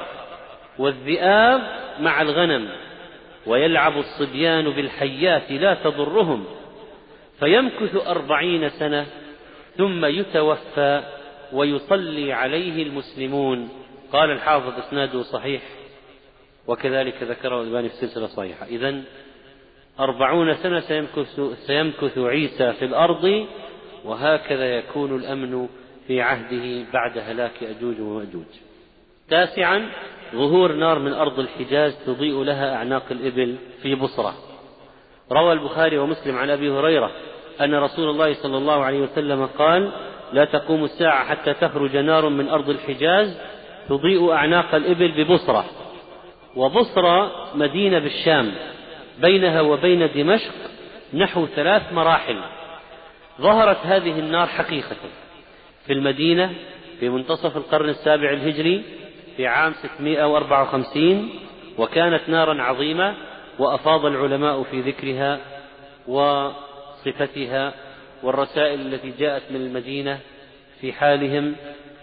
والذئاب 0.79 1.63
مع 2.01 2.23
الغنم 2.23 2.69
ويلعب 3.47 3.99
الصبيان 3.99 4.71
بالحيات 4.71 5.51
لا 5.51 5.75
تضرهم 5.75 6.45
فيمكث 7.41 8.07
أربعين 8.07 8.69
سنة 8.69 9.07
ثم 9.77 10.05
يتوفى 10.05 11.03
ويصلي 11.53 12.33
عليه 12.33 12.83
المسلمون. 12.83 13.69
قال 14.13 14.31
الحافظ 14.31 14.79
إسناده 14.79 15.23
صحيح 15.23 15.63
وكذلك 16.67 17.23
ذكره 17.23 17.61
الألباني 17.63 17.89
في 17.89 17.95
سلسلة 17.95 18.27
صحيحة. 18.27 18.67
إذا 18.67 19.03
أربعون 20.01 20.55
سنة 20.55 20.81
سيمكث, 20.81 21.41
سيمكث 21.67 22.19
عيسى 22.19 22.73
في 22.73 22.85
الأرض 22.85 23.47
وهكذا 24.05 24.67
يكون 24.79 25.17
الأمن 25.17 25.69
في 26.07 26.23
عهده 26.23 26.85
بعد 26.93 27.19
هلاك 27.19 27.63
أجوج 27.63 28.01
ومأجوج. 28.01 28.45
تاسعا 29.29 29.91
ظهور 30.35 30.73
نار 30.73 30.99
من 30.99 31.13
أرض 31.13 31.39
الحجاز 31.39 32.05
تضيء 32.07 32.43
لها 32.43 32.77
أعناق 32.77 33.05
الإبل 33.11 33.57
في 33.83 33.95
بصرة. 33.95 34.35
روى 35.33 35.53
البخاري 35.53 35.99
ومسلم 35.99 36.37
عن 36.37 36.51
أبي 36.51 36.71
هريرة 36.71 37.11
أن 37.61 37.75
رسول 37.75 38.11
الله 38.11 38.35
صلى 38.35 38.57
الله 38.57 38.85
عليه 38.85 39.01
وسلم 39.01 39.47
قال 39.47 39.93
لا 40.33 40.45
تقوم 40.45 40.85
الساعة 40.85 41.25
حتى 41.25 41.55
تخرج 41.55 41.97
نار 41.97 42.29
من 42.29 42.49
أرض 42.49 42.71
الحجاز 42.71 43.39
تضيء 43.89 44.33
أعناق 44.33 44.75
الإبل 44.75 45.25
ببصرة. 45.25 45.65
وبصرة 46.57 47.49
مدينة 47.55 47.99
بالشام 47.99 48.53
بينها 49.21 49.61
وبين 49.61 50.13
دمشق 50.15 50.55
نحو 51.15 51.47
ثلاث 51.47 51.93
مراحل. 51.93 52.41
ظهرت 53.41 53.79
هذه 53.83 54.19
النار 54.19 54.47
حقيقة. 54.47 54.97
في 55.87 55.93
المدينة 55.93 56.53
في 57.01 57.09
منتصف 57.09 57.57
القرن 57.57 57.89
السابع 57.89 58.33
الهجري 58.33 58.83
في 59.37 59.47
عام 59.47 59.73
654 59.73 61.31
وكانت 61.79 62.29
نارا 62.29 62.63
عظيمة 62.63 63.15
وأفاض 63.59 64.07
العلماء 64.07 64.63
في 64.63 64.81
ذكرها 64.81 65.41
وصفتها 66.09 67.75
والرسائل 68.23 68.81
التي 68.81 69.11
جاءت 69.19 69.43
من 69.51 69.57
المدينة 69.57 70.21
في 70.81 70.93
حالهم. 70.93 71.57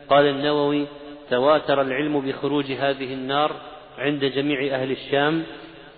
قال 0.09 0.27
النووي 0.27 0.85
تواتر 1.29 1.81
العلم 1.81 2.21
بخروج 2.21 2.71
هذه 2.71 3.13
النار 3.13 3.55
عند 3.97 4.25
جميع 4.25 4.75
أهل 4.75 4.91
الشام 4.91 5.43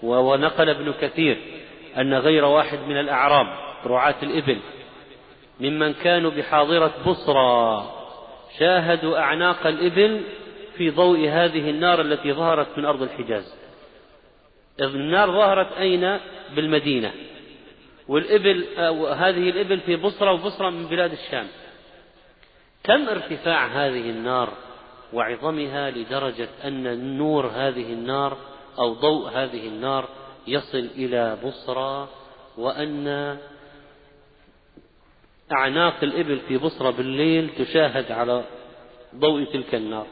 ونقل 0.03 0.69
ابن 0.69 0.93
كثير 1.01 1.37
أن 1.97 2.13
غير 2.13 2.45
واحد 2.45 2.79
من 2.87 2.99
الأعراب 2.99 3.47
رعاة 3.85 4.15
الإبل 4.23 4.59
ممن 5.63 5.93
كانوا 5.93 6.31
بحاضرة 6.31 6.93
بصرى 7.07 7.89
شاهدوا 8.59 9.17
أعناق 9.17 9.67
الإبل 9.67 10.21
في 10.77 10.89
ضوء 10.89 11.29
هذه 11.29 11.69
النار 11.69 12.01
التي 12.01 12.33
ظهرت 12.33 12.77
من 12.77 12.85
أرض 12.85 13.01
الحجاز. 13.01 13.55
النار 14.79 15.31
ظهرت 15.31 15.71
أين؟ 15.77 16.17
بالمدينة. 16.55 17.11
والإبل 18.07 18.65
هذه 19.13 19.49
الإبل 19.49 19.79
في 19.79 19.95
بصرة 19.95 20.31
وبصرة 20.31 20.69
من 20.69 20.87
بلاد 20.87 21.11
الشام. 21.11 21.47
كم 22.83 23.09
ارتفاع 23.09 23.65
هذه 23.67 24.09
النار 24.09 24.49
وعظمها 25.13 25.91
لدرجة 25.91 26.49
أن 26.65 27.17
نور 27.17 27.47
هذه 27.47 27.93
النار 27.93 28.37
أو 28.79 28.93
ضوء 28.93 29.29
هذه 29.29 29.67
النار 29.67 30.09
يصل 30.47 30.87
إلى 30.97 31.37
بصرى 31.45 32.07
وأن 32.57 33.37
أعناق 35.51 36.03
الإبل 36.03 36.39
في 36.47 36.57
بصرة 36.57 36.89
بالليل 36.89 37.49
تشاهد 37.57 38.11
على 38.11 38.43
ضوء 39.15 39.43
تلك 39.43 39.75
النار. 39.75 40.07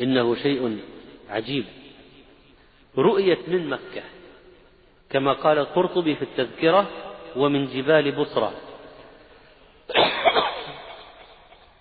إنه 0.00 0.34
شيء 0.34 0.78
عجيب. 1.30 1.64
رؤيت 2.98 3.48
من 3.48 3.68
مكة 3.68 4.02
كما 5.10 5.32
قال 5.32 5.58
القرطبي 5.58 6.14
في 6.14 6.22
التذكرة 6.22 6.86
ومن 7.36 7.66
جبال 7.66 8.12
بصرة. 8.12 8.52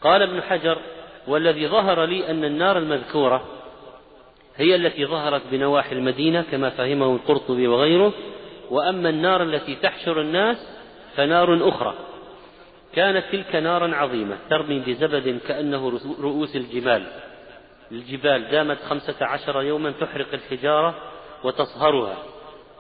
قال 0.02 0.22
ابن 0.22 0.42
حجر 0.42 0.82
والذي 1.28 1.68
ظهر 1.68 2.06
لي 2.06 2.32
أن 2.32 2.44
النار 2.44 2.78
المذكورة 2.78 3.48
هي 4.56 4.76
التي 4.76 5.06
ظهرت 5.06 5.42
بنواحي 5.52 5.96
المدينة 5.96 6.46
كما 6.52 6.70
فهمه 6.70 7.16
القرطبي 7.16 7.68
وغيره. 7.68 8.14
وأما 8.70 9.10
النار 9.10 9.44
التي 9.44 9.76
تحشر 9.76 10.22
الناس 10.22 10.81
فنار 11.16 11.70
أخرى. 11.70 11.94
كانت 12.94 13.24
تلك 13.32 13.56
نارا 13.56 13.96
عظيمة 13.96 14.38
ترمي 14.50 14.80
بزبد 14.80 15.40
كأنه 15.48 16.00
رؤوس 16.22 16.56
الجمال 16.56 17.04
الجبال 17.92 18.52
دامت 18.52 18.78
خمسة 18.78 19.26
عشر 19.26 19.62
يوما 19.62 19.92
تحرق 19.92 20.28
الحجارة 20.34 20.96
وتصهرها 21.44 22.18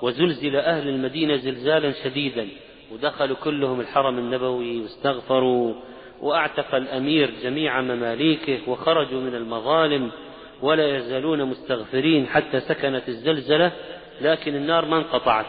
وزلزل 0.01 0.55
أهل 0.55 0.87
المدينة 0.87 1.35
زلزالا 1.35 1.91
شديدا 2.03 2.47
ودخلوا 2.91 3.35
كلهم 3.35 3.79
الحرم 3.79 4.17
النبوي 4.17 4.81
واستغفروا 4.81 5.73
وأعتق 6.21 6.75
الأمير 6.75 7.31
جميع 7.43 7.81
مماليكه 7.81 8.69
وخرجوا 8.69 9.21
من 9.21 9.35
المظالم 9.35 10.11
ولا 10.61 10.97
يزالون 10.97 11.45
مستغفرين 11.45 12.27
حتى 12.27 12.59
سكنت 12.59 13.09
الزلزلة 13.09 13.71
لكن 14.21 14.55
النار 14.55 14.85
ما 14.85 14.97
انقطعت. 14.97 15.45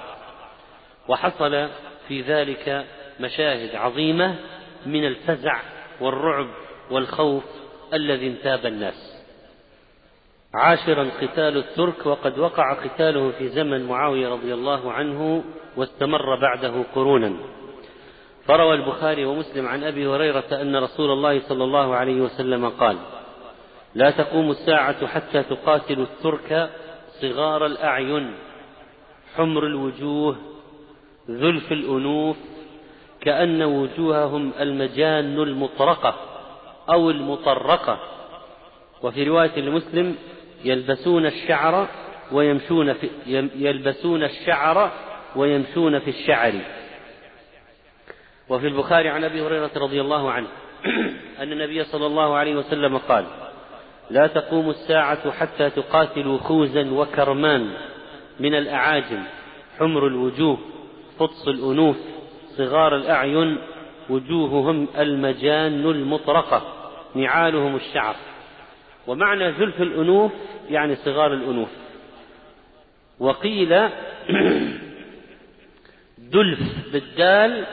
وحصل 1.08 1.68
في 2.12 2.20
ذلك 2.20 2.86
مشاهد 3.20 3.74
عظيمة 3.74 4.34
من 4.86 5.06
الفزع 5.06 5.60
والرعب 6.00 6.46
والخوف 6.90 7.44
الذي 7.94 8.26
انتاب 8.26 8.66
الناس. 8.66 9.24
عاشرا 10.54 11.10
قتال 11.20 11.56
الترك 11.56 12.06
وقد 12.06 12.38
وقع 12.38 12.74
قتاله 12.74 13.30
في 13.30 13.48
زمن 13.48 13.86
معاوية 13.86 14.28
رضي 14.28 14.54
الله 14.54 14.92
عنه 14.92 15.44
واستمر 15.76 16.40
بعده 16.40 16.84
قرونا. 16.94 17.36
فروى 18.46 18.74
البخاري 18.74 19.24
ومسلم 19.24 19.66
عن 19.66 19.84
أبي 19.84 20.06
هريرة 20.06 20.44
أن 20.52 20.76
رسول 20.76 21.10
الله 21.10 21.40
صلى 21.48 21.64
الله 21.64 21.94
عليه 21.94 22.20
وسلم 22.20 22.68
قال 22.68 22.96
لا 23.94 24.10
تقوم 24.10 24.50
الساعة 24.50 25.06
حتى 25.06 25.42
تقاتل 25.42 26.00
الترك 26.00 26.70
صغار 27.20 27.66
الأعين 27.66 28.34
حمر 29.36 29.66
الوجوه 29.66 30.51
ذلف 31.30 31.72
الأنوف 31.72 32.36
كأن 33.20 33.62
وجوههم 33.62 34.52
المجان 34.60 35.38
المطرقة 35.38 36.14
أو 36.90 37.10
المطرقة. 37.10 37.98
وفي 39.02 39.24
رواية 39.24 39.60
لمسلم 39.60 40.16
يلبسون 40.64 41.26
الشعر 41.26 41.88
ويمشون 42.32 42.92
في 42.92 43.10
يلبسون 43.56 44.24
الشعر 44.24 44.92
ويمشون 45.36 45.98
في 45.98 46.10
الشعر. 46.10 46.54
وفي 48.48 48.66
البخاري 48.66 49.08
عن 49.08 49.24
أبي 49.24 49.42
هريرة 49.42 49.70
رضي 49.76 50.00
الله 50.00 50.30
عنه 50.30 50.46
أن 51.42 51.52
النبي 51.52 51.84
صلى 51.84 52.06
الله 52.06 52.34
عليه 52.34 52.54
وسلم 52.56 52.98
قال 52.98 53.24
لا 54.10 54.26
تقوم 54.26 54.70
الساعة 54.70 55.30
حتى 55.30 55.70
تقاتلوا 55.70 56.38
خوزا 56.38 56.90
وكرمان 56.90 57.70
من 58.40 58.54
الأعاجم 58.54 59.22
حمر 59.78 60.06
الوجوه 60.06 60.71
فطس 61.22 61.48
الأنوف 61.48 61.96
صغار 62.56 62.96
الأعين 62.96 63.58
وجوههم 64.10 64.88
المجان 64.98 65.86
المطرقة 65.90 66.90
نعالهم 67.14 67.76
الشعر. 67.76 68.16
ومعنى 69.06 69.52
زلف 69.52 69.82
الأنوف 69.82 70.32
يعني 70.70 70.96
صغار 70.96 71.34
الأنوف. 71.34 71.68
وقيل 73.20 73.68
دلف 76.34 76.60
بالدال 76.92 77.66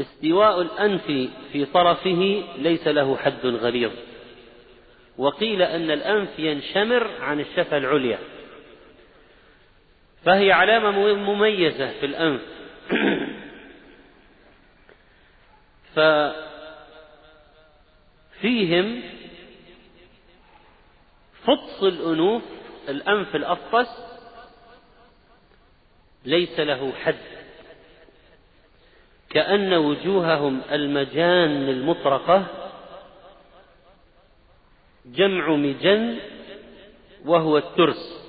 استواء 0.00 0.60
الأنف 0.60 1.06
في 1.52 1.64
طرفه 1.64 2.42
ليس 2.58 2.88
له 2.88 3.16
حد 3.16 3.46
غليظ. 3.46 3.92
وقيل 5.18 5.62
أن 5.62 5.90
الأنف 5.90 6.38
ينشمر 6.38 7.06
عن 7.20 7.40
الشفة 7.40 7.76
العليا. 7.76 8.18
فهي 10.24 10.52
علامة 10.52 11.14
مميزة 11.14 12.00
في 12.00 12.06
الأنف. 12.06 12.40
ففيهم 18.40 19.02
فطس 21.44 21.82
الأنوف 21.82 22.42
الأنف 22.88 23.36
الأفطس 23.36 23.88
ليس 26.24 26.60
له 26.60 26.92
حد. 26.92 27.16
كأن 29.30 29.74
وجوههم 29.74 30.60
المجان 30.72 31.68
المطرقة 31.68 32.46
جمع 35.06 35.48
مجن 35.48 36.18
وهو 37.24 37.58
الترس. 37.58 38.21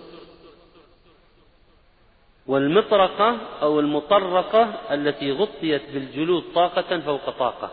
والمطرقة 2.48 3.38
أو 3.62 3.80
المطرقة 3.80 4.94
التي 4.94 5.32
غطيت 5.32 5.82
بالجلود 5.94 6.44
طاقة 6.56 7.00
فوق 7.00 7.30
طاقة. 7.30 7.72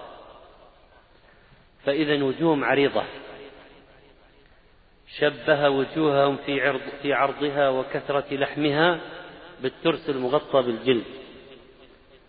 فإذا 1.85 2.23
وجوههم 2.23 2.65
عريضة. 2.65 3.03
شبه 5.19 5.69
وجوههم 5.69 6.37
في 6.37 6.61
عرض 6.61 6.81
في 7.03 7.13
عرضها 7.13 7.69
وكثرة 7.69 8.35
لحمها 8.35 9.01
بالترس 9.63 10.11
المغطى 10.11 10.63
بالجلد. 10.63 11.05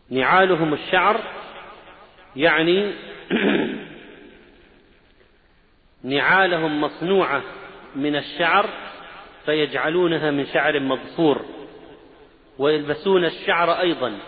نعالهم 0.09 0.73
الشعر 0.73 1.21
يعني 2.35 2.93
نعالهم 6.03 6.81
مصنوعة 6.81 7.43
من 7.95 8.15
الشعر 8.15 8.69
فيجعلونها 9.45 10.31
من 10.31 10.45
شعر 10.45 10.79
مضفور 10.79 11.60
ويلبسون 12.61 13.25
الشعر 13.25 13.79
أيضا 13.79 14.19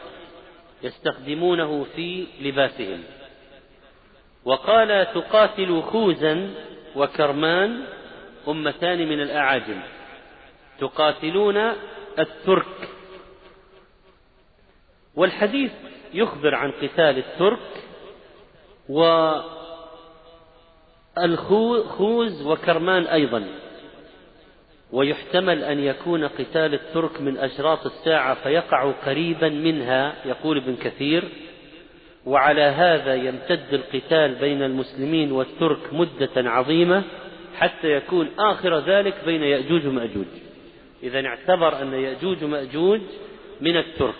يستخدمونه 0.83 1.85
في 1.95 2.27
لباسهم. 2.41 3.03
وقال 4.45 5.13
تقاتل 5.13 5.81
خوزا 5.81 6.49
وكرمان 6.95 7.83
أمتان 8.47 8.97
من 9.09 9.21
الأعاجم. 9.21 9.81
تقاتلون 10.79 11.57
الترك. 12.19 12.89
والحديث 15.15 15.71
يخبر 16.13 16.55
عن 16.55 16.71
قتال 16.71 17.17
الترك 17.17 17.83
والخوز 21.17 22.45
وكرمان 22.47 23.07
أيضا. 23.07 23.62
ويحتمل 24.93 25.63
أن 25.63 25.79
يكون 25.79 26.23
قتال 26.23 26.73
الترك 26.73 27.21
من 27.21 27.37
أشراط 27.37 27.85
الساعة 27.85 28.33
فيقع 28.33 28.91
قريبا 28.91 29.49
منها 29.49 30.15
يقول 30.25 30.57
ابن 30.57 30.75
كثير. 30.75 31.23
وعلى 32.25 32.61
هذا 32.61 33.15
يمتد 33.15 33.73
القتال 33.73 34.35
بين 34.35 34.63
المسلمين 34.63 35.31
والترك 35.31 35.93
مدة 35.93 36.49
عظيمة 36.49 37.03
حتى 37.57 37.87
يكون 37.87 38.29
آخر 38.39 38.79
ذلك 38.79 39.15
بين 39.25 39.43
يأجوج 39.43 39.87
ومأجوج. 39.87 40.25
إذا 41.03 41.25
اعتبر 41.25 41.81
أن 41.81 41.93
يأجوج 41.93 42.43
ومأجوج 42.43 43.01
من 43.61 43.77
الترك. 43.77 44.15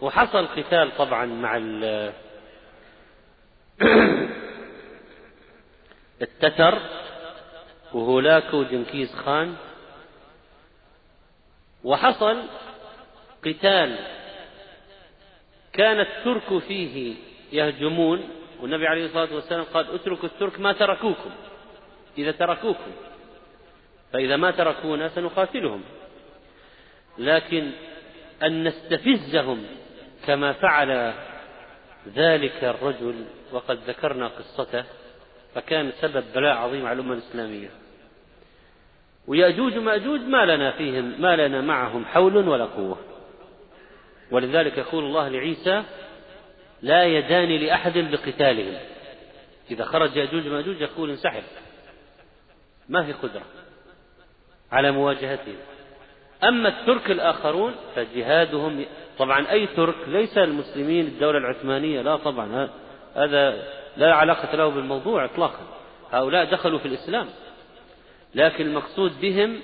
وحصل 0.00 0.46
قتال 0.46 0.96
طبعا 0.96 1.26
مع 1.26 1.56
التتر. 6.22 6.78
وهولاكو 7.94 8.56
وجنكيز 8.56 9.14
خان. 9.14 9.56
وحصل 11.84 12.42
قتال 13.44 13.98
كان 15.72 16.00
الترك 16.00 16.58
فيه 16.58 17.14
يهجمون. 17.52 18.28
والنبي 18.60 18.86
عليه 18.86 19.06
الصلاة 19.06 19.34
والسلام 19.34 19.64
قال 19.64 19.94
اتركوا 19.94 20.28
الترك 20.28 20.60
ما 20.60 20.72
تركوكم. 20.72 21.30
إذا 22.18 22.30
تركوكم 22.30 22.92
فإذا 24.12 24.36
ما 24.36 24.50
تركونا 24.50 25.08
سنقاتلهم. 25.08 25.82
لكن 27.18 27.70
أن 28.42 28.64
نستفزهم 28.64 29.66
كما 30.26 30.52
فعل 30.52 31.14
ذلك 32.14 32.64
الرجل 32.64 33.24
وقد 33.52 33.78
ذكرنا 33.86 34.28
قصته 34.28 34.84
فكان 35.54 35.92
سبب 36.00 36.24
بلاء 36.34 36.56
عظيم 36.56 36.86
على 36.86 37.00
الأمة 37.00 37.14
الإسلامية. 37.14 37.83
ويأجوج 39.28 39.78
ومأجوج 39.78 40.20
ما 40.20 40.44
لنا 40.44 40.70
فيهم 40.70 41.20
ما 41.20 41.36
لنا 41.36 41.60
معهم 41.60 42.04
حول 42.04 42.48
ولا 42.48 42.64
قوة. 42.64 42.98
ولذلك 44.30 44.78
يقول 44.78 45.04
الله 45.04 45.28
لعيسى 45.28 45.82
لا 46.82 47.04
يدان 47.04 47.48
لأحد 47.48 47.98
بقتالهم. 47.98 48.74
إذا 49.70 49.84
خرج 49.84 50.16
يأجوج 50.16 50.48
ومأجوج 50.48 50.80
يقول 50.80 51.10
انسحب. 51.10 51.42
ما 52.88 53.02
في 53.02 53.12
قدرة 53.12 53.42
على 54.72 54.90
مواجهتهم. 54.90 55.56
أما 56.44 56.68
الترك 56.68 57.10
الآخرون 57.10 57.74
فجهادهم 57.94 58.84
طبعا 59.18 59.50
أي 59.50 59.66
ترك 59.66 59.94
ليس 60.06 60.38
المسلمين 60.38 61.06
الدولة 61.06 61.38
العثمانية 61.38 62.02
لا 62.02 62.16
طبعا 62.16 62.68
هذا 63.14 63.62
لا 63.96 64.14
علاقة 64.14 64.56
له 64.56 64.68
بالموضوع 64.68 65.24
إطلاقا. 65.24 65.60
هؤلاء 66.12 66.44
دخلوا 66.44 66.78
في 66.78 66.88
الإسلام. 66.88 67.28
لكن 68.34 68.66
المقصود 68.66 69.20
بهم 69.20 69.60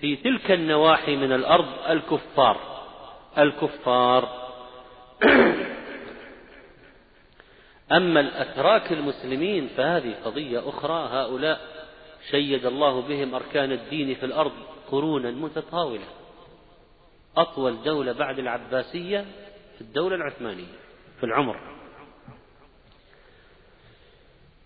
في 0.00 0.16
تلك 0.16 0.50
النواحي 0.50 1.16
من 1.16 1.32
الأرض 1.32 1.66
الكفار. 1.88 2.84
الكفار. 3.38 4.48
أما 7.92 8.20
الأتراك 8.20 8.92
المسلمين 8.92 9.68
فهذه 9.76 10.14
قضية 10.24 10.68
أخرى. 10.68 11.08
هؤلاء 11.12 11.60
شيد 12.30 12.66
الله 12.66 13.00
بهم 13.00 13.34
أركان 13.34 13.72
الدين 13.72 14.14
في 14.14 14.26
الأرض 14.26 14.52
قرونا 14.90 15.30
متطاولة. 15.30 16.06
أطول 17.36 17.82
دولة 17.82 18.12
بعد 18.12 18.38
العباسية 18.38 19.24
في 19.74 19.80
الدولة 19.80 20.16
العثمانية 20.16 20.78
في 21.20 21.26
العمر. 21.26 21.77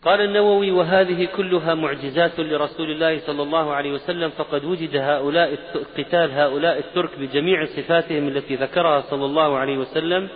قال 0.04 0.20
النووي 0.20 0.70
وهذه 0.70 1.28
كلها 1.36 1.74
معجزات 1.74 2.40
لرسول 2.40 2.90
الله 2.90 3.18
صلى 3.18 3.42
الله 3.42 3.74
عليه 3.74 3.92
وسلم 3.92 4.30
فقد 4.30 4.64
وجد 4.64 4.96
هؤلاء 4.96 5.58
قتال 5.98 6.30
هؤلاء 6.32 6.78
الترك 6.78 7.10
بجميع 7.18 7.64
صفاتهم 7.64 8.28
التي 8.28 8.54
ذكرها 8.54 9.00
صلى 9.00 9.24
الله 9.24 9.58
عليه 9.58 9.78
وسلم. 9.78 10.28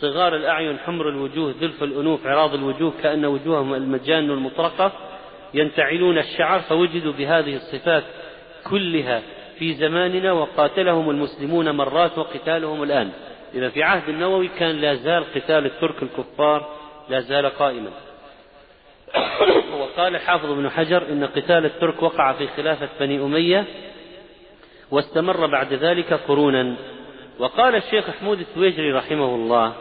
صغار 0.00 0.36
الأعين 0.36 0.78
حمر 0.78 1.08
الوجوه 1.08 1.54
ذلف 1.60 1.82
الأنوف 1.82 2.26
عراض 2.26 2.54
الوجوه 2.54 2.92
كأن 3.02 3.24
وجوههم 3.24 3.74
المجان 3.74 4.30
المطرقة 4.30 4.92
ينتعلون 5.54 6.18
الشعر 6.18 6.60
فوجدوا 6.60 7.12
بهذه 7.12 7.56
الصفات 7.56 8.04
كلها 8.70 9.22
في 9.58 9.74
زماننا 9.74 10.32
وقاتلهم 10.32 11.10
المسلمون 11.10 11.70
مرات 11.70 12.18
وقتالهم 12.18 12.82
الآن. 12.82 13.10
إذا 13.54 13.68
في 13.68 13.82
عهد 13.82 14.08
النووي 14.08 14.48
كان 14.48 14.76
لا 14.76 14.94
زال 14.94 15.24
قتال 15.34 15.66
الترك 15.66 16.02
الكفار 16.02 16.68
لا 17.08 17.20
زال 17.20 17.46
قائما. 17.46 17.90
وقال 19.80 20.16
الحافظ 20.16 20.50
ابن 20.50 20.70
حجر 20.70 21.02
إن 21.02 21.24
قتال 21.24 21.64
الترك 21.64 22.02
وقع 22.02 22.32
في 22.32 22.46
خلافة 22.46 22.88
بني 23.00 23.18
أمية 23.18 23.64
واستمر 24.90 25.46
بعد 25.46 25.72
ذلك 25.72 26.12
قرونا. 26.12 26.76
وقال 27.38 27.74
الشيخ 27.74 28.10
حمود 28.10 28.40
التويجري 28.40 28.92
رحمه 28.92 29.34
الله 29.34 29.72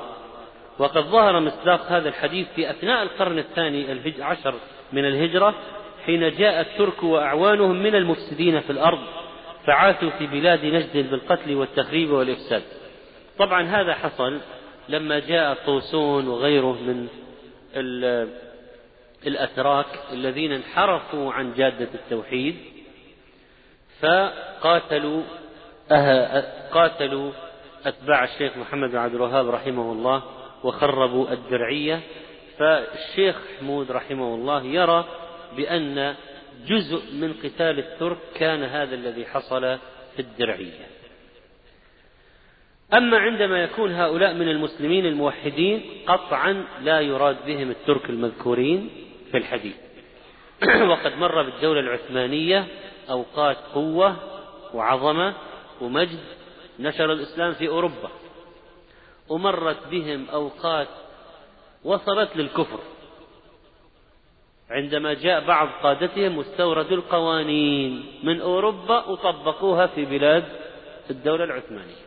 وقد 0.80 1.04
ظهر 1.04 1.40
مصداق 1.40 1.82
هذا 1.92 2.10
الحديث 2.10 2.48
في 2.56 2.70
أثناء 2.70 3.04
القرن 3.04 3.40
الثاني 3.40 3.86
عشر 4.20 4.54
من 4.94 5.06
الهجرة 5.06 5.56
حين 6.06 6.32
جاء 6.32 6.62
الترك 6.62 7.04
وأعوانهم 7.04 7.84
من 7.84 7.96
المفسدين 7.96 8.60
في 8.60 8.70
الأرض 8.70 9.00
فعاثوا 9.66 10.10
في 10.10 10.28
بلاد 10.28 10.66
نجد 10.66 11.12
بالقتل 11.12 11.56
والتخريب 11.56 12.12
والإفساد. 12.12 12.64
طبعا 13.40 13.64
هذا 13.64 13.94
حصل 13.94 14.40
لما 14.90 15.20
جاء 15.20 15.58
طوسون 15.66 16.28
وغيره 16.28 16.78
من 16.82 17.08
الأتراك 19.28 19.86
الذين 20.12 20.52
انحرفوا 20.52 21.34
عن 21.34 21.54
جادة 21.54 21.90
التوحيد 21.94 22.56
فقاتلوا 24.00 25.24
أه 25.92 26.70
قاتلوا 26.72 27.32
أتباع 27.86 28.24
الشيخ 28.24 28.58
محمد 28.58 28.90
بن 28.90 28.98
عبد 28.98 29.16
الوهاب 29.16 29.50
رحمه 29.50 29.92
الله 29.92 30.24
وخربوا 30.64 31.32
الدرعية 31.32 32.00
فالشيخ 32.58 33.36
حمود 33.60 33.92
رحمه 33.92 34.36
الله 34.36 34.64
يرى 34.64 35.06
بأن 35.58 36.16
جزء 36.68 37.14
من 37.14 37.34
قتال 37.34 37.80
الترك 37.80 38.18
كان 38.36 38.64
هذا 38.64 38.96
الذي 38.96 39.26
حصل 39.26 39.78
في 40.16 40.20
الدرعية 40.20 40.86
أما 42.94 43.18
عندما 43.18 43.64
يكون 43.64 43.92
هؤلاء 43.92 44.34
من 44.34 44.50
المسلمين 44.50 45.06
الموحدين 45.06 45.82
قطعا 46.08 46.66
لا 46.82 47.00
يراد 47.00 47.38
بهم 47.46 47.72
الترك 47.72 48.10
المذكورين. 48.10 48.90
في 49.36 49.42
الحديث. 49.42 49.76
وقد 50.92 51.18
مر 51.18 51.44
بالدولة 51.44 51.80
العثمانية 51.80 52.68
أوقات 53.10 53.58
قوة 53.74 54.16
وعظمة 54.74 55.34
ومجد 55.82 56.20
نشر 56.80 57.12
الإسلام 57.12 57.54
في 57.54 57.68
أوروبا 57.68 58.10
ومرت 59.30 59.88
بهم 59.92 60.30
أوقات 60.30 60.88
وصلت 61.84 62.36
للكفر. 62.36 62.80
عندما 64.70 65.14
جاء 65.14 65.46
بعض 65.48 65.70
قادتهم 65.84 66.38
واستوردوا 66.38 66.98
القوانين 66.98 68.06
من 68.24 68.42
أوروبا 68.42 69.06
وطبقوها 69.06 69.88
في 69.88 70.06
بلاد 70.06 70.46
الدولة 71.10 71.44
العثمانية. 71.44 72.06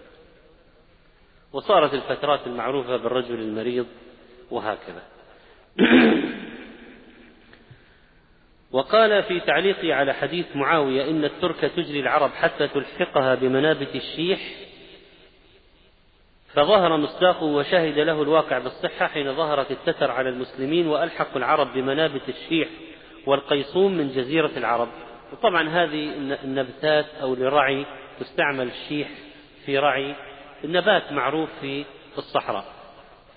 وصارت 1.52 1.94
الفترات 1.94 2.46
المعروفة 2.46 2.96
بالرجل 2.96 3.34
المريض 3.34 3.86
وهكذا. 4.50 5.02
وقال 8.72 9.22
في 9.22 9.40
تعليقه 9.40 9.94
على 9.94 10.14
حديث 10.14 10.46
معاوية 10.54 11.10
إن 11.10 11.24
الترك 11.24 11.60
تجري 11.60 12.00
العرب 12.00 12.30
حتى 12.30 12.68
تلحقها 12.68 13.34
بمنابت 13.34 13.94
الشيح 13.94 14.40
فظهر 16.54 16.96
مصداقه 16.96 17.44
وشهد 17.44 17.98
له 17.98 18.22
الواقع 18.22 18.58
بالصحة 18.58 19.06
حين 19.06 19.34
ظهرت 19.34 19.70
التتر 19.70 20.10
على 20.10 20.28
المسلمين 20.28 20.86
وألحقوا 20.86 21.36
العرب 21.36 21.72
بمنابت 21.72 22.28
الشيح 22.28 22.68
والقيصوم 23.26 23.92
من 23.92 24.08
جزيرة 24.08 24.50
العرب. 24.56 24.88
وطبعا 25.32 25.68
هذه 25.68 26.12
النبتات 26.44 27.06
أو 27.22 27.34
لرعي 27.34 27.86
تستعمل 28.20 28.68
الشيح 28.68 29.08
في 29.66 29.78
رعي 29.78 30.14
النبات 30.64 31.12
معروف 31.12 31.48
في 31.60 31.84
الصحراء. 32.18 32.64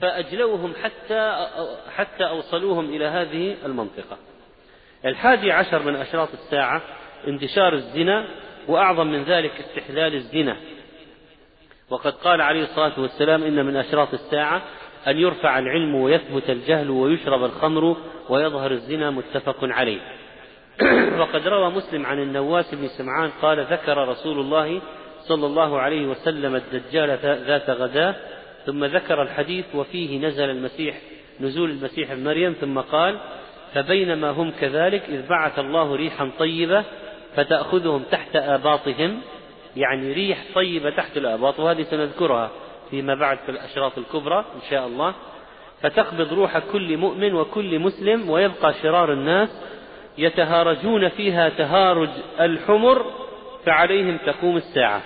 فأجلوهم 0.01 0.73
حتى 0.83 1.47
حتى 1.95 2.23
أوصلوهم 2.23 2.85
إلى 2.85 3.05
هذه 3.05 3.55
المنطقة. 3.65 4.17
الحادي 5.05 5.51
عشر 5.51 5.83
من 5.83 5.95
أشراط 5.95 6.29
الساعة 6.33 6.81
انتشار 7.27 7.73
الزنا 7.73 8.25
وأعظم 8.67 9.07
من 9.07 9.23
ذلك 9.23 9.51
استحلال 9.59 10.15
الزنا. 10.15 10.57
وقد 11.89 12.13
قال 12.13 12.41
عليه 12.41 12.63
الصلاة 12.63 12.99
والسلام 12.99 13.43
إن 13.43 13.65
من 13.65 13.75
أشراط 13.77 14.13
الساعة 14.13 14.61
أن 15.07 15.17
يرفع 15.17 15.59
العلم 15.59 15.95
ويثبت 15.95 16.49
الجهل 16.49 16.89
ويشرب 16.89 17.43
الخمر 17.43 17.97
ويظهر 18.29 18.71
الزنا 18.71 19.11
متفق 19.11 19.57
عليه. 19.61 19.99
وقد 21.19 21.47
روى 21.47 21.69
مسلم 21.69 22.05
عن 22.05 22.19
النواس 22.19 22.75
بن 22.75 22.87
سمعان 22.87 23.29
قال 23.41 23.59
ذكر 23.59 24.07
رسول 24.07 24.39
الله 24.39 24.81
صلى 25.21 25.45
الله 25.45 25.79
عليه 25.79 26.07
وسلم 26.07 26.55
الدجال 26.55 27.09
ذات 27.47 27.69
غداة 27.69 28.15
ثم 28.65 28.85
ذكر 28.85 29.21
الحديث 29.21 29.65
وفيه 29.75 30.19
نزل 30.19 30.49
المسيح 30.49 31.01
نزول 31.39 31.69
المسيح 31.69 32.11
مريم 32.11 32.53
ثم 32.53 32.79
قال 32.79 33.19
فبينما 33.73 34.29
هم 34.29 34.51
كذلك 34.51 35.03
إذ 35.09 35.27
بعث 35.27 35.59
الله 35.59 35.95
ريحا 35.95 36.31
طيبة 36.39 36.83
فتأخذهم 37.35 38.03
تحت 38.11 38.35
آباطهم 38.35 39.21
يعني 39.75 40.13
ريح 40.13 40.37
طيبة 40.55 40.89
تحت 40.89 41.17
الآباط 41.17 41.59
وهذه 41.59 41.83
سنذكرها 41.83 42.51
فيما 42.89 43.15
بعد 43.15 43.37
في 43.37 43.51
الأشراط 43.51 43.97
الكبرى 43.97 44.39
إن 44.39 44.61
شاء 44.69 44.87
الله. 44.87 45.13
فتقبض 45.81 46.33
روح 46.33 46.57
كل 46.57 46.97
مؤمن 46.97 47.33
وكل 47.33 47.79
مسلم 47.79 48.29
ويبقى 48.29 48.73
شرار 48.73 49.13
الناس 49.13 49.49
يتهارجون 50.17 51.09
فيها 51.09 51.49
تهارج 51.49 52.09
الحمر 52.39 53.05
فعليهم 53.65 54.17
تقوم 54.25 54.57
الساعة. 54.57 55.01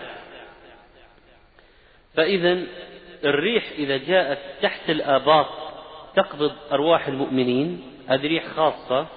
فإذا 2.16 2.60
الريح 3.26 3.64
إذا 3.78 3.98
جاءت 3.98 4.38
تحت 4.62 4.90
الآباط 4.90 5.46
تقبض 6.16 6.52
أرواح 6.72 7.08
المؤمنين 7.08 7.82
هذه 8.07 8.27
ريح 8.27 8.48
خاصة 8.48 9.07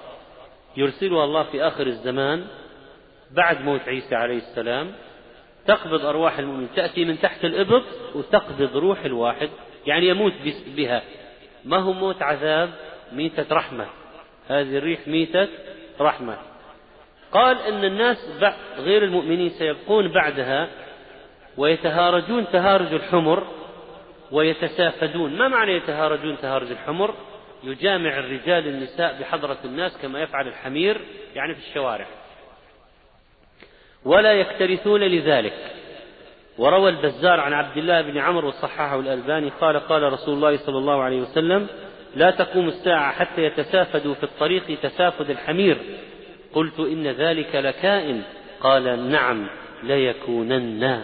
يرسلها 0.77 1.23
الله 1.23 1.43
في 1.43 1.63
آخر 1.63 1.87
الزمان 1.87 2.45
بعد 3.31 3.61
موت 3.61 3.81
عيسى 3.87 4.15
عليه 4.15 4.37
السلام. 4.37 4.91
تقبض 5.67 6.05
أرواح 6.05 6.39
المؤمنين 6.39 6.69
تأتي 6.75 7.05
من 7.05 7.19
تحت 7.19 7.45
الإبط 7.45 7.83
وتقبض 8.15 8.77
روح 8.77 9.05
الواحد 9.05 9.49
يعني 9.85 10.07
يموت 10.07 10.33
بها. 10.67 11.01
ما 11.65 11.77
هو 11.77 11.93
موت 11.93 12.21
عذاب؟ 12.21 12.69
ميتة 13.11 13.55
رحمة. 13.55 13.85
هذه 14.47 14.77
الريح 14.77 15.07
ميتة 15.07 15.47
رحمة. 16.01 16.37
قال 17.31 17.61
أن 17.61 17.85
الناس 17.85 18.17
غير 18.77 19.03
المؤمنين 19.03 19.49
سيبقون 19.49 20.07
بعدها 20.07 20.69
ويتهارجون 21.57 22.45
تهارج 22.51 22.93
الحمر 22.93 23.47
ويتسافدون 24.31 25.37
ما 25.37 25.47
معنى 25.47 25.71
يتهارجون 25.71 26.37
تهارج 26.37 26.71
الحمر؟ 26.71 27.13
يجامع 27.63 28.19
الرجال 28.19 28.67
النساء 28.67 29.19
بحضرة 29.19 29.57
الناس 29.65 29.97
كما 30.01 30.21
يفعل 30.21 30.47
الحمير 30.47 31.01
يعني 31.35 31.55
في 31.55 31.59
الشوارع. 31.69 32.07
ولا 34.05 34.33
يكترثون 34.33 35.01
لذلك. 35.01 35.53
وروى 36.57 36.89
البزار 36.89 37.39
عن 37.39 37.53
عبد 37.53 37.77
الله 37.77 38.01
بن 38.01 38.17
عمرو 38.17 38.47
وصححه 38.47 38.99
الألباني 38.99 39.49
قال 39.49 39.79
قال 39.79 40.13
رسول 40.13 40.33
الله 40.33 40.57
صلى 40.57 40.77
الله 40.77 41.03
عليه 41.03 41.21
وسلم 41.21 41.67
لا 42.15 42.31
تقوم 42.31 42.67
الساعة 42.67 43.11
حتى 43.11 43.43
يتسافدوا 43.43 44.13
في 44.13 44.23
الطريق 44.23 44.79
تسافد 44.81 45.29
الحمير. 45.29 45.77
قلت 46.53 46.79
إن 46.79 47.07
ذلك 47.07 47.55
لكائن. 47.55 48.23
قال 48.61 49.09
نعم 49.09 49.49
ليكونن. 49.83 51.03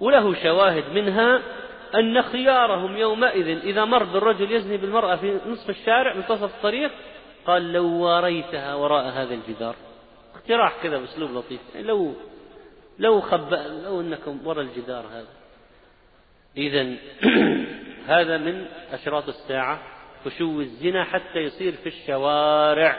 وله 0.00 0.42
شواهد 0.42 0.84
منها 0.94 1.40
أن 1.94 2.22
خيارهم 2.22 2.96
يومئذ 2.96 3.48
إذا 3.48 3.84
مر 3.84 4.04
بالرجل 4.04 4.52
يزني 4.52 4.76
بالمرأة 4.76 5.16
في 5.16 5.40
نصف 5.46 5.70
الشارع 5.70 6.14
منتصف 6.14 6.54
الطريق 6.56 6.90
قال 7.46 7.72
لو 7.72 7.86
واريتها 7.86 8.74
وراء 8.74 9.04
هذا 9.04 9.34
الجدار. 9.34 9.76
اقتراح 10.34 10.82
كذا 10.82 10.98
بأسلوب 10.98 11.30
لطيف. 11.30 11.60
يعني 11.74 11.86
لو 11.86 12.14
لو 12.98 13.20
خب 13.20 13.54
لو 13.84 14.00
أنكم 14.00 14.46
ورا 14.46 14.62
الجدار 14.62 15.06
هذا. 15.06 15.28
إذا 16.56 16.96
هذا 18.14 18.36
من 18.36 18.66
أشراط 18.92 19.28
الساعة. 19.28 19.80
فشو 20.24 20.60
الزنا 20.60 21.04
حتى 21.04 21.38
يصير 21.38 21.72
في 21.72 21.86
الشوارع 21.86 22.96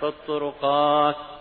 في 0.00 0.06
الطرقات. 0.06 1.35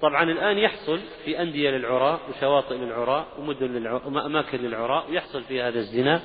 طبعا 0.00 0.22
الآن 0.22 0.58
يحصل 0.58 1.00
في 1.24 1.42
أندية 1.42 1.70
للعراء 1.70 2.20
وشواطئ 2.30 2.74
للعراء 2.74 3.26
ومدن 3.38 3.66
للعراء 3.66 4.08
وأماكن 4.08 4.58
للعراء 4.58 5.12
يحصل 5.12 5.42
في 5.42 5.62
هذا 5.62 5.78
الزنا 5.78 6.20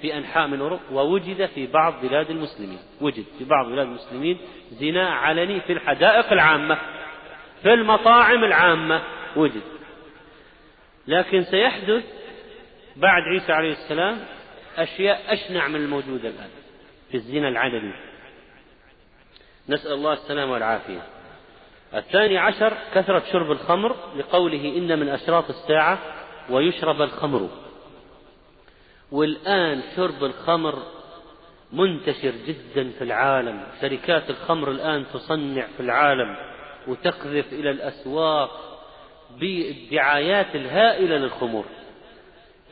في 0.00 0.18
أنحاء 0.18 0.46
من 0.46 0.60
أوروبا 0.60 0.82
ووجد 0.92 1.46
في 1.46 1.66
بعض 1.66 1.94
بلاد 2.02 2.30
المسلمين. 2.30 2.78
وجد 3.00 3.24
في 3.38 3.44
بعض 3.44 3.66
بلاد 3.66 3.86
المسلمين 3.86 4.38
زنا 4.70 5.10
علني 5.10 5.60
في 5.60 5.72
الحدائق 5.72 6.32
العامة 6.32 6.78
في 7.62 7.72
المطاعم 7.74 8.44
العامة. 8.44 9.02
وجد. 9.36 9.62
لكن 11.06 11.42
سيحدث 11.44 12.04
بعد 12.96 13.22
عيسى 13.22 13.52
عليه 13.52 13.72
السلام 13.72 14.18
أشياء 14.76 15.32
أشنع 15.32 15.68
من 15.68 15.76
الموجودة 15.76 16.28
الآن 16.28 16.50
في 17.10 17.14
الزنا 17.14 17.48
العلني 17.48 17.92
نسأل 19.68 19.92
الله 19.92 20.12
السلامة 20.12 20.52
والعافية. 20.52 21.02
الثاني 21.94 22.38
عشر 22.38 22.72
كثرة 22.94 23.22
شرب 23.32 23.50
الخمر 23.50 23.96
لقوله 24.16 24.76
إن 24.76 24.98
من 24.98 25.08
أشراط 25.08 25.44
الساعة 25.50 25.98
ويشرب 26.50 27.02
الخمر. 27.02 27.48
والآن 29.12 29.82
شرب 29.96 30.24
الخمر 30.24 30.82
منتشر 31.72 32.32
جدا 32.46 32.90
في 32.98 33.04
العالم. 33.04 33.62
شركات 33.80 34.30
الخمر 34.30 34.70
الآن 34.70 35.04
تصنع 35.14 35.66
في 35.76 35.80
العالم 35.80 36.36
وتقذف 36.88 37.52
إلى 37.52 37.70
الأسواق 37.70 38.50
بالدعايات 39.40 40.54
الهائلة 40.56 41.16
للخمور. 41.16 41.64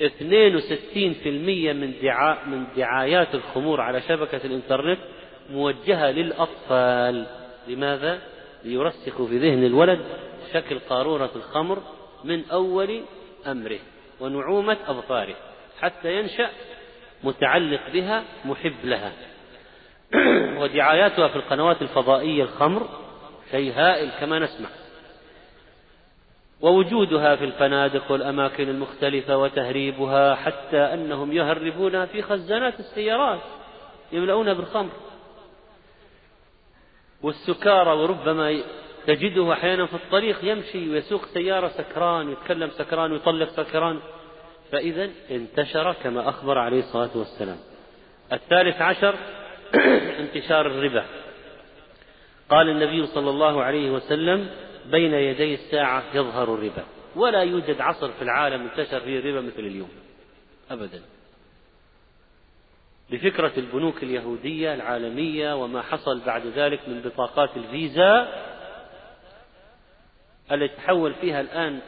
62% 0.01 1.73
من 1.73 1.95
دعاء 2.03 2.47
من 2.47 2.65
دعايات 2.77 3.35
الخمور 3.35 3.81
على 3.81 4.01
شبكة 4.01 4.41
الإنترنت 4.45 4.99
موجهة 5.51 6.11
للأطفال. 6.11 7.27
لماذا؟ 7.69 8.36
ليرسخوا 8.67 9.27
في 9.27 9.39
ذهن 9.39 9.65
الولد 9.65 10.01
شكل 10.53 10.79
قارورة 10.79 11.31
الخمر 11.37 11.83
من 12.25 12.45
أول 12.51 13.03
أمره 13.47 13.79
ونعومة 14.21 14.77
أظفاره 14.87 15.37
حتى 15.81 16.19
ينشأ 16.19 16.51
متعلق 17.25 17.81
بها 17.93 18.25
محب 18.45 18.85
لها. 18.85 19.13
ودعاياتها 20.61 21.29
في 21.29 21.37
القنوات 21.37 21.83
الفضائية 21.83 22.43
الخمر 22.43 22.89
شيء 23.51 23.73
هائل 23.73 24.11
كما 24.21 24.39
نسمع. 24.39 24.69
ووجودها 26.61 27.37
في 27.37 27.45
الفنادق 27.45 28.13
والأماكن 28.13 28.69
المختلفة 28.69 29.37
وتهريبها 29.37 30.35
حتى 30.35 30.79
أنهم 30.79 31.33
يهربونها 31.33 32.07
في 32.07 32.23
خزانات 32.23 32.81
السيارات 32.81 33.41
يملؤونها 34.13 34.53
بالخمر. 34.53 34.91
والسكارى 37.23 37.93
وربما 37.93 38.63
تجده 39.07 39.53
أحيانا 39.53 39.87
في 39.87 39.95
الطريق 39.95 40.45
يمشي 40.45 40.91
ويسوق 40.91 41.27
سيارة 41.27 41.69
سكران 41.69 42.33
يتكلم 42.33 42.71
سكران 42.71 43.13
ويطلق 43.13 43.49
سكران. 43.49 44.01
فإذا 44.73 45.11
انتشر 45.31 45.93
كما 45.93 46.29
أخبر 46.29 46.59
عليه 46.59 46.79
الصلاة 46.79 47.11
والسلام. 47.15 47.59
الثالث 48.33 48.83
عشر 48.83 49.15
انتشار 50.21 50.67
الربا. 50.67 51.05
قال 52.51 52.69
النبي 52.69 53.07
صلى 53.07 53.31
الله 53.31 53.63
عليه 53.63 53.91
وسلم 53.91 54.49
بين 54.91 55.15
يدي 55.15 55.55
الساعة 55.55 56.03
يظهر 56.15 56.55
الربا. 56.55 56.85
ولا 57.17 57.43
يوجد 57.43 57.81
عصر 57.81 58.13
في 58.13 58.23
العالم 58.23 58.63
انتشر 58.63 59.01
فيه 59.01 59.19
الربا 59.19 59.41
مثل 59.41 59.61
اليوم. 59.61 59.91
أبدا. 60.71 61.16
بفكرة 63.11 63.53
البنوك 63.57 64.03
اليهودية 64.03 64.75
العالمية 64.75 65.55
وما 65.55 65.83
حصل 65.83 66.21
بعد 66.21 66.47
ذلك 66.47 66.89
من 66.89 67.01
بطاقات 67.01 67.57
الفيزا 67.57 68.29
التي 70.53 70.77
تحول 70.77 71.15
فيها 71.15 71.41
الآن 71.41 71.81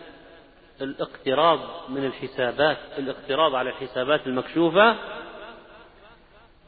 الاقتراض 0.81 1.91
من 1.91 2.05
الحسابات 2.05 2.79
الاقتراض 2.99 3.55
على 3.55 3.71
الحسابات 3.71 4.27
المكشوفة 4.27 4.97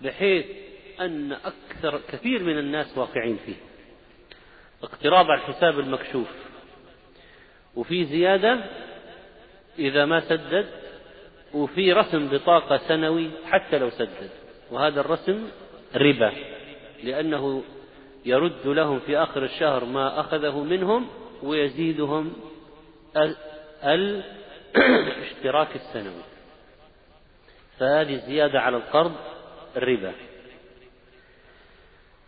بحيث 0.02 0.46
أن 1.00 1.32
أكثر 1.32 2.00
كثير 2.08 2.42
من 2.42 2.58
الناس 2.58 2.98
واقعين 2.98 3.38
فيه. 3.46 3.56
اقتراض 4.82 5.30
على 5.30 5.40
الحساب 5.40 5.78
المكشوف. 5.78 6.28
وفي 7.76 8.04
زيادة 8.04 8.60
إذا 9.78 10.04
ما 10.04 10.20
سدد 10.20 10.66
وفي 11.54 11.92
رسم 11.92 12.28
بطاقة 12.28 12.76
سنوي 12.88 13.30
حتى 13.44 13.78
لو 13.78 13.90
سدد. 13.90 14.30
وهذا 14.70 15.00
الرسم 15.00 15.48
ربا 15.94 16.32
لأنه 17.02 17.62
يرد 18.24 18.66
لهم 18.66 19.00
في 19.00 19.18
آخر 19.18 19.44
الشهر 19.44 19.84
ما 19.84 20.20
أخذه 20.20 20.62
منهم 20.62 21.08
ويزيدهم 21.42 22.32
الاشتراك 23.84 25.76
السنوي. 25.80 26.22
فهذه 27.78 28.14
الزيادة 28.14 28.60
على 28.60 28.76
القرض 28.76 29.16
الربا 29.76 30.12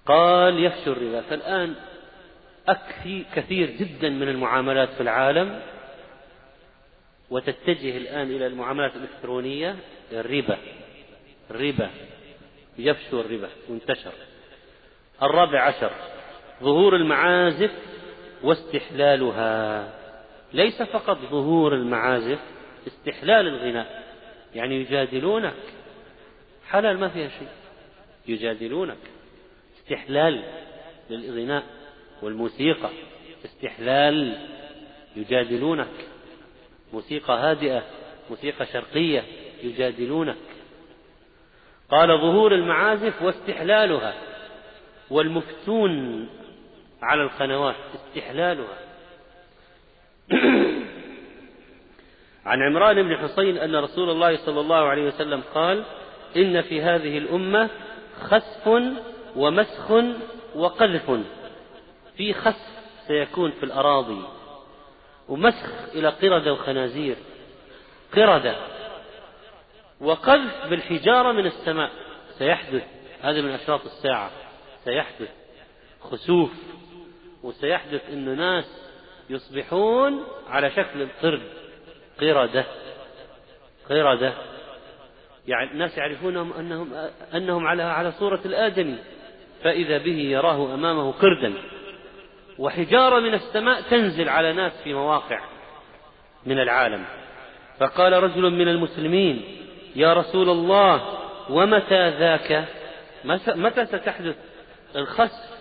قال 0.06 0.64
يفشو 0.64 0.92
الربا. 0.92 1.20
فالآن 1.20 1.74
أكثي 2.68 3.24
كثير 3.34 3.70
جدا 3.70 4.08
من 4.08 4.28
المعاملات 4.28 4.88
في 4.88 5.00
العالم 5.00 5.60
وتتجه 7.30 7.96
الآن 7.96 8.26
إلى 8.26 8.46
المعاملات 8.46 8.92
الإلكترونية 8.96 9.76
الربا. 10.12 10.58
الربا. 11.50 11.90
يفشو 12.78 13.20
الربا 13.20 13.48
وانتشر 13.68 14.12
الرابع 15.22 15.60
عشر 15.60 15.92
ظهور 16.62 16.96
المعازف 16.96 17.70
واستحلالها. 18.42 19.88
ليس 20.52 20.82
فقط 20.82 21.18
ظهور 21.18 21.74
المعازف 21.74 22.38
استحلال 22.86 23.48
الغناء. 23.48 24.02
يعني 24.54 24.80
يجادلونك. 24.80 25.54
حلال 26.68 26.98
ما 26.98 27.08
فيها 27.08 27.28
شيء. 27.28 27.48
يجادلونك. 28.28 28.98
استحلال 29.78 30.44
للغناء 31.10 31.64
والموسيقى. 32.22 32.90
استحلال. 33.44 34.48
يجادلونك. 35.16 36.06
موسيقى 36.92 37.32
هادئة 37.32 37.82
موسيقى 38.30 38.66
شرقية 38.66 39.24
يجادلونك. 39.62 40.36
قال 41.92 42.08
ظهور 42.08 42.54
المعازف 42.54 43.22
واستحلالها 43.22 44.14
والمفتون 45.10 46.26
على 47.02 47.22
القنوات 47.22 47.74
استحلالها. 47.94 48.78
عن 52.46 52.62
عمران 52.62 53.02
بن 53.02 53.16
حصين 53.16 53.58
أن 53.58 53.76
رسول 53.76 54.10
الله 54.10 54.36
صلى 54.36 54.60
الله 54.60 54.88
عليه 54.88 55.06
وسلم 55.06 55.42
قال 55.54 55.84
إن 56.36 56.60
في 56.62 56.82
هذه 56.82 57.18
الأمة 57.18 57.70
خسف 58.20 58.82
ومسخ 59.36 59.90
وقذف. 60.54 61.20
في 62.16 62.32
خسف 62.32 62.82
سيكون 63.06 63.50
في 63.50 63.62
الأراضي 63.62 64.22
ومسخ 65.28 65.94
إلى 65.94 66.08
قردة 66.08 66.52
وخنازير 66.52 67.16
قردة. 68.16 68.56
وقذف 70.02 70.66
بالحجارة 70.70 71.32
من 71.32 71.46
السماء. 71.46 71.90
سيحدث. 72.38 72.84
هذا 73.20 73.40
من 73.40 73.50
أشراط 73.50 73.84
الساعة. 73.84 74.30
سيحدث. 74.84 75.28
خسوف. 76.00 76.50
وسيحدث 77.42 78.10
أن 78.10 78.36
ناس 78.36 78.88
يصبحون 79.30 80.24
على 80.48 80.70
شكل 80.70 81.02
القرد 81.02 81.42
قردة. 82.20 82.64
قردة. 83.90 84.32
يعني 85.46 85.70
الناس 85.70 85.98
يعرفونهم 85.98 86.52
أنهم 86.52 86.94
أنهم 87.34 87.66
على 87.66 87.82
على 87.82 88.12
صورة 88.12 88.40
الآدمي 88.44 88.98
فإذا 89.62 89.98
به 89.98 90.18
يراه 90.18 90.74
أمامه 90.74 91.12
قردا. 91.12 91.54
وحجارة 92.58 93.20
من 93.20 93.34
السماء 93.34 93.80
تنزل 93.80 94.28
على 94.28 94.52
ناس 94.52 94.82
في 94.84 94.94
مواقع 94.94 95.40
من 96.46 96.58
العالم. 96.58 97.04
فقال 97.80 98.12
رجل 98.12 98.50
من 98.50 98.68
المسلمين 98.68 99.61
يا 99.96 100.12
رسول 100.12 100.50
الله 100.50 101.18
ومتى 101.50 102.10
ذاك؟ 102.10 102.64
متى 103.56 103.86
ستحدث؟ 103.86 104.36
الخسف 104.96 105.52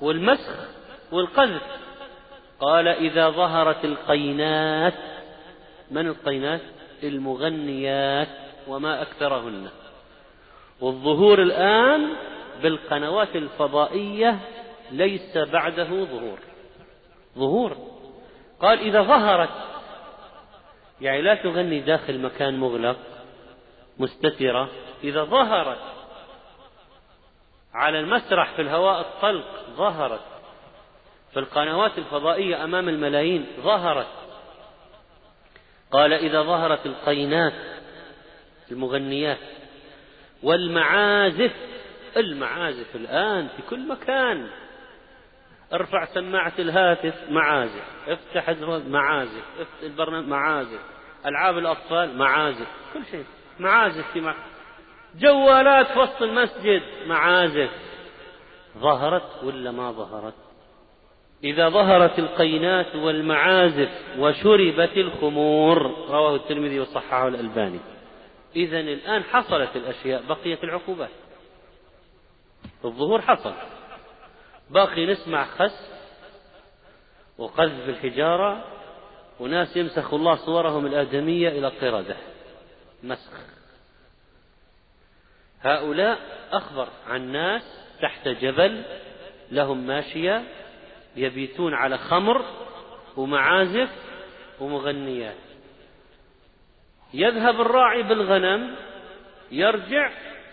والمسخ 0.00 0.68
والقذف. 1.12 1.62
قال 2.60 2.88
إذا 2.88 3.30
ظهرت 3.30 3.84
القينات 3.84 4.94
من 5.90 6.06
القينات؟ 6.06 6.60
المغنيات 7.02 8.28
وما 8.68 9.02
أكثرهن. 9.02 9.68
والظهور 10.80 11.42
الآن 11.42 12.08
بالقنوات 12.62 13.36
الفضائية 13.36 14.38
ليس 14.90 15.38
بعده 15.38 15.84
ظهور. 15.84 16.38
ظهور. 17.38 17.76
قال 18.60 18.78
إذا 18.78 19.02
ظهرت 19.02 19.50
يعني 21.00 21.22
لا 21.22 21.34
تغني 21.34 21.80
داخل 21.80 22.18
مكان 22.18 22.58
مغلق. 22.60 22.96
مستترة 24.00 24.68
إذا 25.04 25.24
ظهرت 25.24 25.78
على 27.74 28.00
المسرح 28.00 28.52
في 28.56 28.62
الهواء 28.62 29.00
الطلق 29.00 29.64
ظهرت 29.76 30.20
في 31.32 31.38
القنوات 31.38 31.98
الفضائية 31.98 32.64
أمام 32.64 32.88
الملايين 32.88 33.46
ظهرت. 33.60 34.06
قال 35.90 36.12
إذا 36.12 36.42
ظهرت 36.42 36.86
القينات 36.86 37.52
المغنيات 38.70 39.38
والمعازف 40.42 41.52
المعازف 42.16 42.96
الآن 42.96 43.48
في 43.48 43.62
كل 43.70 43.88
مكان. 43.88 44.50
ارفع 45.72 46.04
سماعة 46.04 46.52
الهاتف 46.58 47.14
معازف. 47.30 47.84
افتح 48.08 48.48
معازف. 48.86 49.44
البرنامج 49.82 50.28
معازف. 50.28 50.80
ألعاب 51.26 51.58
الأطفال 51.58 52.18
معازف. 52.18 52.66
كل 52.94 53.06
شيء. 53.10 53.24
معازف 53.60 54.12
في 54.12 54.20
مع... 54.20 54.34
جوالات 55.14 55.86
في 55.86 55.98
وسط 55.98 56.22
المسجد 56.22 56.82
معازف. 57.06 57.70
ظهرت 58.78 59.44
ولا 59.44 59.70
ما 59.70 59.92
ظهرت؟ 59.92 60.34
إذا 61.44 61.68
ظهرت 61.68 62.18
القينات 62.18 62.96
والمعازف 62.96 63.90
وشربت 64.18 64.96
الخمور 64.96 65.82
رواه 66.10 66.36
الترمذي 66.36 66.80
وصححه 66.80 67.28
الألباني. 67.28 67.80
إذا 68.56 68.80
الآن 68.80 69.22
حصلت 69.22 69.76
الأشياء 69.76 70.22
بقيت 70.28 70.64
العقوبات. 70.64 71.10
الظهور 72.84 73.20
حصل. 73.20 73.52
باقي 74.70 75.06
نسمع 75.06 75.44
خس 75.44 75.90
وقذف 77.38 77.88
الحجارة 77.88 78.64
وناس 79.40 79.76
يمسخ 79.76 80.14
الله 80.14 80.36
صورهم 80.36 80.86
الآدمية 80.86 81.48
إلى 81.48 81.68
قردة 81.68 82.16
مسخ. 83.02 83.32
هؤلاء 85.62 86.18
أخبر 86.52 86.88
عن 87.06 87.32
ناس 87.32 87.62
تحت 88.02 88.28
جبل 88.28 88.84
لهم 89.50 89.86
ماشية 89.86 90.44
يبيتون 91.16 91.74
على 91.74 91.98
خمر 91.98 92.44
ومعازف 93.16 93.90
ومغنيات. 94.60 95.36
يذهب 97.14 97.60
الراعي 97.60 98.02
بالغنم 98.02 98.76
يرجع 99.50 100.12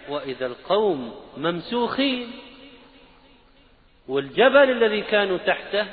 وإذا 0.09 0.45
القوم 0.45 1.15
ممسوخين 1.37 2.31
والجبل 4.07 4.71
الذي 4.71 5.01
كانوا 5.01 5.37
تحته 5.37 5.87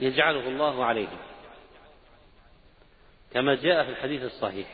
يجعله 0.00 0.48
الله 0.48 0.84
عليهم. 0.84 1.18
كما 3.32 3.54
جاء 3.54 3.84
في 3.84 3.90
الحديث 3.90 4.22
الصحيح. 4.22 4.66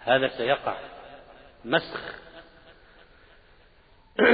هذا 0.00 0.28
سيقع. 0.28 0.76
مسخ. 1.64 2.14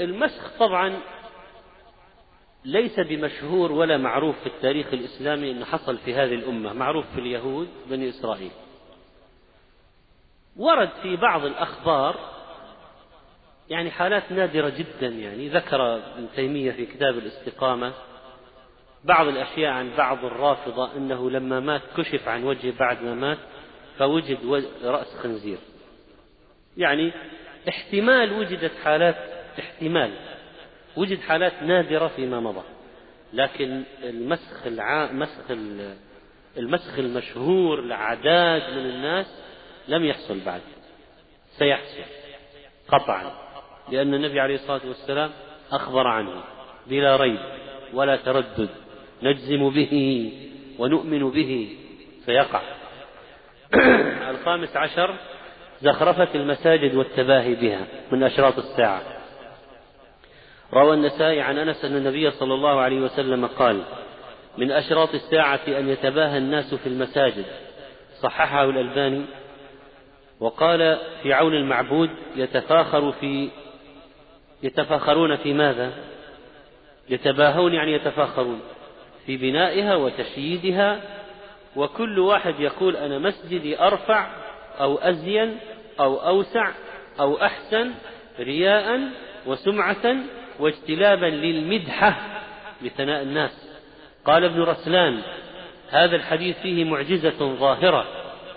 المسخ 0.00 0.58
طبعا 0.58 1.00
ليس 2.64 3.00
بمشهور 3.00 3.72
ولا 3.72 3.96
معروف 3.96 4.40
في 4.40 4.46
التاريخ 4.46 4.86
الإسلامي 4.92 5.50
أنه 5.50 5.64
حصل 5.64 5.98
في 5.98 6.14
هذه 6.14 6.34
الأمة. 6.34 6.72
معروف 6.72 7.06
في 7.14 7.20
اليهود 7.20 7.68
بني 7.86 8.08
إسرائيل. 8.08 8.50
ورد 10.56 10.90
في 11.02 11.16
بعض 11.16 11.44
الأخبار 11.44 12.16
يعني 13.70 13.90
حالات 13.90 14.32
نادرة 14.32 14.68
جدا 14.68 15.06
يعني 15.06 15.48
ذكر 15.48 15.96
ابن 15.96 16.28
تيمية 16.36 16.72
في 16.72 16.86
كتاب 16.86 17.18
الاستقامة 17.18 17.92
بعض 19.04 19.26
الأشياء 19.26 19.72
عن 19.72 19.90
بعض 19.96 20.24
الرافضة 20.24 20.96
أنه 20.96 21.30
لما 21.30 21.60
مات 21.60 21.82
كشف 21.96 22.28
عن 22.28 22.44
وجهه 22.44 22.78
بعد 22.78 23.02
ما 23.02 23.14
مات 23.14 23.38
فوجد 24.00 24.64
رأس 24.84 25.16
خنزير. 25.22 25.58
يعني 26.76 27.12
احتمال 27.68 28.32
وجدت 28.32 28.72
حالات 28.84 29.16
احتمال. 29.58 30.10
وجد 30.96 31.20
حالات 31.20 31.62
نادرة 31.62 32.06
فيما 32.06 32.40
مضى. 32.40 32.62
لكن 33.32 33.82
المسخ 34.02 34.66
الع... 34.66 35.12
مسخ 35.12 35.50
المسخ 36.56 36.98
المشهور 36.98 37.80
لعداد 37.80 38.62
من 38.72 38.86
الناس 38.86 39.26
لم 39.88 40.04
يحصل 40.04 40.40
بعد. 40.46 40.60
سيحصل 41.58 42.10
قطعا. 42.88 43.32
لأن 43.92 44.14
النبي 44.14 44.40
عليه 44.40 44.54
الصلاة 44.54 44.86
والسلام 44.88 45.30
أخبر 45.72 46.06
عنه 46.06 46.42
بلا 46.86 47.16
ريب 47.16 47.40
ولا 47.92 48.16
تردد. 48.16 48.68
نجزم 49.22 49.70
به 49.70 50.32
ونؤمن 50.78 51.30
به. 51.30 51.76
سيقع 52.26 52.79
الخامس 54.30 54.76
عشر 54.76 55.14
زخرفة 55.80 56.28
المساجد 56.34 56.94
والتباهي 56.94 57.54
بها 57.54 57.86
من 58.12 58.22
أشراط 58.22 58.58
الساعة. 58.58 59.02
روى 60.74 60.94
النسائي 60.94 61.40
عن 61.40 61.58
أنس 61.58 61.84
أن 61.84 61.96
النبي 61.96 62.30
صلى 62.30 62.54
الله 62.54 62.80
عليه 62.80 63.00
وسلم 63.00 63.46
قال 63.46 63.82
من 64.58 64.70
أشراط 64.70 65.14
الساعة 65.14 65.60
أن 65.68 65.88
يتباهى 65.88 66.38
الناس 66.38 66.74
في 66.74 66.86
المساجد. 66.86 67.44
صححه 68.20 68.64
الألباني. 68.64 69.24
وقال 70.40 70.98
في 71.22 71.32
عون 71.32 71.54
المعبود 71.54 72.10
يتفاخر 72.36 73.12
في 73.12 73.50
يتفاخرون 74.62 75.36
في 75.36 75.54
ماذا؟ 75.54 75.92
يتباهون 77.08 77.74
يعني 77.74 77.92
يتفاخرون 77.92 78.60
في 79.26 79.36
بنائها 79.36 79.94
وتشييدها 79.94 81.19
وكل 81.76 82.18
واحد 82.18 82.60
يقول 82.60 82.96
أنا 82.96 83.18
مسجدي 83.18 83.80
أرفع 83.80 84.26
أو 84.80 84.98
أزين 84.98 85.58
أو 86.00 86.16
أوسع 86.16 86.70
أو 87.20 87.42
أحسن 87.42 87.90
رياء 88.40 89.00
وسمعة 89.46 90.16
واجتلابا 90.60 91.26
للمدحة 91.26 92.16
لثناء 92.82 93.22
الناس. 93.22 93.70
قال 94.24 94.44
ابن 94.44 94.62
رسلان 94.62 95.22
هذا 95.90 96.16
الحديث 96.16 96.58
فيه 96.58 96.84
معجزة 96.84 97.54
ظاهرة 97.54 98.06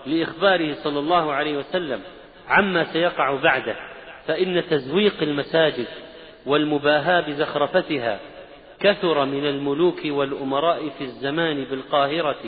لإخباره 0.06 0.74
صلى 0.74 1.00
الله 1.00 1.34
عليه 1.34 1.58
وسلم 1.58 2.02
عما 2.48 2.94
سيقع 2.94 3.36
بعده 3.36 3.76
فإن 4.28 4.64
تزويق 4.70 5.24
المساجد 5.24 5.88
والمباهاة 6.46 7.22
بزخرفتها 7.22 8.20
كثر 8.80 9.26
من 9.26 9.46
الملوك 9.46 10.00
والأمراء 10.06 10.90
في 10.90 11.04
الزمان 11.04 11.64
بالقاهرة 11.64 12.42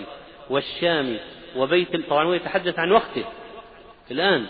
والشام 0.50 1.18
وبيت 1.56 2.10
طبعا 2.10 2.24
هو 2.24 2.34
يتحدث 2.34 2.80
عن 2.80 2.92
وقته. 2.92 3.26
الآن 4.12 4.46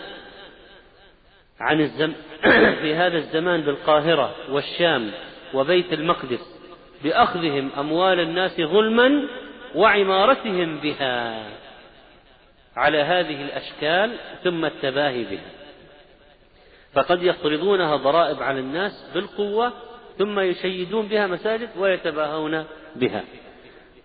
عن 1.60 1.80
الزم 1.80 2.12
في 2.82 2.94
هذا 2.94 3.16
الزمان 3.16 3.60
بالقاهرة 3.60 4.34
والشام 4.50 5.10
وبيت 5.54 5.92
المقدس 5.92 6.56
بأخذهم 7.04 7.70
أموال 7.78 8.20
الناس 8.20 8.60
ظلما 8.60 9.28
وعمارتهم 9.74 10.78
بها 10.78 11.46
على 12.76 12.98
هذه 12.98 13.42
الأشكال 13.44 14.16
ثم 14.44 14.64
التباهي 14.64 15.24
بها. 15.24 15.50
فقد 16.92 17.22
يفرضونها 17.22 17.96
ضرائب 17.96 18.42
على 18.42 18.60
الناس 18.60 19.10
بالقوة 19.14 19.72
ثم 20.18 20.40
يشيدون 20.40 21.06
بها 21.06 21.26
مساجد 21.26 21.68
ويتباهون 21.76 22.64
بها. 22.96 23.24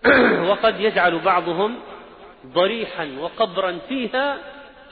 وقد 0.50 0.80
يجعل 0.80 1.18
بعضهم 1.18 1.78
ضريحا 2.46 3.16
وقبرا 3.20 3.78
فيها 3.88 4.38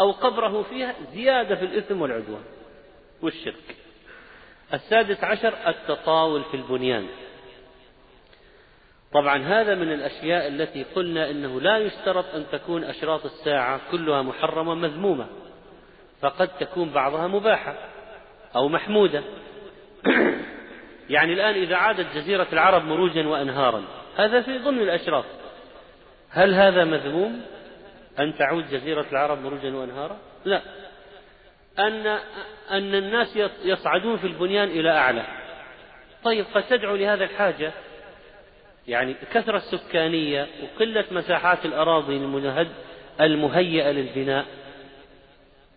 أو 0.00 0.10
قبره 0.10 0.62
فيها 0.62 0.94
زيادة 1.14 1.56
في 1.56 1.64
الإثم 1.64 2.02
والعدوان 2.02 2.42
والشرك. 3.22 3.76
السادس 4.74 5.24
عشر 5.24 5.54
التطاول 5.66 6.44
في 6.44 6.56
البنيان. 6.56 7.06
طبعا 9.12 9.38
هذا 9.38 9.74
من 9.74 9.92
الأشياء 9.92 10.48
التي 10.48 10.82
قلنا 10.82 11.30
إنه 11.30 11.60
لا 11.60 11.78
يشترط 11.78 12.24
أن 12.34 12.46
تكون 12.52 12.84
أشراط 12.84 13.24
الساعة 13.24 13.80
كلها 13.90 14.22
محرمة 14.22 14.74
مذمومة 14.74 15.26
فقد 16.20 16.48
تكون 16.48 16.90
بعضها 16.90 17.26
مباحة 17.26 17.74
أو 18.56 18.68
محمودة. 18.68 19.22
يعني 21.10 21.32
الآن 21.32 21.54
إذا 21.54 21.76
عادت 21.76 22.06
جزيرة 22.14 22.46
العرب 22.52 22.84
مروجا 22.84 23.28
وأنهارا 23.28 23.99
هذا 24.16 24.42
في 24.42 24.58
ضمن 24.58 24.82
الأشراط 24.82 25.24
هل 26.30 26.54
هذا 26.54 26.84
مذموم؟ 26.84 27.42
أن 28.18 28.34
تعود 28.38 28.70
جزيرة 28.70 29.06
العرب 29.12 29.42
مروجا 29.42 29.76
وأنهارا؟ 29.76 30.18
لا. 30.44 30.62
أن 31.78 32.06
أن 32.70 32.94
الناس 32.94 33.38
يصعدون 33.64 34.16
في 34.16 34.26
البنيان 34.26 34.68
إلى 34.68 34.90
أعلى. 34.90 35.26
طيب 36.24 36.46
قد 36.54 36.62
تدعو 36.62 36.96
لهذا 36.96 37.24
الحاجة؟ 37.24 37.72
يعني 38.88 39.14
كثرة 39.32 39.56
السكانية 39.56 40.46
وقلة 40.62 41.04
مساحات 41.10 41.64
الأراضي 41.66 42.16
المهيئة 43.20 43.90
للبناء. 43.90 44.46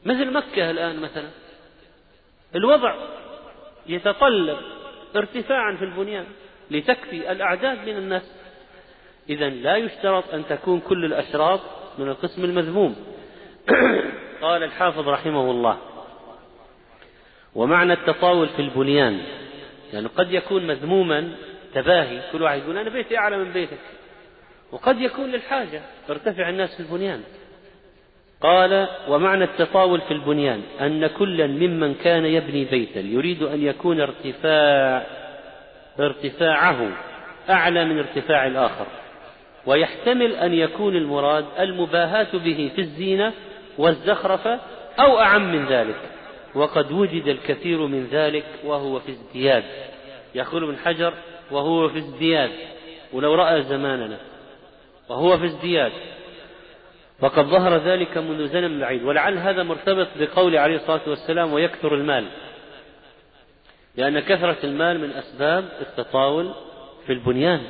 مثل 0.06 0.32
مكة 0.32 0.72
الآن 0.72 1.00
مثلا. 1.00 1.30
الوضع 2.56 2.96
يتطلب 3.88 4.58
ارتفاعا 5.16 5.76
في 5.76 5.86
البنيان. 5.86 6.26
لتكفي 6.74 7.32
الأعداد 7.32 7.78
من 7.88 7.98
الناس. 7.98 8.32
إذا 9.30 9.50
لا 9.50 9.76
يشترط 9.78 10.34
أن 10.34 10.44
تكون 10.50 10.80
كل 10.80 11.06
الأشراط 11.06 11.60
من 12.00 12.10
القسم 12.10 12.44
المذموم. 12.44 12.96
قال 14.42 14.64
الحافظ 14.64 15.10
رحمه 15.10 15.52
الله 15.52 15.78
ومعنى 17.56 17.94
التطاول 17.94 18.50
في 18.50 18.62
البنيان 18.62 19.22
يعني 19.94 20.08
قد 20.08 20.32
يكون 20.32 20.68
مذموما 20.68 21.36
تباهي 21.74 22.22
كل 22.32 22.42
واحد 22.42 22.58
يقول 22.58 22.78
أنا 22.78 22.90
بيتي 22.90 23.18
أعلى 23.18 23.38
من 23.38 23.52
بيتك 23.52 23.78
وقد 24.72 25.02
يكون 25.02 25.32
للحاجة 25.32 25.82
ارتفع 26.10 26.50
الناس 26.50 26.76
في 26.76 26.80
البنيان. 26.80 27.22
قال 28.42 28.88
ومعنى 29.08 29.44
التطاول 29.44 30.02
في 30.02 30.12
البنيان 30.12 30.62
أن 30.82 31.08
كلا 31.08 31.48
ممن 31.48 31.94
كان 31.94 32.26
يبني 32.26 32.66
بيتا 32.66 33.00
يريد 33.00 33.44
أن 33.44 33.64
يكون 33.64 34.02
ارتفاع 34.02 35.06
ارتفاعه 36.00 36.90
أعلى 37.50 37.86
من 37.86 37.98
ارتفاع 37.98 38.48
الآخر 38.48 38.86
ويحتمل 39.66 40.36
أن 40.36 40.54
يكون 40.54 40.96
المراد 40.96 41.46
المباهاة 41.60 42.28
به 42.34 42.72
في 42.76 42.82
الزينة 42.82 43.34
والزخرفة 43.78 44.60
أو 45.00 45.20
أعم 45.20 45.52
من 45.52 45.66
ذلك 45.66 45.96
وقد 46.56 46.92
وجد 46.92 47.28
الكثير 47.28 47.88
من 47.88 48.08
ذلك 48.12 48.46
وهو 48.64 49.00
في 49.00 49.12
ازدياد. 49.12 49.64
يقول 50.36 50.64
ابن 50.64 50.78
حجر 50.78 51.14
وهو 51.52 51.90
في 51.90 51.98
ازدياد 51.98 52.52
ولو 53.14 53.36
رأى 53.36 53.64
زماننا 53.64 54.18
وهو 55.10 55.38
في 55.38 55.46
ازدياد. 55.46 55.92
وقد 57.22 57.46
ظهر 57.46 57.78
ذلك 57.78 58.18
منذ 58.18 58.48
زمن 58.48 58.80
بعيد 58.80 59.04
ولعل 59.04 59.38
هذا 59.38 59.64
مرتبط 59.64 60.08
بقول 60.20 60.58
عليه 60.58 60.76
الصلاة 60.76 61.02
والسلام 61.08 61.54
ويكثر 61.54 61.96
المال. 61.96 62.26
لأن 63.96 64.20
كثرة 64.20 64.58
المال 64.64 65.00
من 65.00 65.12
أسباب 65.12 65.70
التطاول 65.82 66.54
في 67.06 67.14
البنيان. 67.14 67.62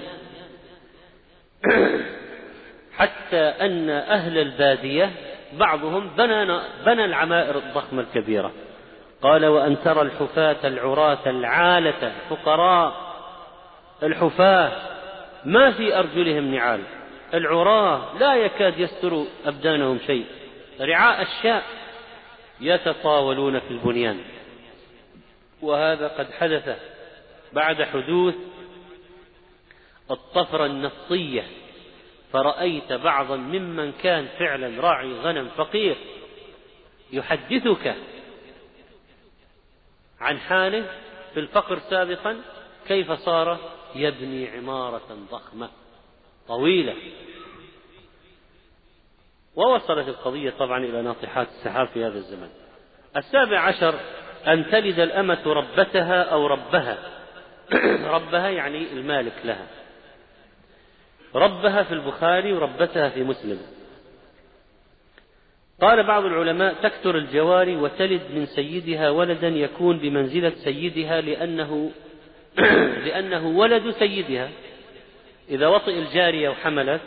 حتى 2.97 3.39
أن 3.39 3.89
أهل 3.89 4.37
البادية 4.37 5.11
بعضهم 5.53 6.09
بنى 6.17 6.59
بنى 6.85 7.05
العمائر 7.05 7.57
الضخمة 7.57 8.01
الكبيرة. 8.01 8.51
قال 9.21 9.45
وأن 9.45 9.77
ترى 9.83 10.01
الحفاة 10.01 10.67
العراة 10.67 11.19
العالة 11.25 12.11
الفقراء 12.31 12.93
الحفاة 14.03 14.71
ما 15.45 15.71
في 15.71 15.99
أرجلهم 15.99 16.55
نعال. 16.55 16.81
العراة 17.33 18.17
لا 18.19 18.35
يكاد 18.35 18.79
يستر 18.79 19.23
أبدانهم 19.45 19.99
شيء. 20.07 20.25
رعاء 20.81 21.21
الشاء 21.21 21.63
يتطاولون 22.61 23.59
في 23.59 23.71
البنيان. 23.71 24.19
وهذا 25.63 26.07
قد 26.07 26.31
حدث 26.31 26.79
بعد 27.53 27.83
حدوث 27.83 28.35
الطفرة 30.11 30.65
النفطية. 30.65 31.47
فرأيت 32.33 32.93
بعضا 32.93 33.35
ممن 33.35 33.91
كان 33.91 34.27
فعلا 34.39 34.81
راعي 34.81 35.13
غنم 35.13 35.49
فقير 35.57 35.95
يحدثك 37.11 37.95
عن 40.19 40.39
حاله 40.39 40.85
في 41.33 41.39
الفقر 41.39 41.79
سابقا 41.79 42.41
كيف 42.87 43.11
صار 43.11 43.59
يبني 43.95 44.49
عمارة 44.49 45.17
ضخمة 45.31 45.69
طويلة. 46.47 46.95
ووصلت 49.55 50.07
القضية 50.07 50.49
طبعا 50.49 50.77
إلى 50.79 51.01
ناطحات 51.01 51.47
السحاب 51.47 51.87
في 51.87 52.05
هذا 52.05 52.17
الزمن. 52.17 52.49
السابع 53.17 53.59
عشر 53.59 53.99
أن 54.47 54.65
تلد 54.71 54.99
الأمة 54.99 55.43
ربتها 55.45 56.23
أو 56.23 56.47
ربها. 56.47 56.97
ربها 58.15 58.49
يعني 58.49 58.91
المالك 58.93 59.33
لها. 59.45 59.67
ربها 61.35 61.83
في 61.83 61.91
البخاري 61.91 62.53
وربتها 62.53 63.09
في 63.09 63.23
مسلم. 63.23 63.59
قال 65.81 66.03
بعض 66.03 66.25
العلماء 66.25 66.73
تكثر 66.73 67.17
الجواري 67.17 67.75
وتلد 67.75 68.21
من 68.33 68.45
سيدها 68.45 69.09
ولدا 69.09 69.47
يكون 69.47 69.97
بمنزلة 69.97 70.53
سيدها 70.63 71.21
لأنه 71.21 71.91
لأنه 73.05 73.47
ولد 73.47 73.89
سيدها. 73.89 74.49
إذا 75.49 75.67
وطئ 75.67 75.99
الجارية 75.99 76.49
وحملت 76.49 77.01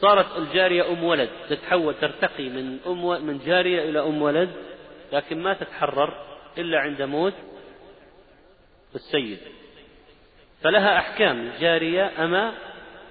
صارت 0.00 0.26
الجارية 0.36 0.92
أم 0.92 1.04
ولد 1.04 1.28
تتحول 1.48 1.94
ترتقي 2.00 2.48
من 2.48 2.78
أم 2.86 3.26
من 3.26 3.38
جارية 3.46 3.90
إلى 3.90 4.00
أم 4.00 4.22
ولد 4.22 4.50
لكن 5.12 5.42
ما 5.42 5.54
تتحرر. 5.54 6.31
إلا 6.58 6.78
عند 6.78 7.02
موت 7.02 7.34
السيد. 8.94 9.38
فلها 10.62 10.98
أحكام 10.98 11.40
الجارية 11.40 12.24
أما 12.24 12.54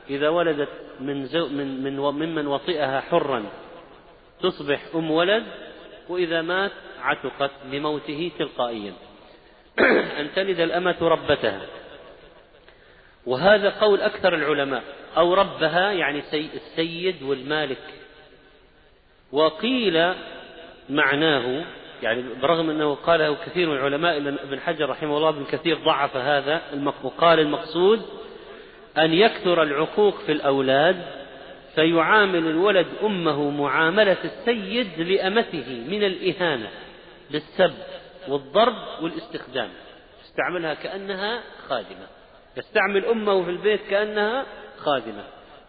إذا 0.10 0.30
ولدت 0.30 0.70
من 1.00 1.26
زو 1.26 1.48
من 1.48 1.84
من 1.84 1.98
ممن 1.98 2.48
وطئها 2.48 3.02
حرا 3.02 3.46
تصبح 4.42 4.82
أم 4.96 5.12
ولد 5.12 5.44
وإذا 6.10 6.42
مات 6.42 6.72
عتقت 7.02 7.52
لموته 7.72 8.32
تلقائيا. 8.40 8.94
أن 10.20 10.34
تلد 10.36 10.60
الأمة 10.60 10.98
ربتها. 11.02 11.62
وهذا 13.26 13.70
قول 13.70 14.02
أكثر 14.02 14.36
العلماء. 14.36 14.84
أو 15.18 15.34
ربها 15.34 15.92
يعني 15.92 16.24
السيد 16.34 17.24
والمالك. 17.24 17.94
وقيل 19.32 20.14
معناه 20.90 21.66
يعني 22.02 22.24
برغم 22.42 22.70
أنه 22.70 22.96
قاله 22.96 23.36
كثير 23.46 23.70
من 23.70 23.76
العلماء 23.76 24.18
إلا 24.18 24.44
ابن 24.44 24.60
حجر 24.60 24.90
رحمه 24.90 25.18
الله 25.18 25.30
ابن 25.30 25.46
كثير 25.46 25.78
ضعف 25.78 26.18
هذا 26.18 26.62
وقال 27.04 27.40
المقصود 27.40 28.02
أن 28.98 29.14
يكثر 29.14 29.64
العقوق 29.64 30.18
في 30.18 30.32
الأولاد 30.32 31.06
فيعامل 31.76 32.48
الولد 32.48 32.88
أمه 33.04 33.50
معاملة 33.50 34.18
السيد 34.24 35.00
لأمته 35.00 35.86
من 35.90 36.04
الإهانة 36.04 36.70
بالسب 37.32 37.74
والضرب 38.28 38.76
والاستخدام. 39.02 39.70
يستعملها 40.24 40.74
كأنها 40.74 41.42
خادمة. 41.70 42.08
يستعمل 42.58 43.06
أمه 43.06 43.44
في 43.44 43.50
البيت 43.50 43.82
كأنها 43.90 44.46
خادمة. 44.78 45.24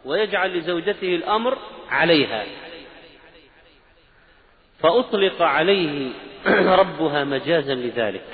ويجعل 0.05 0.59
لزوجته 0.59 1.15
الأمر 1.15 1.59
عليها. 1.91 2.45
فأطلق 4.83 5.43
عليه 5.43 6.11
ربها 6.81 7.25
مجازا 7.25 7.75
لذلك. 7.75 8.25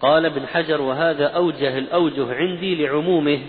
قال 0.00 0.26
ابن 0.26 0.46
حجر 0.46 0.80
وهذا 0.80 1.26
أوجه 1.26 1.78
الأوجه 1.78 2.34
عندي 2.34 2.86
لعمومه 2.86 3.40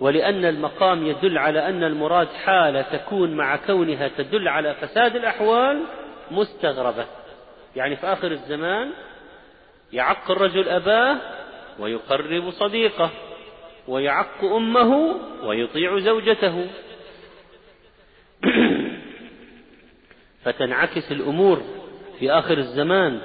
ولأن 0.00 0.44
المقام 0.44 1.06
يدل 1.06 1.38
على 1.38 1.68
أن 1.68 1.84
المراد 1.84 2.28
حالة 2.28 2.82
تكون 2.82 3.34
مع 3.34 3.56
كونها 3.56 4.08
تدل 4.08 4.48
على 4.48 4.74
فساد 4.74 5.16
الأحوال 5.16 5.82
مستغربة. 6.30 7.06
يعني 7.76 7.96
في 7.96 8.06
آخر 8.06 8.30
الزمان 8.30 8.90
يعق 9.92 10.30
الرجل 10.30 10.68
أباه 10.68 11.16
ويقرب 11.78 12.50
صديقه 12.50 13.10
ويعق 13.88 14.44
أمه 14.44 15.14
ويطيع 15.44 15.98
زوجته. 15.98 16.66
فتنعكس 20.44 21.12
الأمور 21.12 21.62
في 22.18 22.32
آخر 22.32 22.58
الزمان 22.58 23.20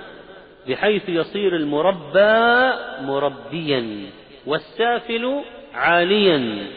بحيث 0.67 1.09
يصير 1.09 1.55
المربى 1.55 2.73
مربيا 3.01 4.09
والسافل 4.45 5.41
عاليا. 5.73 6.67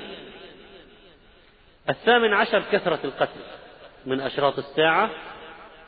الثامن 1.89 2.35
عشر 2.35 2.63
كثرة 2.73 2.99
القتل 3.05 3.41
من 4.07 4.21
أشراط 4.21 4.59
الساعة. 4.59 5.11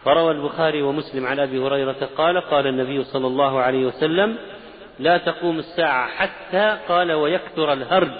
فروى 0.04 0.30
البخاري 0.30 0.82
ومسلم 0.82 1.26
عن 1.26 1.38
أبي 1.38 1.58
هريرة 1.58 2.08
قال 2.16 2.40
قال 2.40 2.66
النبي 2.66 3.04
صلى 3.04 3.26
الله 3.26 3.60
عليه 3.60 3.86
وسلم 3.86 4.36
لا 4.98 5.18
تقوم 5.18 5.58
الساعة 5.58 6.08
حتى 6.08 6.78
قال 6.88 7.12
ويكثر 7.12 7.72
الهرج 7.72 8.10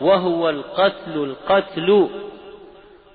وهو 0.00 0.50
القتل 0.50 1.14
القتل. 1.14 2.08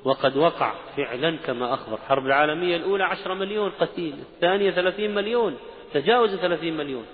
وقد 0.03 0.37
وقع 0.37 0.73
فعلا 0.97 1.37
كما 1.45 1.73
أخبر. 1.73 1.95
الحرب 1.95 2.25
العالمية 2.25 2.75
الأولى 2.75 3.03
عشر 3.03 3.33
مليون 3.33 3.69
قتيل 3.69 4.15
الثانية 4.33 4.71
ثلاثين 4.71 5.15
مليون 5.15 5.57
تجاوز 5.93 6.35
ثلاثين 6.35 6.77
مليون. 6.77 7.05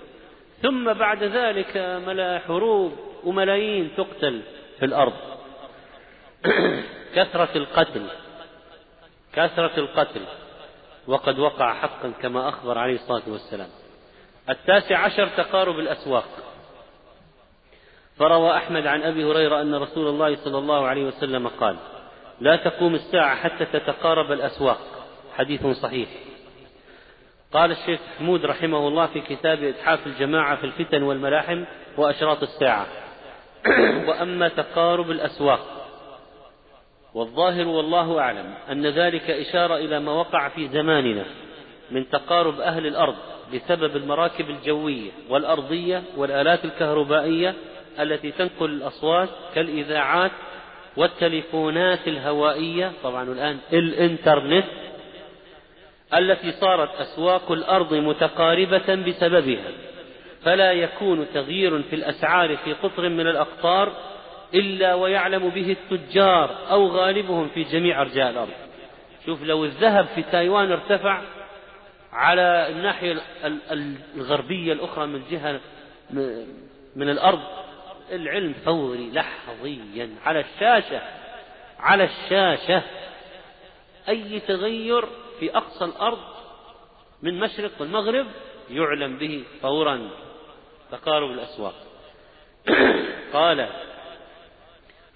ثم 0.62 0.92
بعد 0.92 1.22
ذلك 1.22 1.76
ملا 2.06 2.38
حروب 2.38 2.92
وملايين 3.24 3.90
تقتل 3.96 4.42
في 4.78 4.84
الأرض. 4.84 5.12
كثرة 7.16 7.56
القتل 7.56 8.06
كثرة 9.32 9.78
القتل. 9.78 10.22
وقد 11.06 11.38
وقع 11.38 11.74
حقا 11.74 12.12
كما 12.22 12.48
أخبر 12.48 12.78
عليه 12.78 12.94
الصلاة 12.94 13.22
والسلام. 13.28 13.68
التاسع 14.48 14.98
عشر 14.98 15.28
تقارب 15.28 15.78
الأسواق. 15.78 16.24
فروى 18.18 18.56
أحمد 18.56 18.86
عن 18.86 19.02
أبي 19.02 19.24
هريرة 19.24 19.60
أن 19.60 19.74
رسول 19.74 20.08
الله 20.08 20.36
صلى 20.36 20.58
الله 20.58 20.86
عليه 20.86 21.04
وسلم 21.04 21.48
قال 21.48 21.76
لا 22.40 22.56
تقوم 22.56 22.94
الساعة 22.94 23.36
حتى 23.36 23.64
تتقارب 23.64 24.32
الأسواق. 24.32 24.78
حديث 25.36 25.66
صحيح. 25.66 26.08
قال 27.52 27.70
الشيخ 27.70 28.00
حمود 28.18 28.44
رحمه 28.44 28.88
الله 28.88 29.06
في 29.06 29.20
كتاب 29.20 29.62
إتحاف 29.62 30.06
الجماعة 30.06 30.56
في 30.56 30.64
الفتن 30.64 31.02
والملاحم 31.02 31.64
وأشراط 31.96 32.42
الساعة. 32.42 32.86
وأما 34.08 34.48
تقارب 34.48 35.10
الأسواق. 35.10 35.74
والظاهر 37.14 37.68
والله 37.68 38.20
أعلم 38.20 38.54
أن 38.70 38.86
ذلك 38.86 39.30
إشارة 39.30 39.76
إلى 39.76 40.00
ما 40.00 40.12
وقع 40.12 40.48
في 40.48 40.68
زماننا 40.68 41.24
من 41.90 42.08
تقارب 42.08 42.60
أهل 42.60 42.86
الأرض 42.86 43.14
بسبب 43.54 43.96
المراكب 43.96 44.50
الجوية 44.50 45.10
والأرضية 45.28 46.02
والآلات 46.16 46.64
الكهربائية 46.64 47.54
التي 48.00 48.30
تنقل 48.30 48.70
الأصوات 48.70 49.28
كالإذاعات 49.54 50.30
والتليفونات 50.96 52.08
الهوائية 52.08 52.92
طبعا 53.02 53.22
الآن 53.22 53.58
الإنترنت 53.72 54.64
التي 56.14 56.52
صارت 56.52 56.90
أسواق 57.00 57.52
الأرض 57.52 57.94
متقاربة 57.94 58.94
بسببها 58.94 59.70
فلا 60.44 60.72
يكون 60.72 61.26
تغيير 61.34 61.82
في 61.82 61.96
الأسعار 61.96 62.56
في 62.56 62.72
قطر 62.72 63.08
من 63.08 63.26
الأقطار 63.26 63.92
إلا 64.54 64.94
ويعلم 64.94 65.48
به 65.48 65.76
التجار 65.82 66.56
أو 66.70 66.86
غالبهم 66.86 67.48
في 67.48 67.62
جميع 67.62 68.00
أرجاء 68.00 68.30
الأرض. 68.30 68.52
شوف 69.26 69.42
لو 69.42 69.64
الذهب 69.64 70.06
في 70.14 70.22
تايوان 70.22 70.72
ارتفع 70.72 71.22
على 72.12 72.68
الناحية 72.68 73.16
الغربية 74.16 74.72
الأخرى 74.72 75.06
من 75.06 75.22
جهة 75.30 75.60
من 76.96 77.08
الأرض 77.08 77.40
العلم 78.12 78.52
فوري 78.52 79.10
لحظيا. 79.10 80.10
على 80.24 80.40
الشاشة 80.40 81.02
على 81.78 82.04
الشاشة. 82.04 82.82
أي 84.08 84.40
تغير 84.40 85.04
في 85.40 85.56
أقصى 85.56 85.84
الأرض 85.84 86.18
من 87.22 87.40
مشرق 87.40 87.70
والمغرب 87.80 88.26
يعلم 88.70 89.18
به 89.18 89.44
فورا. 89.62 90.10
تقارب 90.92 91.30
الأسواق. 91.30 91.74
قال 93.32 93.68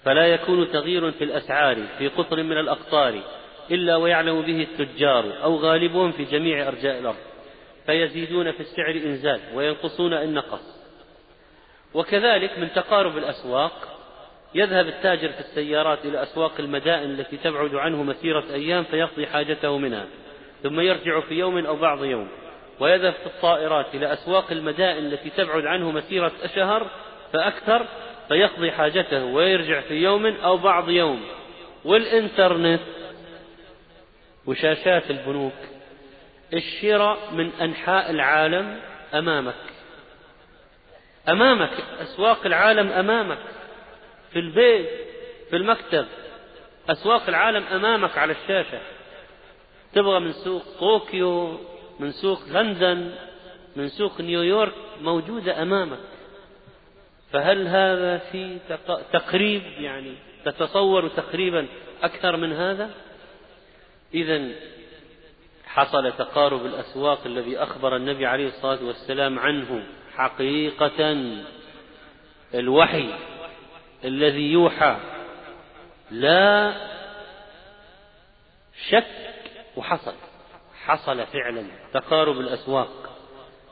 فلا 0.05 0.27
يكون 0.27 0.73
تغيير 0.73 1.11
في 1.11 1.25
الأسعار 1.25 1.87
في 1.99 2.09
قطر 2.09 2.43
من 2.43 2.59
الأقطار 2.59 3.23
إلا 3.71 3.97
ويعلم 3.97 4.43
به 4.43 4.63
التجار 4.63 5.43
أو 5.43 5.57
غالبهم 5.57 6.13
في 6.13 6.25
جميع 6.25 6.69
أرجاء 6.69 6.99
الأرض. 6.99 7.29
فيزيدون 7.89 8.53
في 8.53 8.61
السعر 8.61 8.91
إنزال 8.91 9.41
وينقصون 9.55 10.13
إن 10.13 10.35
نقص 10.35 10.78
وكذلك 11.95 12.59
من 12.59 12.73
تقارب 12.73 13.19
الأسواق 13.19 13.99
يذهب 14.55 14.89
التاجر 14.89 15.29
في 15.29 15.41
السيارات 15.41 16.05
إلى 16.05 16.23
أسواق 16.23 16.53
المدائن 16.59 17.11
التي 17.11 17.37
تبعد 17.37 17.75
عنه 17.75 18.03
مسيرة 18.03 18.45
أيام 18.51 18.85
فيقضي 18.85 19.27
حاجته 19.27 19.79
منها 19.79 20.07
ثم 20.63 20.81
يرجع 20.81 21.21
في 21.21 21.35
يوم 21.35 21.67
أو 21.67 21.77
بعض 21.77 22.05
يوم 22.05 22.29
ويذهب 22.81 23.13
في 23.13 23.27
الطائرات 23.27 23.95
إلى 23.95 24.13
أسواق 24.13 24.53
المدائن 24.53 25.07
التي 25.07 25.31
تبعد 25.31 25.67
عنه 25.67 25.91
مسيرة 25.91 26.33
شهر 26.55 26.87
فأكثر 27.33 27.87
فيقضي 28.29 28.73
حاجته 28.73 29.25
ويرجع 29.25 29.81
في 29.81 29.95
يوم 29.95 30.27
أو 30.27 30.57
بعض 30.57 30.91
يوم. 30.91 31.25
والإنترنت 31.85 32.81
وشاشات 34.47 35.11
البنوك 35.11 35.53
الشراء 36.55 37.19
من 37.33 37.51
أنحاء 37.61 38.11
العالم 38.11 38.81
أمامك. 39.15 39.55
أمامك 41.29 41.71
أسواق 42.01 42.47
العالم 42.47 42.89
أمامك 42.89 43.39
في 44.33 44.39
البيت 44.39 44.89
في 45.51 45.57
المكتب 45.57 46.07
أسواق 46.89 47.29
العالم 47.29 47.65
أمامك 47.65 48.19
على 48.19 48.33
الشاشة. 48.33 48.81
تبغى 49.95 50.21
من 50.21 50.33
سوق 50.33 50.63
طوكيو 50.81 51.59
من 52.01 52.13
سوق 52.13 52.41
لندن 52.49 53.15
من 53.77 53.89
سوق 53.89 54.21
نيويورك 54.21 54.73
موجودة 55.01 55.63
أمامك. 55.63 55.99
فهل 57.33 57.69
هذا 57.69 58.19
في 58.19 58.59
تقريب 59.13 59.63
يعني 59.63 60.15
تتصور 60.45 61.09
تقريبا 61.09 61.67
أكثر 62.03 62.37
من 62.37 62.53
هذا؟ 62.53 62.91
إذا 64.15 64.49
حصل 65.67 66.13
تقارب 66.13 66.67
الأسواق 66.67 67.19
الذي 67.27 67.59
أخبر 67.59 67.97
النبي 67.97 68.27
عليه 68.27 68.49
الصلاة 68.49 68.85
والسلام 68.85 69.39
عنه. 69.39 69.87
حقيقة 70.19 71.17
الوحي 72.55 73.15
الذي 74.05 74.53
يوحى. 74.53 74.97
لا 76.11 76.75
شك 78.89 79.05
وحصل 79.77 80.15
حصل 80.85 81.27
فعلا. 81.27 81.65
تقارب 81.93 82.41
الأسواق 82.41 82.89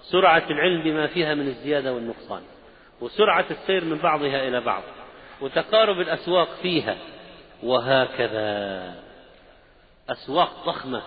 سرعة 0.03 0.43
العلم 0.51 0.83
بما 0.83 1.07
فيها 1.07 1.35
من 1.35 1.49
الزيادة 1.49 1.95
والنقصان 1.95 2.43
وسرعة 3.01 3.47
السير 3.51 3.85
من 3.85 3.99
بعضها 3.99 4.49
إلى 4.49 4.61
بعض 4.61 4.83
وتقارب 5.41 6.01
الأسواق 6.01 6.49
فيها. 6.63 6.97
وهكذا 7.63 8.95
أسواق 10.09 10.67
ضخمة. 10.67 11.03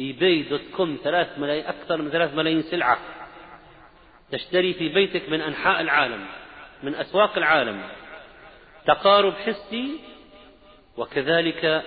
eBay 0.00 0.42
dot 0.42 0.60
com 0.76 0.98
ثلاث 1.04 1.38
ملايين 1.38 1.66
أكثر 1.66 2.02
من 2.02 2.10
ثلاث 2.10 2.34
ملايين 2.34 2.62
سلعة. 2.62 2.98
تشتري 4.32 4.74
في 4.74 4.88
بيتك 4.88 5.28
من 5.28 5.40
أنحاء 5.40 5.80
العالم 5.80 6.26
من 6.82 6.94
أسواق 6.94 7.36
العالم 7.36 7.82
تقارب 8.86 9.32
حسي 9.32 10.00
وكذلك 10.96 11.82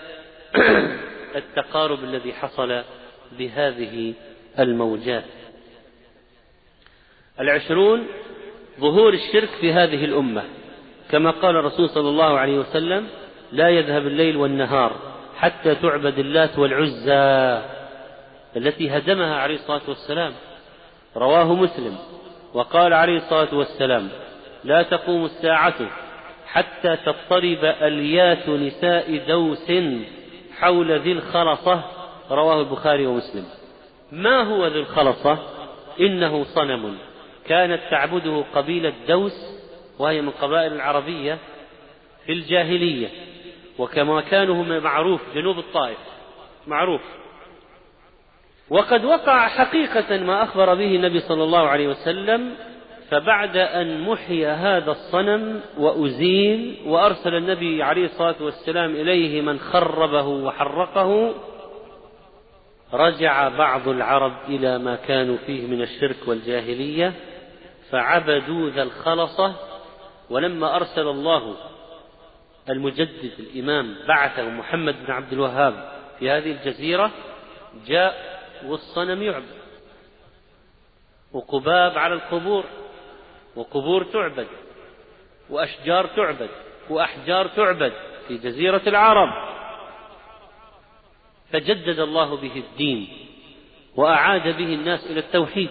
التقارب 1.36 2.04
الذي 2.04 2.34
حصل 2.34 2.84
بهذه 3.32 4.14
الموجات. 4.60 5.24
العشرون 7.40 8.08
ظهور 8.80 9.14
الشرك 9.14 9.50
في 9.62 9.74
هذه 9.74 10.06
الأمة. 10.06 10.44
كما 11.12 11.32
قال 11.32 11.56
الرسول 11.56 11.90
صلى 11.90 12.10
الله 12.10 12.40
عليه 12.40 12.60
وسلم 12.60 13.08
لا 13.52 13.70
يذهب 13.70 14.08
الليل 14.08 14.38
والنهار 14.38 14.96
حتى 15.38 15.76
تعبد 15.76 16.20
اللات 16.20 16.60
والعزى 16.60 17.66
التي 18.58 18.98
هدمها 18.98 19.36
عليه 19.36 19.56
الصلاة 19.56 19.82
والسلام. 19.88 20.34
رواه 21.16 21.54
مسلم. 21.54 21.98
وقال 22.54 22.94
عليه 22.94 23.18
الصلاة 23.18 23.56
والسلام 23.56 24.10
لا 24.64 24.84
تقوم 24.84 25.26
الساعة 25.26 25.90
حتى 26.48 26.96
تضطرب 26.96 27.76
أليات 27.82 28.50
نساء 28.50 29.18
دوس 29.28 29.72
حول 30.60 30.92
ذي 30.92 31.12
الخلصة. 31.12 31.84
رواه 32.32 32.60
البخاري 32.62 33.06
ومسلم. 33.06 33.46
ما 34.12 34.44
هو 34.44 34.68
ذي 34.68 34.80
الخلصة؟ 34.80 35.38
إنه 36.00 36.44
صنم. 36.44 36.98
كانت 37.48 37.82
تعبده 37.92 38.44
قبيلة 38.56 38.94
دوس 39.08 39.60
وهي 40.00 40.22
من 40.22 40.30
قبائل 40.30 40.74
العربية 40.74 41.38
في 42.26 42.32
الجاهلية 42.32 43.08
وكما 43.78 44.22
كانوا 44.22 44.80
معروف 44.80 45.22
جنوب 45.36 45.60
الطائف 45.60 45.98
معروف. 46.68 47.02
وقد 48.70 49.06
وقع 49.06 49.48
حقيقة 49.48 50.18
ما 50.18 50.44
أخبر 50.44 50.76
به 50.76 50.96
النبي 50.96 51.20
صلى 51.20 51.44
الله 51.44 51.68
عليه 51.68 51.88
وسلم 51.88 52.56
فبعد 53.10 53.58
أن 53.58 54.02
محي 54.02 54.46
هذا 54.46 54.92
الصنم 54.92 55.62
وأزيل 55.78 56.78
وأرسل 56.86 57.36
النبي 57.36 57.84
عليه 57.84 58.06
الصلاة 58.06 58.36
والسلام 58.42 58.92
إليه 58.92 59.42
من 59.42 59.60
خربه 59.60 60.28
وحرقه 60.28 61.34
رجع 62.94 63.50
بعض 63.50 63.88
العرب 63.88 64.34
إلى 64.48 64.78
ما 64.78 64.96
كانوا 64.96 65.38
فيه 65.46 65.68
من 65.68 65.82
الشرك 65.82 66.28
والجاهلية 66.28 67.14
فعبدوا 67.92 68.70
ذا 68.70 68.84
الخلصة 68.84 69.56
ولما 70.30 70.76
أرسل 70.76 71.08
الله 71.08 71.56
المجدد 72.70 73.32
الإمام 73.40 73.96
بعثه 74.08 74.50
محمد 74.50 74.96
بن 75.06 75.14
عبد 75.14 75.34
الوهاب 75.34 75.92
في 76.20 76.30
هذه 76.30 76.52
الجزيرة 76.52 77.12
جاء 77.88 78.39
والصنم 78.66 79.24
يعبد. 79.24 79.60
وقباب 81.34 81.98
على 81.98 82.14
القبور 82.14 82.66
وقبور 83.56 84.04
تعبد 84.04 84.48
وأشجار 85.50 86.08
تعبد 86.08 86.50
وأحجار 86.90 87.48
تعبد 87.48 87.94
في 88.28 88.38
جزيرة 88.38 88.82
العرب. 88.88 89.50
فجدد 91.52 92.00
الله 92.00 92.36
به 92.38 92.56
الدين 92.56 93.28
وأعاد 93.96 94.44
به 94.44 94.74
الناس 94.74 95.12
إلى 95.12 95.20
التوحيد. 95.20 95.70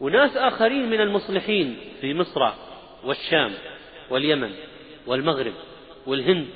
وناس 0.00 0.36
آخرين 0.36 0.90
من 0.90 1.00
المصلحين 1.00 1.78
في 2.00 2.14
مصر 2.14 2.52
والشام 3.04 3.54
واليمن 4.10 4.54
والمغرب 5.06 5.54
والهند. 6.06 6.48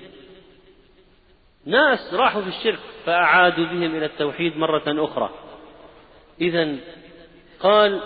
ناس 1.66 2.14
راحوا 2.14 2.42
في 2.42 2.48
الشرك. 2.48 2.78
فأعادوا 3.06 3.64
بهم 3.64 3.96
إلى 3.96 4.06
التوحيد 4.06 4.56
مرة 4.56 4.84
أخرى. 4.86 5.30
إذا 6.40 6.76
قال 7.60 8.00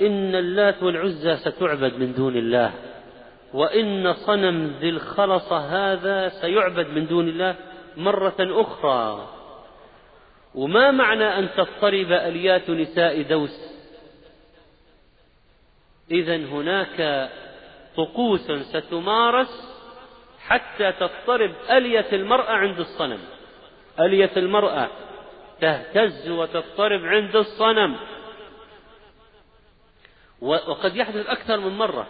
إن 0.00 0.34
اللات 0.34 0.82
والعزى 0.82 1.36
ستعبد 1.36 1.94
من 1.94 2.14
دون 2.14 2.36
الله 2.36 2.72
وإن 3.54 4.12
صنم 4.12 4.76
ذي 4.80 4.88
الخلصة 4.88 5.58
هذا 5.58 6.28
سيعبد 6.28 6.86
من 6.86 7.06
دون 7.06 7.28
الله 7.28 7.54
مرة 7.96 8.36
أخرى. 8.40 9.28
وما 10.54 10.90
معنى 10.90 11.38
أن 11.38 11.48
تضطرب 11.56 12.12
أليات 12.12 12.70
نساء 12.70 13.22
دوس؟ 13.22 13.76
إذا 16.10 16.36
هناك 16.36 17.30
طقوس 17.96 18.52
ستمارس 18.52 19.76
حتى 20.40 20.92
تضطرب 20.92 21.54
ألية 21.70 22.06
المرأة 22.12 22.52
عند 22.52 22.78
الصنم. 22.78 23.18
ألية 24.00 24.30
المرأة 24.36 24.88
تهتز 25.60 26.28
وتضطرب 26.30 27.04
عند 27.04 27.36
الصنم. 27.36 27.96
وقد 30.40 30.96
يحدث 30.96 31.26
أكثر 31.26 31.60
من 31.60 31.78
مرة 31.78 32.06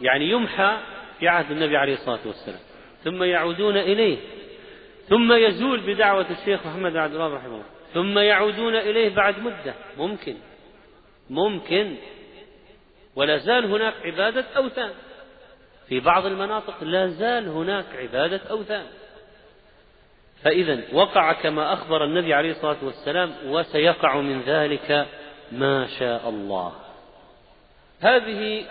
يعني 0.00 0.30
يمحى 0.30 0.78
في 1.18 1.28
عهد 1.28 1.50
النبي 1.50 1.76
عليه 1.76 1.94
الصلاة 1.94 2.18
والسلام 2.26 2.60
ثم 3.04 3.22
يعودون 3.22 3.76
إليه 3.76 4.18
ثم 5.08 5.32
يزول 5.32 5.80
بدعوة 5.80 6.26
الشيخ 6.30 6.66
محمد 6.66 6.96
عبد 6.96 7.14
الله 7.14 7.34
رحمه 7.34 7.54
الله 7.54 7.64
ثم 7.94 8.18
يعودون 8.18 8.76
إليه 8.76 9.14
بعد 9.14 9.38
مدة. 9.38 9.74
ممكن 9.96 10.36
ممكن. 11.30 11.96
ولا 13.16 13.36
زال 13.36 13.64
هناك 13.64 13.94
عبادة 14.04 14.44
أوثان. 14.56 14.90
في 15.88 16.00
بعض 16.00 16.26
المناطق 16.26 16.84
لا 16.84 17.06
زال 17.06 17.48
هناك 17.48 17.84
عبادة 17.94 18.40
أوثان. 18.50 18.86
فإذا 20.44 20.80
وقع 20.92 21.32
كما 21.32 21.72
أخبر 21.72 22.04
النبي 22.04 22.34
عليه 22.34 22.50
الصلاة 22.50 22.76
والسلام 22.82 23.32
وسيقع 23.46 24.20
من 24.20 24.40
ذلك 24.40 25.06
ما 25.52 25.86
شاء 25.98 26.28
الله. 26.28 26.72
هذه 28.00 28.64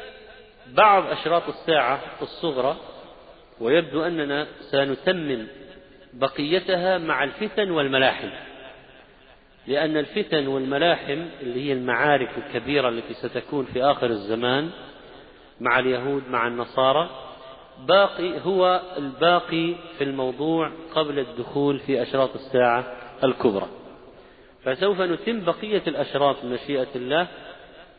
بعض 0.68 1.06
أشراط 1.06 1.48
الساعة 1.48 2.00
الصغرى 2.22 2.78
ويبدو 3.62 4.04
أننا 4.04 4.48
سنتمم 4.72 5.48
بقيتها 6.14 6.98
مع 6.98 7.24
الفتن 7.24 7.72
والملاحم 7.72 8.30
لأن 9.68 9.98
الفتن 9.98 10.48
والملاحم 10.48 11.26
اللي 11.41 11.68
هي 11.68 11.74
المعارك 11.74 12.30
الكبيرة 12.38 12.90
التي 12.90 13.14
ستكون 13.14 13.66
في 13.66 13.84
آخر 13.84 14.06
الزمان 14.08 14.70
مع 15.60 15.80
اليهود 15.80 16.24
مع 16.30 16.48
النصارى 16.48 17.10
باقي 17.88 18.39
هو 18.45 18.81
الباقي 18.97 19.76
في 19.97 20.03
الموضوع 20.03 20.72
قبل 20.95 21.19
الدخول 21.19 21.80
في 21.80 22.01
أشراط 22.01 22.30
الساعة 22.35 22.93
الكبرى. 23.23 23.68
فسوف 24.64 25.01
نتم 25.01 25.39
بقية 25.39 25.84
الأشراط 25.88 26.35
بمشيئة 26.43 26.88
الله 26.95 27.27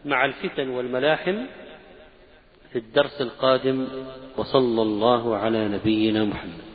مع 0.04 0.24
الفتن 0.24 0.68
والملاحم 0.68 1.36
في 2.72 2.78
الدرس 2.78 3.20
القادم 3.20 3.88
وصلى 4.36 4.82
الله 4.82 5.36
على 5.36 5.68
نبينا 5.68 6.24
محمد. 6.24 6.69